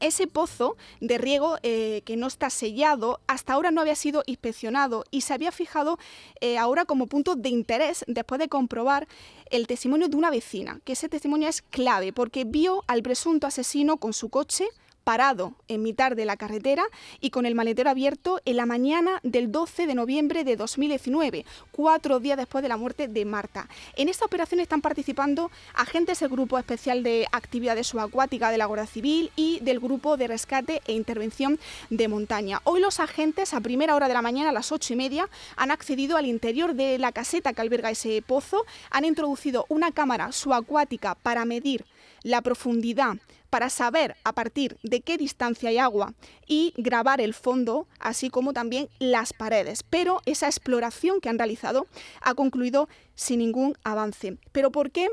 ese 0.00 0.26
pozo 0.26 0.76
de 1.00 1.18
riego 1.18 1.58
eh, 1.62 2.02
que 2.04 2.16
no 2.16 2.26
está 2.26 2.50
sellado 2.50 3.20
hasta 3.26 3.52
ahora 3.52 3.70
no 3.70 3.80
había 3.80 3.94
sido 3.94 4.22
inspeccionado 4.26 5.04
y 5.10 5.20
se 5.22 5.34
había 5.34 5.52
fijado 5.52 5.98
eh, 6.40 6.58
ahora 6.58 6.84
como 6.84 7.06
punto 7.06 7.36
de 7.36 7.48
interés 7.48 8.04
después 8.08 8.38
de 8.38 8.48
comprobar 8.48 9.06
el 9.50 9.66
testimonio 9.66 10.08
de 10.08 10.16
una 10.16 10.30
vecina, 10.30 10.80
que 10.84 10.92
ese 10.92 11.08
testimonio 11.08 11.48
es 11.48 11.62
clave 11.62 12.12
porque 12.12 12.44
vio 12.44 12.84
al 12.86 13.02
presunto 13.02 13.46
asesino 13.46 13.98
con 13.98 14.12
su 14.12 14.28
coche 14.28 14.68
parado 15.04 15.54
en 15.68 15.82
mitad 15.82 16.12
de 16.12 16.24
la 16.24 16.36
carretera 16.36 16.84
y 17.20 17.30
con 17.30 17.46
el 17.46 17.54
maletero 17.54 17.90
abierto 17.90 18.40
en 18.44 18.56
la 18.56 18.66
mañana 18.66 19.20
del 19.22 19.50
12 19.50 19.86
de 19.86 19.94
noviembre 19.94 20.44
de 20.44 20.56
2019, 20.56 21.44
cuatro 21.72 22.20
días 22.20 22.36
después 22.36 22.62
de 22.62 22.68
la 22.68 22.76
muerte 22.76 23.08
de 23.08 23.24
Marta. 23.24 23.68
En 23.96 24.08
esta 24.08 24.24
operación 24.24 24.60
están 24.60 24.80
participando 24.80 25.50
agentes 25.74 26.20
del 26.20 26.28
Grupo 26.28 26.58
Especial 26.58 27.02
de 27.02 27.26
Actividades 27.32 27.88
Subacuáticas 27.88 28.50
de 28.50 28.58
la 28.58 28.66
Guardia 28.66 28.86
Civil 28.86 29.30
y 29.36 29.60
del 29.60 29.80
Grupo 29.80 30.16
de 30.16 30.28
Rescate 30.28 30.82
e 30.86 30.92
Intervención 30.92 31.58
de 31.90 32.08
Montaña. 32.08 32.60
Hoy 32.64 32.80
los 32.80 33.00
agentes, 33.00 33.54
a 33.54 33.60
primera 33.60 33.94
hora 33.94 34.08
de 34.08 34.14
la 34.14 34.22
mañana, 34.22 34.50
a 34.50 34.52
las 34.52 34.72
ocho 34.72 34.92
y 34.92 34.96
media, 34.96 35.28
han 35.56 35.70
accedido 35.70 36.16
al 36.16 36.26
interior 36.26 36.74
de 36.74 36.98
la 36.98 37.12
caseta 37.12 37.52
que 37.52 37.60
alberga 37.60 37.90
ese 37.90 38.22
pozo, 38.22 38.64
han 38.90 39.04
introducido 39.04 39.66
una 39.68 39.92
cámara 39.92 40.32
subacuática 40.32 41.14
para 41.14 41.44
medir 41.44 41.84
la 42.22 42.42
profundidad 42.42 43.16
para 43.50 43.68
saber 43.68 44.16
a 44.24 44.32
partir 44.32 44.78
de 44.82 45.00
qué 45.00 45.18
distancia 45.18 45.68
hay 45.68 45.78
agua 45.78 46.14
y 46.46 46.72
grabar 46.76 47.20
el 47.20 47.34
fondo, 47.34 47.88
así 47.98 48.30
como 48.30 48.52
también 48.52 48.88
las 48.98 49.32
paredes. 49.32 49.82
Pero 49.82 50.22
esa 50.24 50.46
exploración 50.46 51.20
que 51.20 51.28
han 51.28 51.38
realizado 51.38 51.86
ha 52.22 52.34
concluido 52.34 52.88
sin 53.14 53.40
ningún 53.40 53.76
avance. 53.84 54.38
¿Pero 54.52 54.70
por 54.70 54.90
qué? 54.90 55.08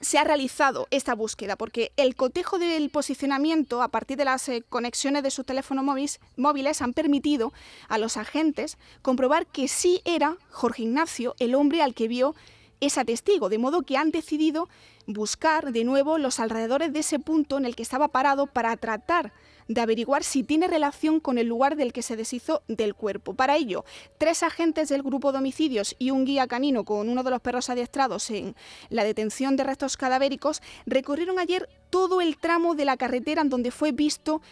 se 0.00 0.16
ha 0.16 0.24
realizado 0.24 0.88
esta 0.90 1.14
búsqueda 1.14 1.56
porque 1.56 1.92
el 1.96 2.16
cotejo 2.16 2.58
del 2.58 2.88
posicionamiento 2.88 3.82
a 3.82 3.88
partir 3.88 4.16
de 4.16 4.24
las 4.24 4.48
eh, 4.48 4.64
conexiones 4.66 5.22
de 5.22 5.30
sus 5.30 5.44
teléfonos 5.44 5.84
móviles, 5.84 6.20
móviles 6.36 6.80
han 6.80 6.94
permitido 6.94 7.52
a 7.88 7.98
los 7.98 8.16
agentes 8.16 8.78
comprobar 9.02 9.46
que 9.46 9.68
sí 9.68 10.00
era 10.06 10.38
Jorge 10.50 10.84
Ignacio 10.84 11.34
el 11.38 11.54
hombre 11.54 11.82
al 11.82 11.92
que 11.92 12.08
vio 12.08 12.34
esa 12.80 13.04
testigo, 13.04 13.50
de 13.50 13.58
modo 13.58 13.82
que 13.82 13.98
han 13.98 14.10
decidido 14.10 14.70
buscar 15.06 15.72
de 15.72 15.84
nuevo 15.84 16.18
los 16.18 16.40
alrededores 16.40 16.92
de 16.92 17.00
ese 17.00 17.18
punto 17.18 17.58
en 17.58 17.64
el 17.64 17.76
que 17.76 17.82
estaba 17.82 18.08
parado 18.08 18.46
para 18.46 18.76
tratar 18.76 19.32
de 19.70 19.80
averiguar 19.80 20.24
si 20.24 20.42
tiene 20.42 20.66
relación 20.66 21.20
con 21.20 21.38
el 21.38 21.46
lugar 21.46 21.76
del 21.76 21.92
que 21.92 22.02
se 22.02 22.16
deshizo 22.16 22.62
del 22.66 22.96
cuerpo. 22.96 23.34
Para 23.34 23.56
ello, 23.56 23.84
tres 24.18 24.42
agentes 24.42 24.88
del 24.88 25.04
grupo 25.04 25.30
de 25.30 25.38
homicidios 25.38 25.94
y 25.98 26.10
un 26.10 26.24
guía 26.24 26.48
canino 26.48 26.84
con 26.84 27.08
uno 27.08 27.22
de 27.22 27.30
los 27.30 27.40
perros 27.40 27.70
adiestrados 27.70 28.30
en 28.30 28.56
la 28.88 29.04
detención 29.04 29.54
de 29.54 29.62
restos 29.62 29.96
cadavéricos 29.96 30.60
recorrieron 30.86 31.38
ayer 31.38 31.68
todo 31.88 32.20
el 32.20 32.36
tramo 32.36 32.74
de 32.74 32.84
la 32.84 32.96
carretera 32.96 33.42
en 33.42 33.48
donde 33.48 33.70
fue 33.70 33.92
visto 33.92 34.42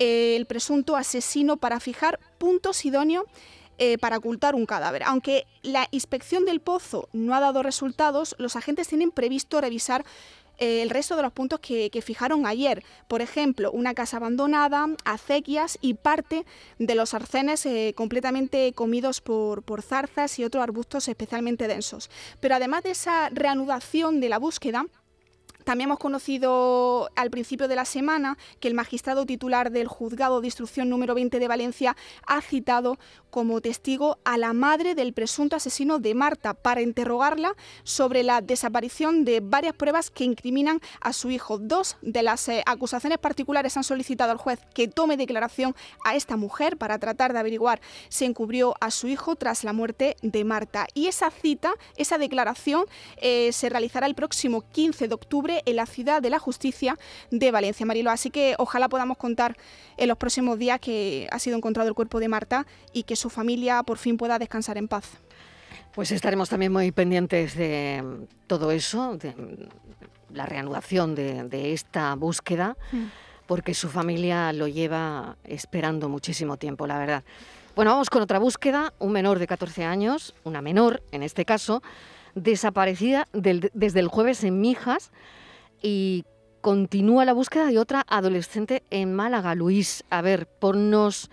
el 0.00 0.44
presunto 0.46 0.96
asesino 0.96 1.56
para 1.56 1.78
fijar 1.78 2.18
puntos 2.38 2.84
idóneos 2.84 3.26
eh, 3.78 3.98
para 3.98 4.18
ocultar 4.18 4.54
un 4.54 4.66
cadáver. 4.66 5.02
Aunque 5.04 5.46
la 5.62 5.88
inspección 5.90 6.44
del 6.44 6.60
pozo 6.60 7.08
no 7.12 7.34
ha 7.34 7.40
dado 7.40 7.62
resultados, 7.62 8.34
los 8.38 8.56
agentes 8.56 8.88
tienen 8.88 9.10
previsto 9.10 9.60
revisar 9.60 10.04
eh, 10.58 10.82
el 10.82 10.90
resto 10.90 11.16
de 11.16 11.22
los 11.22 11.32
puntos 11.32 11.60
que, 11.60 11.90
fijaron 12.04 12.46
ayer. 12.46 12.84
Por 13.08 13.22
ejemplo, 13.22 13.72
una 13.72 13.94
casa 13.94 14.18
abandonada, 14.18 14.86
acequias 15.04 15.78
y 15.80 15.94
parte 15.94 16.44
de 16.78 16.94
los 16.94 17.14
arcenes 17.14 17.66
eh, 17.66 17.94
completamente 17.96 18.72
comidos 18.72 19.20
por, 19.20 19.62
por 19.62 19.82
zarzas 19.82 20.38
y 20.38 20.44
otros 20.44 20.62
arbustos 20.62 21.08
especialmente 21.08 21.66
densos. 21.66 22.10
Pero 22.40 22.54
además 22.54 22.82
de 22.84 22.90
esa 22.90 23.28
reanudación 23.30 24.20
de 24.20 24.28
la 24.28 24.38
búsqueda, 24.38 24.86
también 25.64 25.88
hemos 25.88 25.98
conocido 25.98 27.10
al 27.16 27.30
principio 27.30 27.68
de 27.68 27.76
la 27.76 27.84
semana 27.84 28.38
que 28.60 28.68
el 28.68 28.74
magistrado 28.74 29.26
titular 29.26 29.70
del 29.70 29.88
juzgado 29.88 30.40
de 30.40 30.46
instrucción 30.46 30.88
número 30.88 31.14
20 31.14 31.38
de 31.38 31.48
Valencia 31.48 31.96
ha 32.26 32.40
citado 32.40 32.98
como 33.30 33.60
testigo 33.60 34.18
a 34.24 34.38
la 34.38 34.52
madre 34.52 34.94
del 34.94 35.12
presunto 35.12 35.56
asesino 35.56 35.98
de 35.98 36.14
Marta 36.14 36.54
para 36.54 36.82
interrogarla 36.82 37.56
sobre 37.82 38.22
la 38.22 38.40
desaparición 38.40 39.24
de 39.24 39.40
varias 39.40 39.74
pruebas 39.74 40.10
que 40.10 40.22
incriminan 40.24 40.80
a 41.00 41.12
su 41.12 41.30
hijo. 41.30 41.58
Dos 41.58 41.96
de 42.02 42.22
las 42.22 42.48
eh, 42.48 42.62
acusaciones 42.66 43.18
particulares 43.18 43.76
han 43.76 43.82
solicitado 43.82 44.30
al 44.30 44.38
juez 44.38 44.60
que 44.72 44.86
tome 44.86 45.16
declaración 45.16 45.74
a 46.04 46.14
esta 46.14 46.36
mujer 46.36 46.76
para 46.76 46.98
tratar 46.98 47.32
de 47.32 47.40
averiguar 47.40 47.80
si 48.08 48.24
encubrió 48.24 48.74
a 48.80 48.90
su 48.90 49.08
hijo 49.08 49.34
tras 49.34 49.64
la 49.64 49.72
muerte 49.72 50.16
de 50.22 50.44
Marta. 50.44 50.86
Y 50.94 51.08
esa 51.08 51.30
cita, 51.30 51.74
esa 51.96 52.18
declaración, 52.18 52.84
eh, 53.16 53.50
se 53.52 53.68
realizará 53.68 54.06
el 54.06 54.14
próximo 54.14 54.62
15 54.70 55.08
de 55.08 55.14
octubre 55.14 55.53
octubre 55.54 55.62
en 55.66 55.76
la 55.76 55.86
ciudad 55.86 56.22
de 56.22 56.30
la 56.30 56.38
justicia 56.38 56.96
de 57.30 57.50
Valencia, 57.50 57.86
Marilo. 57.86 58.10
Así 58.10 58.30
que 58.30 58.54
ojalá 58.58 58.88
podamos 58.88 59.16
contar 59.16 59.56
en 59.96 60.08
los 60.08 60.16
próximos 60.16 60.58
días 60.58 60.80
que 60.80 61.28
ha 61.30 61.38
sido 61.38 61.56
encontrado 61.56 61.88
el 61.88 61.94
cuerpo 61.94 62.20
de 62.20 62.28
Marta 62.28 62.66
y 62.92 63.04
que 63.04 63.16
su 63.16 63.30
familia 63.30 63.82
por 63.82 63.98
fin 63.98 64.16
pueda 64.16 64.38
descansar 64.38 64.78
en 64.78 64.88
paz. 64.88 65.04
Pues 65.94 66.10
estaremos 66.10 66.48
también 66.48 66.72
muy 66.72 66.90
pendientes 66.90 67.54
de 67.56 68.02
todo 68.46 68.70
eso, 68.72 69.16
de 69.16 69.34
la 70.32 70.46
reanudación 70.46 71.14
de, 71.14 71.72
esta 71.72 72.14
búsqueda, 72.16 72.76
mm. 72.90 73.04
porque 73.46 73.74
su 73.74 73.88
familia 73.88 74.52
lo 74.52 74.66
lleva 74.66 75.36
esperando 75.44 76.08
muchísimo 76.08 76.56
tiempo, 76.56 76.86
la 76.86 76.98
verdad. 76.98 77.24
Bueno, 77.76 77.92
vamos 77.92 78.10
con 78.10 78.22
otra 78.22 78.38
búsqueda. 78.38 78.92
Un 78.98 79.12
menor 79.12 79.38
de 79.38 79.46
14 79.46 79.84
años, 79.84 80.34
una 80.44 80.62
menor 80.62 81.02
en 81.12 81.22
este 81.22 81.44
caso, 81.44 81.82
desaparecida 82.34 83.28
desde 83.32 84.00
el 84.00 84.08
jueves 84.08 84.42
en 84.44 84.60
Mijas 84.60 85.12
y 85.84 86.24
continúa 86.62 87.26
la 87.26 87.34
búsqueda 87.34 87.66
de 87.66 87.78
otra 87.78 88.04
adolescente 88.08 88.82
en 88.88 89.14
Málaga. 89.14 89.54
Luis, 89.54 90.02
a 90.08 90.22
ver, 90.22 90.48
ponnos 90.48 91.30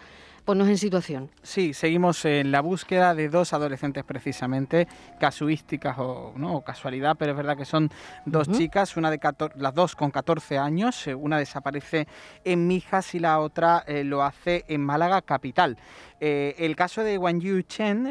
Ponnos 0.52 0.68
en 0.68 0.78
situación. 0.78 1.30
Sí, 1.44 1.74
seguimos 1.74 2.26
en 2.26 2.52
la 2.52 2.60
búsqueda 2.60 3.16
de 3.16 3.30
dos 3.30 3.54
adolescentes 3.54 4.04
precisamente, 4.04 4.86
casuísticas 5.18 5.98
o, 5.98 6.34
¿no? 6.36 6.60
casualidad, 6.60 7.16
pero 7.18 7.32
es 7.32 7.38
verdad 7.38 7.56
que 7.56 7.64
son 7.64 7.90
dos 8.26 8.52
chicas, 8.52 8.98
una 8.98 9.10
de 9.10 9.20
las 9.56 9.74
dos 9.74 9.96
con 9.96 10.12
14 10.12 10.58
años, 10.58 11.08
eh, 11.08 11.16
una 11.16 11.38
desaparece 11.38 12.06
en 12.44 12.68
Mijas 12.68 13.16
y 13.16 13.20
la 13.20 13.40
otra 13.40 13.86
eh, 13.88 14.04
lo 14.04 14.24
hace 14.24 14.66
en 14.68 14.82
Málaga 14.82 15.22
capital. 15.22 15.78
Eh, 16.24 16.54
el 16.60 16.76
caso 16.76 17.04
de 17.04 17.18
Wang 17.18 17.40
Yu 17.40 17.64
Chen 17.64 18.04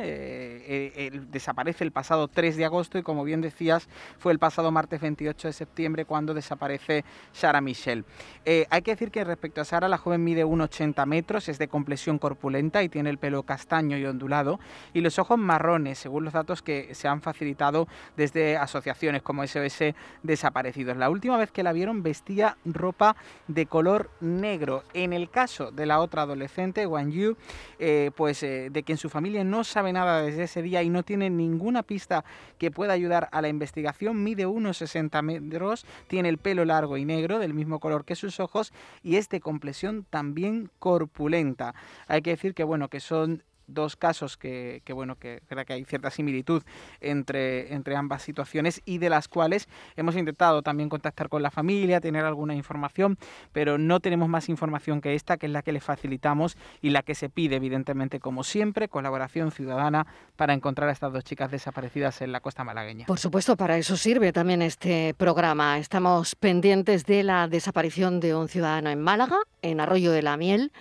desaparece 1.31 1.85
el 1.85 1.93
pasado 1.93 2.27
3 2.27 2.57
de 2.57 2.65
agosto 2.65 2.99
y 2.99 3.05
como 3.05 3.23
bien 3.23 3.41
decías 3.41 3.89
fue 4.19 4.33
el 4.33 4.41
pasado 4.41 4.73
martes 4.73 5.01
28 5.01 5.47
de 5.47 5.53
septiembre 5.53 6.05
cuando 6.07 6.35
desaparece 6.35 7.05
Sara 7.33 7.61
Michelle. 7.61 8.03
hay 8.45 8.83
que 8.83 8.91
decir 8.91 9.13
que 9.13 9.23
respecto 9.23 9.61
a 9.61 9.65
Sara, 9.65 9.89
la 9.89 9.97
joven 9.97 10.25
mide 10.25 10.45
1,80 10.45 11.07
metros, 11.07 11.49
es 11.49 11.59
de 11.59 11.69
complexión 11.69 12.19
corpulenta 12.31 12.85
y 12.85 12.89
tiene 12.89 13.11
el 13.11 13.19
pelo 13.19 13.43
castaño 13.43 13.99
y 13.99 14.07
ondulado 14.07 14.61
y 14.95 15.01
los 15.01 15.19
ojos 15.19 15.37
marrones, 15.37 15.99
según 15.99 16.23
los 16.23 16.33
datos 16.33 16.63
que 16.63 16.95
se 16.95 17.09
han 17.09 17.23
facilitado 17.23 17.89
desde 18.17 18.57
asociaciones 18.57 19.23
como 19.23 19.45
SOS 19.45 19.95
Desaparecidos. 20.23 20.97
La 20.97 21.11
última 21.11 21.37
vez 21.37 21.51
que 21.51 21.65
la 21.65 21.73
vieron 21.73 22.05
vestía 22.05 22.57
ropa 22.65 23.17
de 23.49 23.67
color 23.67 24.11
negro. 24.21 24.85
En 24.95 25.13
el 25.13 25.29
caso 25.29 25.73
de 25.73 25.87
la 25.87 25.99
otra 25.99 26.23
adolescente, 26.23 26.87
Wang 26.87 27.11
Yu, 27.11 27.37
eh, 27.81 28.13
pues 28.15 28.45
eh, 28.45 28.69
de 28.71 28.85
quien 28.85 28.97
su 28.97 29.09
familia 29.09 29.43
no 29.43 29.65
sabe 29.65 29.93
nada 29.93 30.23
desde 30.23 30.45
ese 30.45 30.63
día 30.63 30.85
y 30.85 30.89
no 30.89 31.03
tiene 31.03 31.31
ninguna 31.31 31.83
pista 31.83 32.25
que 32.59 32.71
pueda 32.71 32.93
ayudar 32.93 33.29
a 33.33 33.43
la 33.43 33.49
investigación, 33.49 34.23
mide 34.23 34.47
unos 34.47 34.77
60 34.77 35.21
metros, 35.23 35.85
tiene 36.07 36.29
el 36.29 36.39
pelo 36.39 36.65
largo 36.65 36.97
y 36.97 37.05
negro, 37.05 37.41
del 37.41 37.55
mismo 37.55 37.81
color 37.81 38.05
que 38.05 38.15
sus 38.15 38.39
ojos, 38.39 38.73
y 39.03 39.17
es 39.17 39.29
de 39.29 39.41
complexión 39.41 40.07
también 40.11 40.71
corpulenta. 40.79 41.75
Hay 42.11 42.23
que 42.23 42.31
decir 42.31 42.55
que 42.55 42.65
bueno, 42.65 42.89
que 42.89 43.01
son 43.01 43.45
dos 43.75 43.97
casos 43.97 44.37
que, 44.37 44.83
bueno 44.93 45.17
que 45.17 45.41
que 45.67 45.73
hay 45.73 45.85
cierta 45.85 46.11
similitud 46.11 46.63
entre, 47.01 47.73
entre 47.75 47.95
ambas 47.95 48.23
situaciones 48.23 48.83
y 48.85 48.99
de 48.99 49.11
las 49.11 49.29
cuales 49.29 49.69
hemos 49.97 50.17
intentado 50.17 50.63
también 50.63 50.89
contactar 50.89 51.29
con 51.29 51.43
la 51.43 51.51
familia, 51.51 52.01
tener 52.01 52.25
alguna 52.25 52.55
información, 52.55 53.19
pero 53.53 53.79
no 53.79 54.01
tenemos 54.01 54.29
más 54.29 54.49
información 54.49 55.01
que 55.01 55.15
esta, 55.15 55.37
que 55.37 55.47
es 55.47 55.53
la 55.53 55.63
que 55.63 55.73
le 55.73 55.81
facilitamos 55.81 56.57
y 56.81 56.91
la 56.91 57.03
que 57.03 57.15
se 57.15 57.29
pide, 57.29 57.57
evidentemente, 57.57 58.21
como 58.21 58.43
siempre, 58.43 58.89
colaboración 58.89 59.53
ciudadana 59.53 60.07
para 60.37 60.55
encontrar 60.55 60.89
a 60.89 60.93
estas 60.93 61.13
dos 61.13 61.25
chicas 61.25 61.51
desaparecidas 61.51 62.23
en 62.23 62.33
la 62.33 62.41
costa 62.41 62.65
malagueña. 62.65 63.07
Por 63.07 63.19
supuesto, 63.19 63.57
para 63.57 63.77
eso 63.77 63.97
sirve 63.97 64.33
también 64.33 64.63
este 64.63 65.15
programa. 65.15 65.79
Estamos 65.79 66.35
pendientes 66.35 67.05
de 67.05 67.23
la 67.23 67.49
desaparición 67.49 68.19
de 68.19 68.35
un 68.35 68.49
ciudadano 68.49 68.91
en 68.91 69.01
Málaga, 69.01 69.37
en 69.63 69.81
Arroyo 69.81 70.11
de 70.11 70.23
la 70.23 70.37
Miel. 70.37 70.73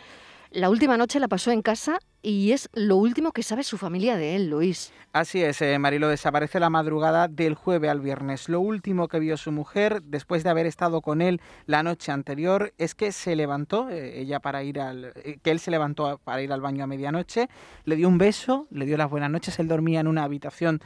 La 0.52 0.72
última 0.72 0.98
noche 0.98 1.20
la 1.20 1.28
pasó 1.28 1.52
en 1.52 1.62
casa 1.62 2.00
y 2.24 2.54
es 2.54 2.70
lo 2.74 2.96
último 2.96 3.32
que 3.34 3.44
sabe 3.44 3.64
su 3.64 3.78
familia 3.78 4.18
de 4.18 4.36
él, 4.36 4.50
Luis. 4.50 4.92
Así 5.14 5.44
es, 5.44 5.62
eh, 5.62 5.78
Marilo 5.78 6.08
desaparece 6.08 6.60
la 6.60 6.72
madrugada 6.72 7.28
del 7.28 7.54
jueves 7.54 7.92
al 7.92 8.02
viernes. 8.02 8.50
Lo 8.50 8.60
último 8.60 9.08
que 9.08 9.20
vio 9.20 9.38
su 9.38 9.52
mujer, 9.52 10.02
después 10.02 10.44
de 10.44 10.50
haber 10.50 10.66
estado 10.66 11.02
con 11.02 11.22
él 11.22 11.40
la 11.68 11.84
noche 11.84 12.12
anterior, 12.12 12.74
es 12.80 12.96
que 12.96 13.12
se 13.12 13.36
levantó, 13.36 13.92
eh, 13.92 14.22
ella 14.22 14.40
para 14.40 14.64
ir 14.64 14.80
al, 14.80 15.14
eh, 15.24 15.38
que 15.44 15.52
él 15.52 15.60
se 15.60 15.70
levantó 15.70 16.20
para 16.24 16.42
ir 16.42 16.52
al 16.52 16.62
baño 16.62 16.84
a 16.84 16.88
medianoche, 16.88 17.48
le 17.86 17.96
dio 17.96 18.08
un 18.08 18.18
beso, 18.18 18.66
le 18.72 18.88
dio 18.88 18.98
las 18.98 19.10
buenas 19.10 19.30
noches, 19.30 19.60
él 19.60 19.68
dormía 19.68 20.00
en 20.00 20.08
una 20.08 20.24
habitación 20.24 20.82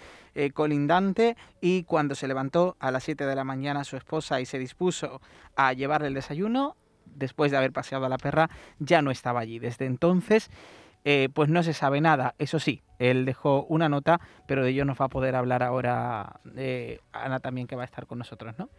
colindante 0.56 1.38
y 1.62 1.84
cuando 1.84 2.16
se 2.16 2.28
levantó 2.28 2.76
a 2.80 2.90
las 2.90 3.04
7 3.04 3.24
de 3.24 3.36
la 3.36 3.44
mañana 3.44 3.84
su 3.84 3.98
esposa 3.98 4.42
y 4.42 4.48
se 4.48 4.58
dispuso 4.58 5.22
a 5.56 5.74
llevarle 5.74 6.08
el 6.08 6.16
desayuno, 6.16 6.76
después 7.16 7.52
de 7.52 7.58
haber 7.58 7.72
paseado 7.72 8.06
a 8.06 8.10
la 8.10 8.18
perra, 8.18 8.50
ya 8.80 9.02
no 9.02 9.12
estaba 9.12 9.40
allí. 9.40 9.60
Desde 9.60 9.86
entonces, 9.86 10.50
eh, 11.06 11.30
pues 11.34 11.50
no 11.50 11.64
se 11.64 11.74
sabe 11.74 12.02
nada. 12.02 12.36
Eso 12.38 12.60
sí, 12.60 12.82
él 13.00 13.26
dejó 13.26 13.66
una 13.66 13.90
nota, 13.90 14.22
pero 14.48 14.64
de 14.64 14.72
ello 14.72 14.86
nos 14.86 15.00
va 15.00 15.06
a 15.06 15.10
poder 15.10 15.36
hablar 15.36 15.64
ahora 15.64 16.40
eh, 16.56 17.00
Ana 17.12 17.40
también, 17.40 17.68
que 17.68 17.76
va 17.76 17.82
a 17.82 17.86
estar 17.86 18.08
con 18.08 18.20
nosotros, 18.20 18.56
¿no? 18.58 18.70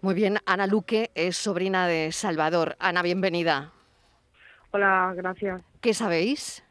Muy 0.00 0.14
bien, 0.14 0.38
Ana 0.46 0.66
Luque 0.66 1.10
es 1.14 1.36
sobrina 1.36 1.88
de 1.88 2.12
Salvador. 2.12 2.76
Ana, 2.78 3.02
bienvenida. 3.02 3.72
Hola, 4.70 5.12
gracias. 5.16 5.62
¿Qué 5.80 5.94
sabéis? 5.94 6.62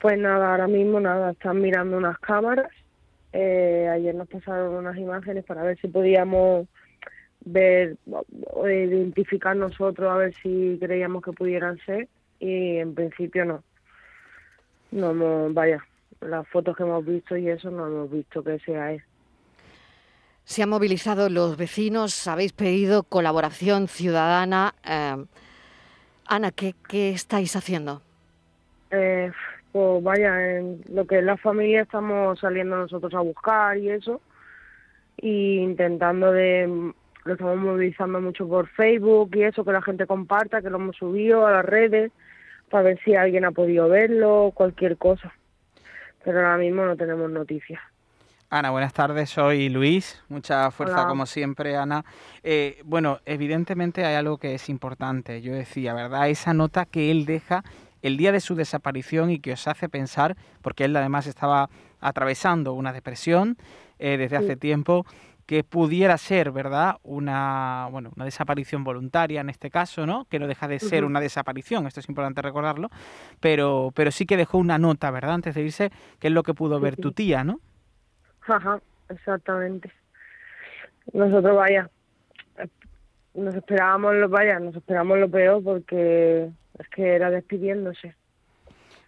Pues 0.00 0.18
nada, 0.18 0.50
ahora 0.50 0.66
mismo 0.66 1.00
nada, 1.00 1.30
están 1.30 1.60
mirando 1.60 1.96
unas 1.96 2.18
cámaras. 2.18 2.70
Eh, 3.32 3.88
ayer 3.90 4.14
nos 4.14 4.28
pasaron 4.28 4.74
unas 4.74 4.96
imágenes 4.96 5.44
para 5.44 5.62
ver 5.62 5.78
si 5.80 5.88
podíamos 5.88 6.66
ver 7.52 7.96
o 8.52 8.68
identificar 8.68 9.56
nosotros 9.56 10.10
a 10.10 10.16
ver 10.16 10.34
si 10.42 10.78
creíamos 10.80 11.22
que 11.22 11.32
pudieran 11.32 11.78
ser 11.84 12.08
y 12.38 12.76
en 12.76 12.94
principio 12.94 13.44
no. 13.44 13.62
No 14.90 15.10
hemos, 15.10 15.52
vaya, 15.52 15.84
las 16.20 16.46
fotos 16.48 16.76
que 16.76 16.82
hemos 16.82 17.04
visto 17.04 17.36
y 17.36 17.48
eso 17.48 17.70
no 17.70 17.86
hemos 17.86 18.10
visto 18.10 18.42
que 18.42 18.58
sea 18.60 18.92
él. 18.92 19.02
Se 20.44 20.62
han 20.62 20.70
movilizado 20.70 21.28
los 21.28 21.58
vecinos, 21.58 22.26
habéis 22.26 22.52
pedido 22.52 23.02
colaboración 23.02 23.86
ciudadana. 23.86 24.74
Eh, 24.82 25.24
Ana, 26.26 26.52
¿qué, 26.52 26.74
¿qué, 26.88 27.10
estáis 27.10 27.54
haciendo? 27.54 28.00
Eh, 28.90 29.30
pues 29.72 30.02
vaya, 30.02 30.56
en 30.56 30.80
lo 30.90 31.06
que 31.06 31.18
es 31.18 31.24
la 31.24 31.36
familia 31.36 31.82
estamos 31.82 32.40
saliendo 32.40 32.76
nosotros 32.76 33.12
a 33.14 33.20
buscar 33.20 33.76
y 33.76 33.90
eso, 33.90 34.22
y 35.18 35.58
intentando 35.58 36.32
de 36.32 36.92
lo 37.24 37.34
estamos 37.34 37.56
movilizando 37.58 38.20
mucho 38.20 38.48
por 38.48 38.68
Facebook 38.68 39.30
y 39.34 39.42
eso, 39.42 39.64
que 39.64 39.72
la 39.72 39.82
gente 39.82 40.06
comparta, 40.06 40.62
que 40.62 40.70
lo 40.70 40.76
hemos 40.76 40.96
subido 40.96 41.46
a 41.46 41.52
las 41.52 41.64
redes 41.64 42.12
para 42.70 42.84
ver 42.84 43.00
si 43.04 43.14
alguien 43.14 43.44
ha 43.44 43.50
podido 43.50 43.88
verlo, 43.88 44.52
cualquier 44.54 44.96
cosa. 44.96 45.32
Pero 46.24 46.38
ahora 46.38 46.58
mismo 46.58 46.84
no 46.84 46.96
tenemos 46.96 47.30
noticias. 47.30 47.80
Ana, 48.50 48.70
buenas 48.70 48.94
tardes, 48.94 49.28
soy 49.28 49.68
Luis. 49.68 50.22
Mucha 50.30 50.70
fuerza 50.70 51.06
como 51.06 51.26
siempre, 51.26 51.76
Ana. 51.76 52.04
Eh, 52.42 52.80
bueno, 52.84 53.20
evidentemente 53.26 54.06
hay 54.06 54.14
algo 54.14 54.38
que 54.38 54.54
es 54.54 54.70
importante. 54.70 55.42
Yo 55.42 55.52
decía, 55.52 55.92
¿verdad? 55.92 56.30
Esa 56.30 56.54
nota 56.54 56.86
que 56.86 57.10
él 57.10 57.26
deja 57.26 57.62
el 58.00 58.16
día 58.16 58.32
de 58.32 58.40
su 58.40 58.54
desaparición 58.54 59.30
y 59.30 59.38
que 59.38 59.52
os 59.52 59.68
hace 59.68 59.90
pensar, 59.90 60.34
porque 60.62 60.84
él 60.84 60.96
además 60.96 61.26
estaba 61.26 61.68
atravesando 62.00 62.72
una 62.72 62.94
depresión 62.94 63.58
eh, 63.98 64.16
desde 64.16 64.36
hace 64.36 64.56
tiempo, 64.56 65.04
que 65.48 65.64
pudiera 65.64 66.18
ser, 66.18 66.52
¿verdad? 66.52 66.96
Una, 67.02 67.88
bueno, 67.90 68.10
una 68.14 68.26
desaparición 68.26 68.84
voluntaria 68.84 69.40
en 69.40 69.48
este 69.48 69.70
caso, 69.70 70.04
¿no? 70.04 70.26
Que 70.26 70.38
no 70.38 70.46
deja 70.46 70.68
de 70.68 70.78
ser 70.78 71.06
una 71.06 71.20
desaparición, 71.20 71.86
esto 71.86 72.00
es 72.00 72.08
importante 72.10 72.42
recordarlo, 72.42 72.90
pero, 73.40 73.90
pero 73.94 74.10
sí 74.10 74.26
que 74.26 74.36
dejó 74.36 74.58
una 74.58 74.76
nota, 74.76 75.10
¿verdad? 75.10 75.32
Antes 75.32 75.54
de 75.54 75.62
irse, 75.62 75.90
que 76.18 76.26
es 76.26 76.34
lo 76.34 76.42
que 76.42 76.52
pudo 76.52 76.80
ver 76.80 76.96
tu 76.96 77.12
tía, 77.12 77.44
¿no? 77.44 77.60
Ajá, 78.46 78.78
exactamente. 79.08 79.90
Nosotros, 81.14 81.56
vaya, 81.56 81.88
nos 83.32 83.54
esperábamos 83.54 84.16
lo, 84.16 84.28
vaya, 84.28 84.60
nos 84.60 84.76
esperábamos 84.76 85.18
lo 85.18 85.30
peor 85.30 85.64
porque 85.64 86.50
es 86.78 86.88
que 86.90 87.14
era 87.14 87.30
despidiéndose. 87.30 88.14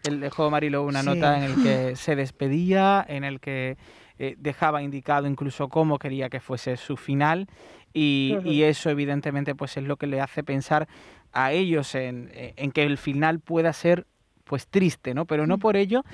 Él 0.08 0.20
dejó 0.20 0.50
Marilo 0.50 0.84
una 0.84 1.02
nota 1.02 1.36
en 1.36 1.42
el 1.44 1.62
que 1.62 1.96
se 1.96 2.16
despedía, 2.16 3.04
en 3.06 3.24
el 3.24 3.40
que 3.40 3.76
eh, 4.22 4.34
dejaba 4.36 4.82
indicado 4.82 5.26
incluso 5.26 5.70
cómo 5.70 5.98
quería 5.98 6.28
que 6.28 6.40
fuese 6.40 6.76
su 6.76 6.98
final 6.98 7.48
y, 7.94 8.62
eso 8.62 8.90
evidentemente 8.90 9.54
pues 9.54 9.78
es 9.78 9.84
lo 9.84 9.96
que 9.96 10.06
le 10.06 10.20
hace 10.20 10.44
pensar 10.44 10.88
a 11.32 11.52
ellos 11.52 11.94
en, 11.94 12.28
que 12.74 12.82
el 12.82 12.98
final 12.98 13.40
pueda 13.40 13.72
ser 13.72 14.06
pues 14.44 14.66
triste, 14.66 15.14
¿no? 15.14 15.24
Pero 15.24 15.46
no 15.46 15.56
por 15.56 15.74
ello 15.74 16.04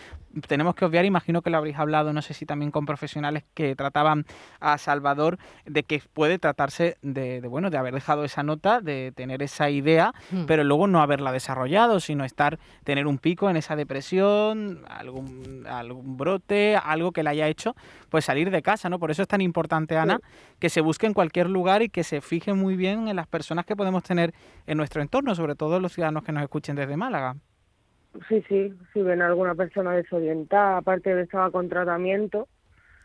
tenemos 0.46 0.74
que 0.74 0.84
obviar, 0.84 1.04
imagino 1.04 1.42
que 1.42 1.50
lo 1.50 1.58
habréis 1.58 1.78
hablado, 1.78 2.12
no 2.12 2.22
sé 2.22 2.34
si 2.34 2.46
también 2.46 2.70
con 2.70 2.86
profesionales 2.86 3.44
que 3.54 3.74
trataban 3.76 4.26
a 4.60 4.78
Salvador, 4.78 5.38
de 5.64 5.82
que 5.82 6.02
puede 6.12 6.38
tratarse 6.38 6.96
de, 7.02 7.40
de, 7.40 7.48
bueno, 7.48 7.70
de 7.70 7.78
haber 7.78 7.94
dejado 7.94 8.24
esa 8.24 8.42
nota, 8.42 8.80
de 8.80 9.12
tener 9.14 9.42
esa 9.42 9.70
idea, 9.70 10.12
Mm. 10.30 10.46
pero 10.46 10.64
luego 10.64 10.86
no 10.86 11.00
haberla 11.00 11.32
desarrollado, 11.32 12.00
sino 12.00 12.24
estar, 12.24 12.58
tener 12.84 13.06
un 13.06 13.18
pico 13.18 13.48
en 13.48 13.56
esa 13.56 13.76
depresión, 13.76 14.84
algún, 14.88 15.64
algún 15.68 16.16
brote, 16.16 16.76
algo 16.76 17.12
que 17.12 17.22
le 17.22 17.30
haya 17.30 17.48
hecho, 17.48 17.74
pues 18.08 18.24
salir 18.24 18.50
de 18.50 18.62
casa, 18.62 18.88
¿no? 18.88 18.98
Por 18.98 19.10
eso 19.10 19.22
es 19.22 19.28
tan 19.28 19.40
importante, 19.40 19.96
Ana, 19.96 20.20
que 20.58 20.68
se 20.68 20.80
busque 20.80 21.06
en 21.06 21.14
cualquier 21.14 21.48
lugar 21.48 21.82
y 21.82 21.88
que 21.88 22.04
se 22.04 22.20
fije 22.20 22.54
muy 22.54 22.76
bien 22.76 23.08
en 23.08 23.16
las 23.16 23.26
personas 23.26 23.66
que 23.66 23.76
podemos 23.76 24.02
tener 24.02 24.34
en 24.66 24.76
nuestro 24.78 25.02
entorno, 25.02 25.34
sobre 25.34 25.54
todo 25.54 25.80
los 25.80 25.92
ciudadanos 25.92 26.24
que 26.24 26.32
nos 26.32 26.42
escuchen 26.42 26.76
desde 26.76 26.96
Málaga. 26.96 27.36
Sí, 28.28 28.42
sí, 28.48 28.72
si 28.92 29.02
ven 29.02 29.22
a 29.22 29.26
alguna 29.26 29.54
persona 29.54 29.92
desorientada, 29.92 30.78
aparte 30.78 31.10
de 31.10 31.16
que 31.16 31.22
estaba 31.24 31.50
con 31.50 31.68
tratamiento, 31.68 32.48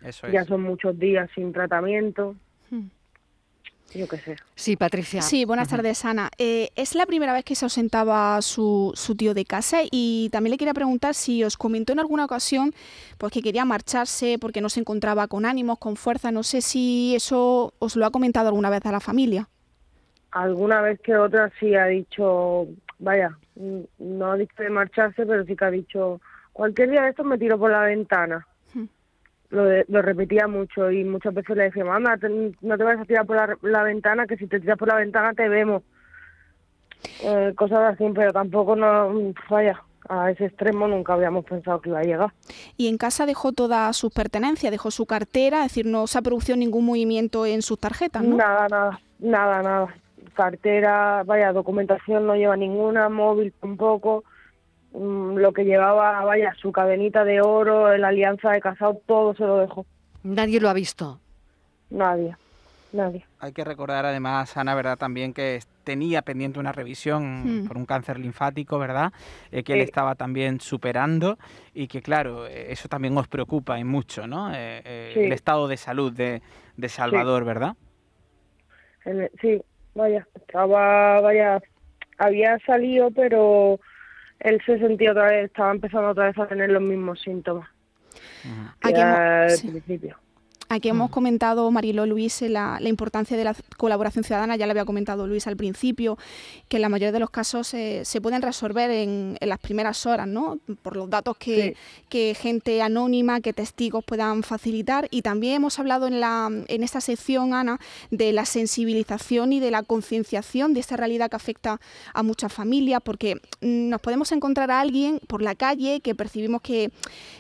Eso 0.04 0.28
ya 0.28 0.42
es. 0.42 0.48
son 0.48 0.62
muchos 0.62 0.98
días 0.98 1.30
sin 1.36 1.52
tratamiento, 1.54 2.36
yo 3.94 4.08
qué 4.08 4.18
sé. 4.20 4.38
Sí, 4.56 4.78
Patricia. 4.78 5.22
Sí, 5.22 5.44
buenas 5.44 5.68
tardes, 5.68 6.06
Ana. 6.06 6.30
Eh, 6.38 6.70
es 6.78 6.96
la 6.96 7.06
primera 7.06 7.34
vez 7.34 7.44
que 7.44 7.56
se 7.56 7.66
ausentaba 7.66 8.42
su, 8.42 8.94
su 8.96 9.16
tío 9.16 9.34
de 9.34 9.44
casa 9.44 9.80
y 9.92 10.30
también 10.32 10.52
le 10.52 10.58
quería 10.58 10.74
preguntar 10.74 11.14
si 11.14 11.44
os 11.44 11.58
comentó 11.58 11.92
en 11.92 12.00
alguna 12.00 12.24
ocasión 12.24 12.74
pues 13.18 13.34
que 13.34 13.42
quería 13.42 13.66
marcharse 13.66 14.38
porque 14.40 14.62
no 14.62 14.70
se 14.70 14.80
encontraba 14.80 15.28
con 15.28 15.46
ánimos, 15.46 15.78
con 15.78 15.98
fuerza. 15.98 16.32
No 16.32 16.44
sé 16.44 16.62
si 16.62 17.14
eso 17.16 17.74
os 17.80 17.98
lo 17.98 18.06
ha 18.06 18.12
comentado 18.12 18.48
alguna 18.48 18.70
vez 18.70 18.86
a 18.86 18.94
la 18.94 19.02
familia. 19.02 19.50
Alguna 20.32 20.80
vez 20.82 20.98
que 21.02 21.18
otra 21.18 21.52
sí 21.60 21.76
ha 21.76 21.88
dicho, 21.88 22.68
vaya, 23.00 23.38
no 24.00 24.32
ha 24.32 24.38
dicho 24.38 24.54
de 24.58 24.70
marcharse, 24.70 25.26
pero 25.26 25.44
sí 25.46 25.56
que 25.56 25.66
ha 25.66 25.72
dicho, 25.72 26.20
cualquier 26.54 26.90
día 26.92 27.04
de 27.04 27.10
estos 27.10 27.26
me 27.26 27.38
tiro 27.38 27.58
por 27.58 27.72
la 27.72 27.82
ventana. 27.82 28.46
Lo, 29.50 29.66
de- 29.66 29.84
lo 29.90 30.02
repetía 30.02 30.48
mucho 30.48 30.90
y 30.92 31.04
muchas 31.04 31.34
veces 31.34 31.58
le 31.58 31.64
decía, 31.64 31.84
mamá, 31.84 32.16
no 32.62 32.78
te 32.78 32.84
vayas 32.84 33.02
a 33.02 33.06
tirar 33.06 33.26
por 33.26 33.36
la, 33.36 33.58
la 33.62 33.84
ventana, 33.84 34.26
que 34.26 34.38
si 34.38 34.48
te 34.48 34.62
tiras 34.62 34.78
por 34.78 34.88
la 34.88 34.96
ventana 34.96 35.34
te 35.34 35.50
vemos. 35.50 35.84
Eh, 37.24 37.54
cosas 37.58 37.94
así, 37.94 38.06
pero 38.16 38.32
tampoco 38.32 38.76
no, 38.78 39.12
vaya, 39.50 39.82
a 40.08 40.32
ese 40.32 40.46
extremo 40.46 40.88
nunca 40.88 41.14
habíamos 41.14 41.44
pensado 41.44 41.82
que 41.82 41.90
iba 41.90 42.00
a 42.00 42.04
llegar. 42.04 42.32
Y 42.78 42.88
en 42.88 42.98
casa 42.98 43.26
dejó 43.26 43.52
todas 43.52 43.96
sus 43.98 44.14
pertenencias, 44.14 44.72
dejó 44.72 44.90
su 44.90 45.06
cartera, 45.06 45.66
es 45.66 45.72
decir, 45.72 45.86
no 45.86 46.08
se 46.08 46.18
ha 46.18 46.22
producido 46.22 46.56
ningún 46.58 46.86
movimiento 46.86 47.46
en 47.46 47.62
sus 47.62 47.78
tarjetas, 47.80 48.24
¿no? 48.24 48.38
Nada, 48.38 48.68
nada, 48.70 49.00
nada, 49.20 49.62
nada. 49.62 49.96
Cartera, 50.34 51.24
vaya, 51.26 51.52
documentación 51.54 52.26
no 52.28 52.36
lleva 52.36 52.56
ninguna, 52.58 53.10
móvil 53.10 53.54
tampoco. 53.60 54.24
Mm, 54.94 55.38
lo 55.38 55.54
que 55.54 55.64
llevaba, 55.64 56.24
vaya, 56.26 56.54
su 56.60 56.72
cadenita 56.72 57.24
de 57.24 57.42
oro, 57.42 57.96
la 57.98 58.10
alianza 58.10 58.52
de 58.52 58.60
casado, 58.62 59.02
todo 59.06 59.34
se 59.36 59.44
lo 59.44 59.58
dejó. 59.60 59.86
Nadie 60.24 60.60
lo 60.60 60.70
ha 60.70 60.74
visto. 60.74 61.20
Nadie, 61.90 62.36
nadie. 62.92 63.26
Hay 63.40 63.54
que 63.54 63.64
recordar 63.64 64.06
además, 64.06 64.56
Ana, 64.58 64.76
¿verdad? 64.76 64.98
También 64.98 65.34
que 65.34 65.60
tenía 65.84 66.22
pendiente 66.22 66.60
una 66.60 66.72
revisión 66.72 67.64
Hmm. 67.64 67.68
por 67.68 67.78
un 67.78 67.86
cáncer 67.86 68.20
linfático, 68.20 68.78
¿verdad? 68.80 69.12
Eh, 69.52 69.64
que 69.64 69.74
él 69.74 69.80
Sí. 69.80 69.86
estaba 69.86 70.16
también 70.16 70.60
superando 70.60 71.38
y 71.74 71.88
que, 71.88 72.02
claro, 72.02 72.46
eh, 72.46 72.72
eso 72.72 72.88
también 72.88 73.18
os 73.18 73.28
preocupa 73.28 73.80
y 73.80 73.84
mucho, 73.84 74.28
¿no? 74.28 74.52
Eh, 74.54 74.82
eh, 74.86 75.12
Sí. 75.16 75.20
El 75.22 75.32
estado 75.32 75.68
de 75.68 75.78
salud 75.78 76.12
de, 76.14 76.42
de 76.78 76.90
Salvador, 76.90 77.46
¿verdad? 77.46 77.76
Sí, 79.42 79.62
vaya, 79.94 80.28
estaba, 80.36 81.22
vaya, 81.22 81.62
había 82.18 82.58
salido, 82.60 83.12
pero 83.12 83.80
él 84.40 84.62
se 84.66 84.80
sentía 84.80 85.12
otra 85.12 85.26
vez, 85.28 85.46
estaba 85.46 85.72
empezando 85.72 86.10
otra 86.10 86.26
vez 86.28 86.38
a 86.38 86.48
tener 86.48 86.70
los 86.72 86.82
mismos 86.82 87.20
síntomas. 87.22 87.70
hemos- 88.44 88.74
era 89.00 89.44
al 89.44 89.50
sí. 89.52 89.70
principio. 89.70 90.18
Aquí 90.74 90.88
hemos 90.88 91.10
comentado, 91.10 91.70
Mariló 91.70 92.06
Luis, 92.06 92.42
eh, 92.42 92.48
la, 92.48 92.78
la 92.80 92.88
importancia 92.88 93.36
de 93.36 93.44
la 93.44 93.54
colaboración 93.76 94.24
ciudadana, 94.24 94.56
ya 94.56 94.66
lo 94.68 94.72
había 94.72 94.86
comentado 94.86 95.28
Luis 95.28 95.46
al 95.46 95.58
principio, 95.58 96.18
que 96.70 96.78
en 96.78 96.82
la 96.82 96.88
mayoría 96.88 97.12
de 97.12 97.20
los 97.20 97.30
casos 97.30 97.74
eh, 97.74 98.04
se 98.06 98.22
pueden 98.22 98.42
resolver 98.42 98.90
en, 98.90 99.38
en 99.38 99.50
las 99.50 99.60
primeras 99.60 100.06
horas, 100.06 100.30
¿no? 100.30 100.60
Por 100.82 100.96
los 100.96 101.10
datos 101.10 101.36
que, 101.36 101.76
que 102.08 102.38
gente 102.40 102.82
anónima, 102.82 103.42
que 103.42 103.52
testigos 103.52 104.06
puedan 104.06 104.44
facilitar. 104.44 105.10
Y 105.12 105.24
también 105.24 105.56
hemos 105.56 105.78
hablado 105.78 106.08
en, 106.08 106.22
la, 106.22 106.50
en 106.50 106.84
esta 106.84 107.02
sección, 107.02 107.54
Ana, 107.54 107.78
de 108.10 108.32
la 108.32 108.46
sensibilización 108.46 109.52
y 109.52 109.60
de 109.60 109.72
la 109.72 109.84
concienciación 109.84 110.74
de 110.74 110.80
esta 110.80 110.96
realidad 110.96 111.30
que 111.30 111.36
afecta 111.36 111.82
a 112.14 112.24
muchas 112.24 112.54
familias, 112.54 113.02
porque 113.04 113.42
mm, 113.60 113.90
nos 113.90 114.00
podemos 114.00 114.32
encontrar 114.32 114.72
a 114.72 114.80
alguien 114.80 115.20
por 115.28 115.42
la 115.42 115.54
calle 115.54 116.00
que 116.00 116.16
percibimos 116.16 116.62
que, 116.62 116.92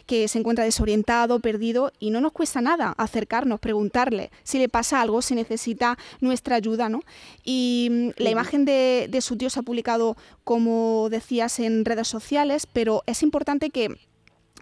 que 0.05 0.27
se 0.27 0.37
encuentra 0.37 0.65
desorientado, 0.65 1.39
perdido, 1.39 1.93
y 1.97 2.09
no 2.09 2.19
nos 2.19 2.33
cuesta 2.33 2.59
nada 2.59 2.93
acercarnos, 3.21 3.59
preguntarle 3.59 4.31
si 4.43 4.57
le 4.57 4.67
pasa 4.69 5.01
algo, 5.01 5.21
si 5.21 5.35
necesita 5.35 5.97
nuestra 6.19 6.55
ayuda, 6.55 6.89
¿no? 6.89 7.01
Y 7.43 7.87
mm, 7.91 8.09
la 8.23 8.29
imagen 8.31 8.65
de, 8.65 9.07
de 9.09 9.21
su 9.21 9.37
tío 9.37 9.49
se 9.49 9.59
ha 9.59 9.63
publicado, 9.63 10.15
como 10.43 11.07
decías, 11.09 11.59
en 11.59 11.85
redes 11.85 12.07
sociales, 12.07 12.65
pero 12.65 13.03
es 13.05 13.23
importante 13.23 13.69
que 13.69 13.89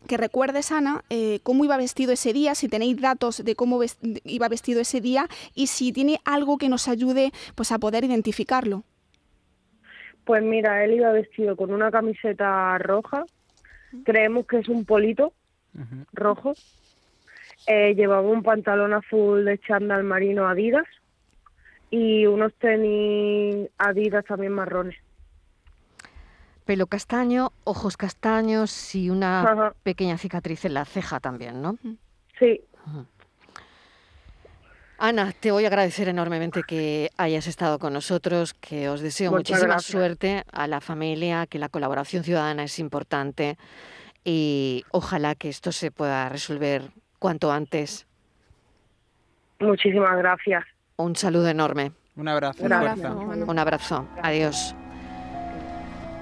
que 0.07 0.15
recuerdes, 0.15 0.71
Ana, 0.71 1.03
eh, 1.09 1.39
cómo 1.43 1.65
iba 1.65 1.75
vestido 1.75 2.13
ese 2.13 2.31
día, 2.31 2.55
si 2.55 2.69
tenéis 2.69 3.01
datos 3.01 3.43
de 3.43 3.53
cómo 3.55 3.77
ves- 3.79 3.97
iba 4.23 4.47
vestido 4.47 4.79
ese 4.79 5.01
día 5.01 5.27
y 5.55 5.67
si 5.67 5.91
tiene 5.91 6.21
algo 6.23 6.57
que 6.57 6.69
nos 6.69 6.87
ayude 6.87 7.33
pues, 7.55 7.73
a 7.73 7.79
poder 7.79 8.05
identificarlo. 8.05 8.83
Pues 10.23 10.41
mira, 10.41 10.85
él 10.85 10.93
iba 10.93 11.11
vestido 11.11 11.57
con 11.57 11.73
una 11.73 11.91
camiseta 11.91 12.77
roja, 12.77 13.25
creemos 14.05 14.45
que 14.47 14.59
es 14.59 14.69
un 14.69 14.85
polito 14.85 15.33
rojo, 16.13 16.53
eh, 17.67 17.93
llevaba 17.95 18.21
un 18.21 18.43
pantalón 18.43 18.93
azul 18.93 19.45
de 19.45 19.57
chándal 19.59 20.03
marino 20.03 20.47
Adidas 20.47 20.85
y 21.91 22.25
unos 22.25 22.53
tenis 22.55 23.69
Adidas 23.77 24.25
también 24.25 24.53
marrones. 24.53 24.95
Pelo 26.65 26.85
castaño, 26.87 27.51
ojos 27.63 27.97
castaños 27.97 28.93
y 28.93 29.09
una 29.09 29.41
Ajá. 29.41 29.73
pequeña 29.81 30.17
cicatriz 30.17 30.65
en 30.65 30.75
la 30.75 30.85
ceja 30.85 31.19
también, 31.19 31.61
¿no? 31.61 31.77
Sí. 32.37 32.61
Ana, 34.99 35.31
te 35.31 35.51
voy 35.51 35.63
a 35.63 35.67
agradecer 35.67 36.09
enormemente 36.09 36.61
que 36.63 37.09
hayas 37.17 37.47
estado 37.47 37.79
con 37.79 37.93
nosotros, 37.93 38.53
que 38.53 38.89
os 38.89 38.99
deseo 38.99 39.31
Muchas 39.31 39.51
muchísima 39.53 39.73
gracias. 39.75 39.91
suerte 39.91 40.43
a 40.51 40.67
la 40.67 40.81
familia, 40.81 41.47
que 41.47 41.57
la 41.57 41.69
colaboración 41.69 42.23
ciudadana 42.23 42.65
es 42.65 42.77
importante 42.79 43.57
y 44.25 44.83
ojalá 44.91 45.35
que 45.35 45.47
esto 45.47 45.71
se 45.71 45.89
pueda 45.91 46.27
resolver 46.27 46.91
cuanto 47.19 47.51
antes. 47.51 48.07
Muchísimas 49.59 50.17
gracias. 50.17 50.63
Un 50.95 51.15
saludo 51.15 51.49
enorme. 51.49 51.91
Un 52.15 52.27
abrazo. 52.27 52.63
Un 52.63 52.73
abrazo. 52.73 53.99
Un. 53.99 54.19
Adiós. 54.23 54.75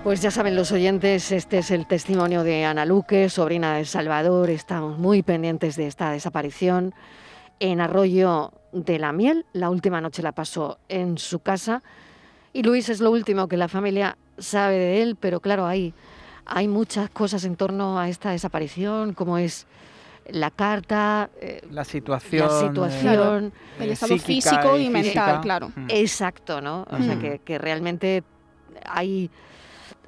Pues 0.03 0.21
ya 0.21 0.31
saben 0.31 0.55
los 0.55 0.71
oyentes, 0.71 1.31
este 1.31 1.57
es 1.57 1.71
el 1.71 1.85
testimonio 1.87 2.43
de 2.43 2.65
Ana 2.65 2.85
Luque, 2.85 3.29
sobrina 3.29 3.75
de 3.75 3.85
Salvador. 3.85 4.49
Estamos 4.49 4.97
muy 4.97 5.23
pendientes 5.23 5.75
de 5.75 5.87
esta 5.87 6.11
desaparición. 6.11 6.93
En 7.59 7.81
Arroyo 7.81 8.53
de 8.71 8.99
la 8.99 9.11
Miel, 9.11 9.45
la 9.53 9.69
última 9.69 9.99
noche 9.99 10.21
la 10.21 10.31
pasó 10.31 10.77
en 10.87 11.17
su 11.17 11.39
casa. 11.39 11.81
Y 12.53 12.63
Luis 12.63 12.89
es 12.89 13.01
lo 13.01 13.11
último 13.11 13.47
que 13.47 13.57
la 13.57 13.67
familia 13.67 14.17
sabe 14.37 14.75
de 14.75 15.01
él, 15.01 15.17
pero 15.19 15.39
claro, 15.39 15.65
hay, 15.65 15.93
hay 16.45 16.67
muchas 16.67 17.09
cosas 17.09 17.43
en 17.43 17.55
torno 17.55 17.99
a 17.99 18.07
esta 18.07 18.31
desaparición, 18.31 19.13
como 19.13 19.37
es 19.37 19.67
la 20.29 20.51
carta, 20.51 21.29
eh, 21.41 21.61
La 21.71 21.83
situación. 21.83 22.47
la 22.49 22.57
eh, 22.57 22.67
situación. 22.67 23.53
El 23.79 23.91
estado 23.91 24.17
físico 24.17 24.77
y 24.77 24.89
mental, 24.89 25.41
claro. 25.41 25.69
Mm. 25.75 25.87
Exacto, 25.89 26.61
¿no? 26.61 26.85
O 26.89 26.97
sea, 27.01 27.15
Mm. 27.15 27.19
que, 27.19 27.39
que 27.39 27.57
realmente 27.57 28.23
hay 28.85 29.29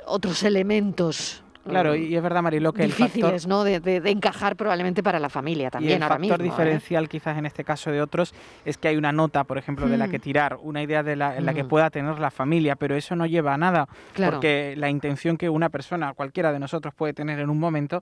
otros 0.06 0.44
elementos. 0.44 1.44
Claro, 1.68 1.94
eh, 1.94 2.00
y 2.00 2.16
es 2.16 2.24
verdad, 2.24 2.42
Marilo, 2.42 2.74
que 2.74 2.84
el 2.84 2.92
factor, 2.92 3.08
difíciles, 3.16 3.46
¿no? 3.46 3.64
De, 3.64 3.80
de- 3.80 4.02
de 4.02 4.10
encajar 4.10 4.56
probablemente 4.56 5.04
para 5.04 5.20
la 5.20 5.30
familia 5.30 5.68
y 5.68 5.70
también 5.70 5.98
el 5.98 6.04
ahora 6.04 6.16
factor 6.16 6.40
mismo. 6.40 6.46
¿eh? 6.46 6.50
diferencial 6.50 7.10
quizás 7.10 7.38
en 7.38 7.46
este 7.46 7.64
caso 7.64 7.92
de 7.92 8.02
otros 8.02 8.34
es 8.66 8.78
que 8.78 8.88
hay 8.88 8.98
una 8.98 9.12
nota, 9.12 9.44
por 9.44 9.58
ejemplo, 9.60 9.88
de 9.88 9.98
la 9.98 10.08
Mm. 10.08 10.12
que 10.12 10.20
tirar, 10.20 10.58
una 10.64 10.82
idea 10.82 11.04
de 11.04 11.16
la, 11.16 11.38
en 11.38 11.46
la 11.46 11.54
que 11.54 11.66
pueda 11.66 11.90
tener 11.92 12.18
la 12.18 12.32
familia, 12.32 12.76
pero 12.76 12.96
eso 12.96 13.16
no 13.16 13.26
lleva 13.28 13.54
a 13.54 13.58
nada, 13.58 13.88
Claro. 14.14 14.38
porque 14.38 14.74
la 14.78 14.90
intención 14.90 15.38
que 15.38 15.50
una 15.50 15.70
persona, 15.70 16.14
cualquiera 16.14 16.52
de 16.52 16.60
nosotros 16.60 16.94
puede 16.96 17.14
tener 17.14 17.40
en 17.40 17.50
un 17.52 17.60
momento, 17.60 18.02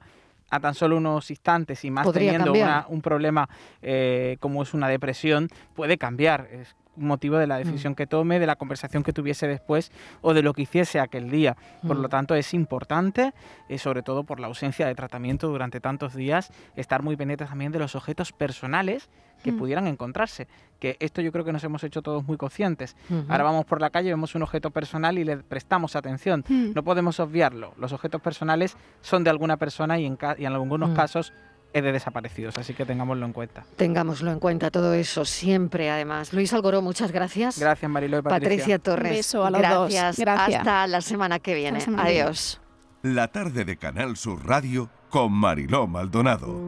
a 0.50 0.60
tan 0.60 0.74
solo 0.76 0.98
unos 0.98 1.30
instantes 1.30 1.84
y 1.86 1.92
más 1.92 2.06
Podría 2.06 2.32
teniendo 2.32 2.54
una- 2.54 2.86
un 2.90 3.02
problema 3.02 3.50
eh, 3.82 4.38
como 4.40 4.64
es 4.64 4.74
una 4.74 4.88
depresión, 4.88 5.50
puede 5.76 5.98
cambiar. 5.98 6.48
Es- 6.52 6.76
motivo 6.98 7.38
de 7.38 7.48
la 7.48 7.58
decisión 7.58 7.96
que 7.96 8.08
tome, 8.08 8.40
de 8.40 8.46
la 8.48 8.56
conversación 8.56 9.04
que 9.04 9.14
tuviese 9.14 9.48
después 9.48 9.92
o 10.22 10.34
de 10.34 10.42
lo 10.42 10.54
que 10.54 10.64
hiciese 10.64 11.00
aquel 11.00 11.30
día. 11.30 11.56
Por 11.88 11.98
lo 11.98 12.08
Mm. 12.08 12.12
tanto, 12.12 12.36
es 12.36 12.54
importante, 12.54 13.34
eh, 13.70 13.78
sobre 13.78 14.02
todo 14.04 14.24
por 14.24 14.40
la 14.40 14.48
ausencia 14.48 14.88
de 14.88 14.96
tratamiento 14.96 15.48
durante 15.48 15.80
tantos 15.80 16.14
días, 16.16 16.52
estar 16.76 17.04
muy 17.04 17.16
pendientes 17.16 17.50
también 17.50 17.72
de 17.72 17.80
los 17.80 17.96
objetos 17.96 18.32
personales 18.32 19.10
que 19.44 19.52
Mm. 19.52 19.58
pudieran 19.58 19.88
encontrarse. 19.88 20.48
Que 20.80 20.98
esto 21.00 21.22
yo 21.22 21.32
creo 21.32 21.46
que 21.46 21.54
nos 21.54 21.64
hemos 21.64 21.84
hecho 21.84 22.02
todos 22.02 22.26
muy 22.28 22.38
conscientes. 22.38 22.96
Ahora 23.30 23.44
vamos 23.44 23.66
por 23.66 23.80
la 23.82 23.90
calle, 23.92 24.10
vemos 24.10 24.34
un 24.36 24.42
objeto 24.44 24.72
personal 24.72 25.18
y 25.20 25.24
le 25.24 25.38
prestamos 25.38 25.96
atención. 25.96 26.44
Mm. 26.48 26.72
No 26.74 26.84
podemos 26.84 27.20
obviarlo. 27.20 27.74
Los 27.78 27.94
objetos 27.94 28.22
personales 28.22 28.78
son 29.02 29.24
de 29.24 29.30
alguna 29.30 29.58
persona 29.58 30.00
y 30.00 30.06
en, 30.06 30.16
ca- 30.16 30.36
y 30.38 30.46
en 30.46 30.54
algunos 30.54 30.90
Mm. 30.92 30.96
casos 30.96 31.34
de 31.74 31.92
desaparecidos, 31.92 32.58
así 32.58 32.74
que 32.74 32.86
tengámoslo 32.86 33.26
en 33.26 33.34
cuenta. 33.34 33.64
Tengámoslo 33.76 34.32
en 34.32 34.40
cuenta 34.40 34.72
todo 34.72 34.94
eso 34.94 35.26
siempre, 35.26 35.90
además. 35.90 36.34
Luis 36.34 36.52
Algoró, 36.54 36.82
muchas 36.82 37.12
gracias. 37.12 37.60
Gracias, 37.60 37.90
Marilo 37.90 38.18
y 38.18 38.22
Patricia. 38.22 38.40
Patricia 38.40 38.80
Torres. 38.80 39.12
Un 39.12 39.18
beso 39.18 39.46
a 39.46 39.52
los 39.52 39.62
dos. 39.62 39.94
gracias. 39.94 40.28
Hasta 40.28 40.88
la 40.88 41.02
semana 41.02 41.40
que 41.40 41.54
viene. 41.54 41.82
semana 41.82 42.04
que 42.06 42.10
viene. 42.10 42.24
Adiós. 42.24 42.62
La 43.04 43.28
tarde 43.28 43.64
de 43.64 43.78
Canal 43.78 44.18
Sur 44.18 44.46
Radio 44.46 44.90
con 45.10 45.32
Mariló 45.32 45.88
Maldonado. 45.88 46.60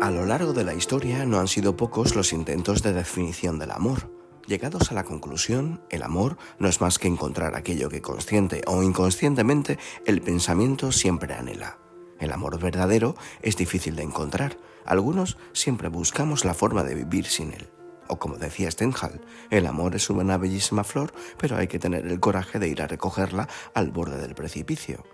A 0.00 0.10
lo 0.10 0.26
largo 0.26 0.52
de 0.52 0.64
la 0.64 0.74
historia 0.74 1.24
no 1.24 1.40
han 1.40 1.48
sido 1.48 1.76
pocos 1.76 2.14
los 2.14 2.34
intentos 2.34 2.82
de 2.82 2.92
definición 2.92 3.58
del 3.58 3.70
amor. 3.70 4.10
Llegados 4.46 4.90
a 4.90 4.94
la 4.94 5.04
conclusión, 5.04 5.80
el 5.88 6.02
amor 6.02 6.36
no 6.58 6.68
es 6.68 6.82
más 6.82 6.98
que 6.98 7.08
encontrar 7.08 7.54
aquello 7.54 7.88
que 7.88 8.02
consciente 8.02 8.62
o 8.66 8.82
inconscientemente 8.82 9.78
el 10.04 10.20
pensamiento 10.20 10.92
siempre 10.92 11.32
anhela. 11.32 11.78
El 12.20 12.30
amor 12.30 12.60
verdadero 12.60 13.16
es 13.40 13.56
difícil 13.56 13.96
de 13.96 14.02
encontrar. 14.02 14.58
Algunos 14.84 15.38
siempre 15.54 15.88
buscamos 15.88 16.44
la 16.44 16.52
forma 16.52 16.84
de 16.84 16.94
vivir 16.94 17.24
sin 17.24 17.52
él. 17.52 17.70
O 18.06 18.18
como 18.18 18.36
decía 18.36 18.70
Stendhal, 18.70 19.22
el 19.50 19.66
amor 19.66 19.96
es 19.96 20.10
una 20.10 20.36
bellísima 20.36 20.84
flor, 20.84 21.14
pero 21.38 21.56
hay 21.56 21.66
que 21.66 21.78
tener 21.78 22.06
el 22.06 22.20
coraje 22.20 22.58
de 22.58 22.68
ir 22.68 22.82
a 22.82 22.86
recogerla 22.86 23.48
al 23.72 23.92
borde 23.92 24.18
del 24.18 24.34
precipicio. 24.34 25.04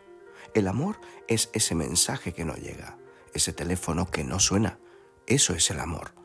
El 0.55 0.66
amor 0.66 1.01
es 1.28 1.51
ese 1.53 1.76
mensaje 1.76 2.33
que 2.33 2.45
no 2.45 2.57
llega, 2.57 2.99
ese 3.33 3.53
teléfono 3.53 4.11
que 4.11 4.24
no 4.24 4.41
suena. 4.41 4.81
Eso 5.28 5.55
es 5.55 5.70
el 5.70 5.78
amor. 5.78 6.19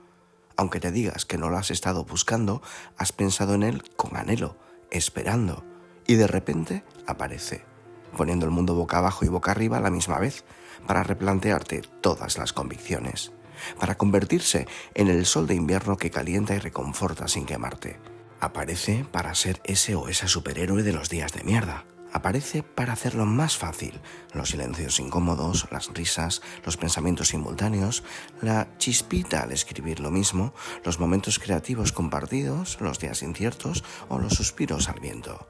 Aunque 0.57 0.79
te 0.79 0.91
digas 0.91 1.25
que 1.25 1.37
no 1.37 1.49
lo 1.49 1.57
has 1.57 1.71
estado 1.71 2.05
buscando, 2.05 2.61
has 2.97 3.11
pensado 3.11 3.55
en 3.55 3.63
él 3.63 3.83
con 3.95 4.15
anhelo, 4.15 4.57
esperando, 4.91 5.65
y 6.07 6.15
de 6.15 6.27
repente 6.27 6.83
aparece, 7.07 7.65
poniendo 8.15 8.45
el 8.45 8.51
mundo 8.51 8.75
boca 8.75 8.97
abajo 8.97 9.25
y 9.25 9.27
boca 9.27 9.51
arriba 9.51 9.77
a 9.77 9.81
la 9.81 9.89
misma 9.89 10.19
vez, 10.19 10.45
para 10.87 11.03
replantearte 11.03 11.81
todas 12.01 12.37
las 12.37 12.53
convicciones, 12.53 13.31
para 13.79 13.95
convertirse 13.95 14.67
en 14.93 15.07
el 15.07 15.25
sol 15.25 15.47
de 15.47 15.55
invierno 15.55 15.97
que 15.97 16.11
calienta 16.11 16.55
y 16.55 16.59
reconforta 16.59 17.27
sin 17.27 17.45
quemarte. 17.45 17.99
Aparece 18.39 19.05
para 19.11 19.33
ser 19.33 19.61
ese 19.63 19.95
o 19.95 20.07
esa 20.07 20.27
superhéroe 20.27 20.83
de 20.83 20.93
los 20.93 21.09
días 21.09 21.33
de 21.33 21.43
mierda. 21.43 21.85
Aparece 22.15 22.63
para 22.63 22.93
hacerlo 22.93 23.25
más 23.25 23.57
fácil. 23.57 23.99
Los 24.31 24.51
silencios 24.51 25.01
incómodos, 25.01 25.67
las 25.69 25.93
risas, 25.93 26.41
los 26.63 26.77
pensamientos 26.77 27.27
simultáneos, 27.27 28.03
la 28.41 28.69
chispita 28.77 29.41
al 29.41 29.51
escribir 29.51 29.99
lo 29.99 30.11
mismo, 30.11 30.53
los 30.85 30.97
momentos 30.97 31.39
creativos 31.39 31.91
compartidos, 31.91 32.79
los 32.79 32.99
días 32.99 33.21
inciertos 33.21 33.83
o 34.07 34.17
los 34.17 34.31
suspiros 34.31 34.87
al 34.87 35.01
viento. 35.01 35.45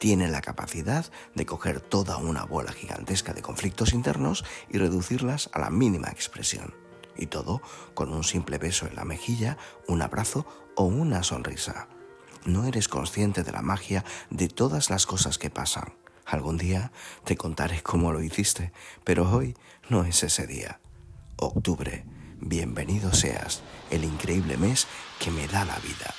Tiene 0.00 0.26
la 0.26 0.40
capacidad 0.40 1.06
de 1.36 1.46
coger 1.46 1.80
toda 1.80 2.16
una 2.16 2.42
bola 2.44 2.72
gigantesca 2.72 3.32
de 3.32 3.42
conflictos 3.42 3.92
internos 3.92 4.44
y 4.68 4.78
reducirlas 4.78 5.50
a 5.52 5.60
la 5.60 5.70
mínima 5.70 6.08
expresión. 6.08 6.74
Y 7.16 7.26
todo 7.26 7.62
con 7.94 8.12
un 8.12 8.24
simple 8.24 8.58
beso 8.58 8.88
en 8.88 8.96
la 8.96 9.04
mejilla, 9.04 9.56
un 9.86 10.02
abrazo 10.02 10.44
o 10.74 10.82
una 10.82 11.22
sonrisa. 11.22 11.86
No 12.44 12.64
eres 12.64 12.88
consciente 12.88 13.44
de 13.44 13.52
la 13.52 13.62
magia 13.62 14.04
de 14.30 14.48
todas 14.48 14.90
las 14.90 15.06
cosas 15.06 15.38
que 15.38 15.50
pasan. 15.50 15.92
Algún 16.28 16.58
día 16.58 16.92
te 17.24 17.36
contaré 17.36 17.82
cómo 17.82 18.12
lo 18.12 18.22
hiciste, 18.22 18.70
pero 19.02 19.30
hoy 19.30 19.56
no 19.88 20.04
es 20.04 20.22
ese 20.22 20.46
día. 20.46 20.78
Octubre, 21.36 22.04
bienvenido 22.38 23.14
seas, 23.14 23.62
el 23.90 24.04
increíble 24.04 24.58
mes 24.58 24.86
que 25.18 25.30
me 25.30 25.48
da 25.48 25.64
la 25.64 25.78
vida. 25.78 26.14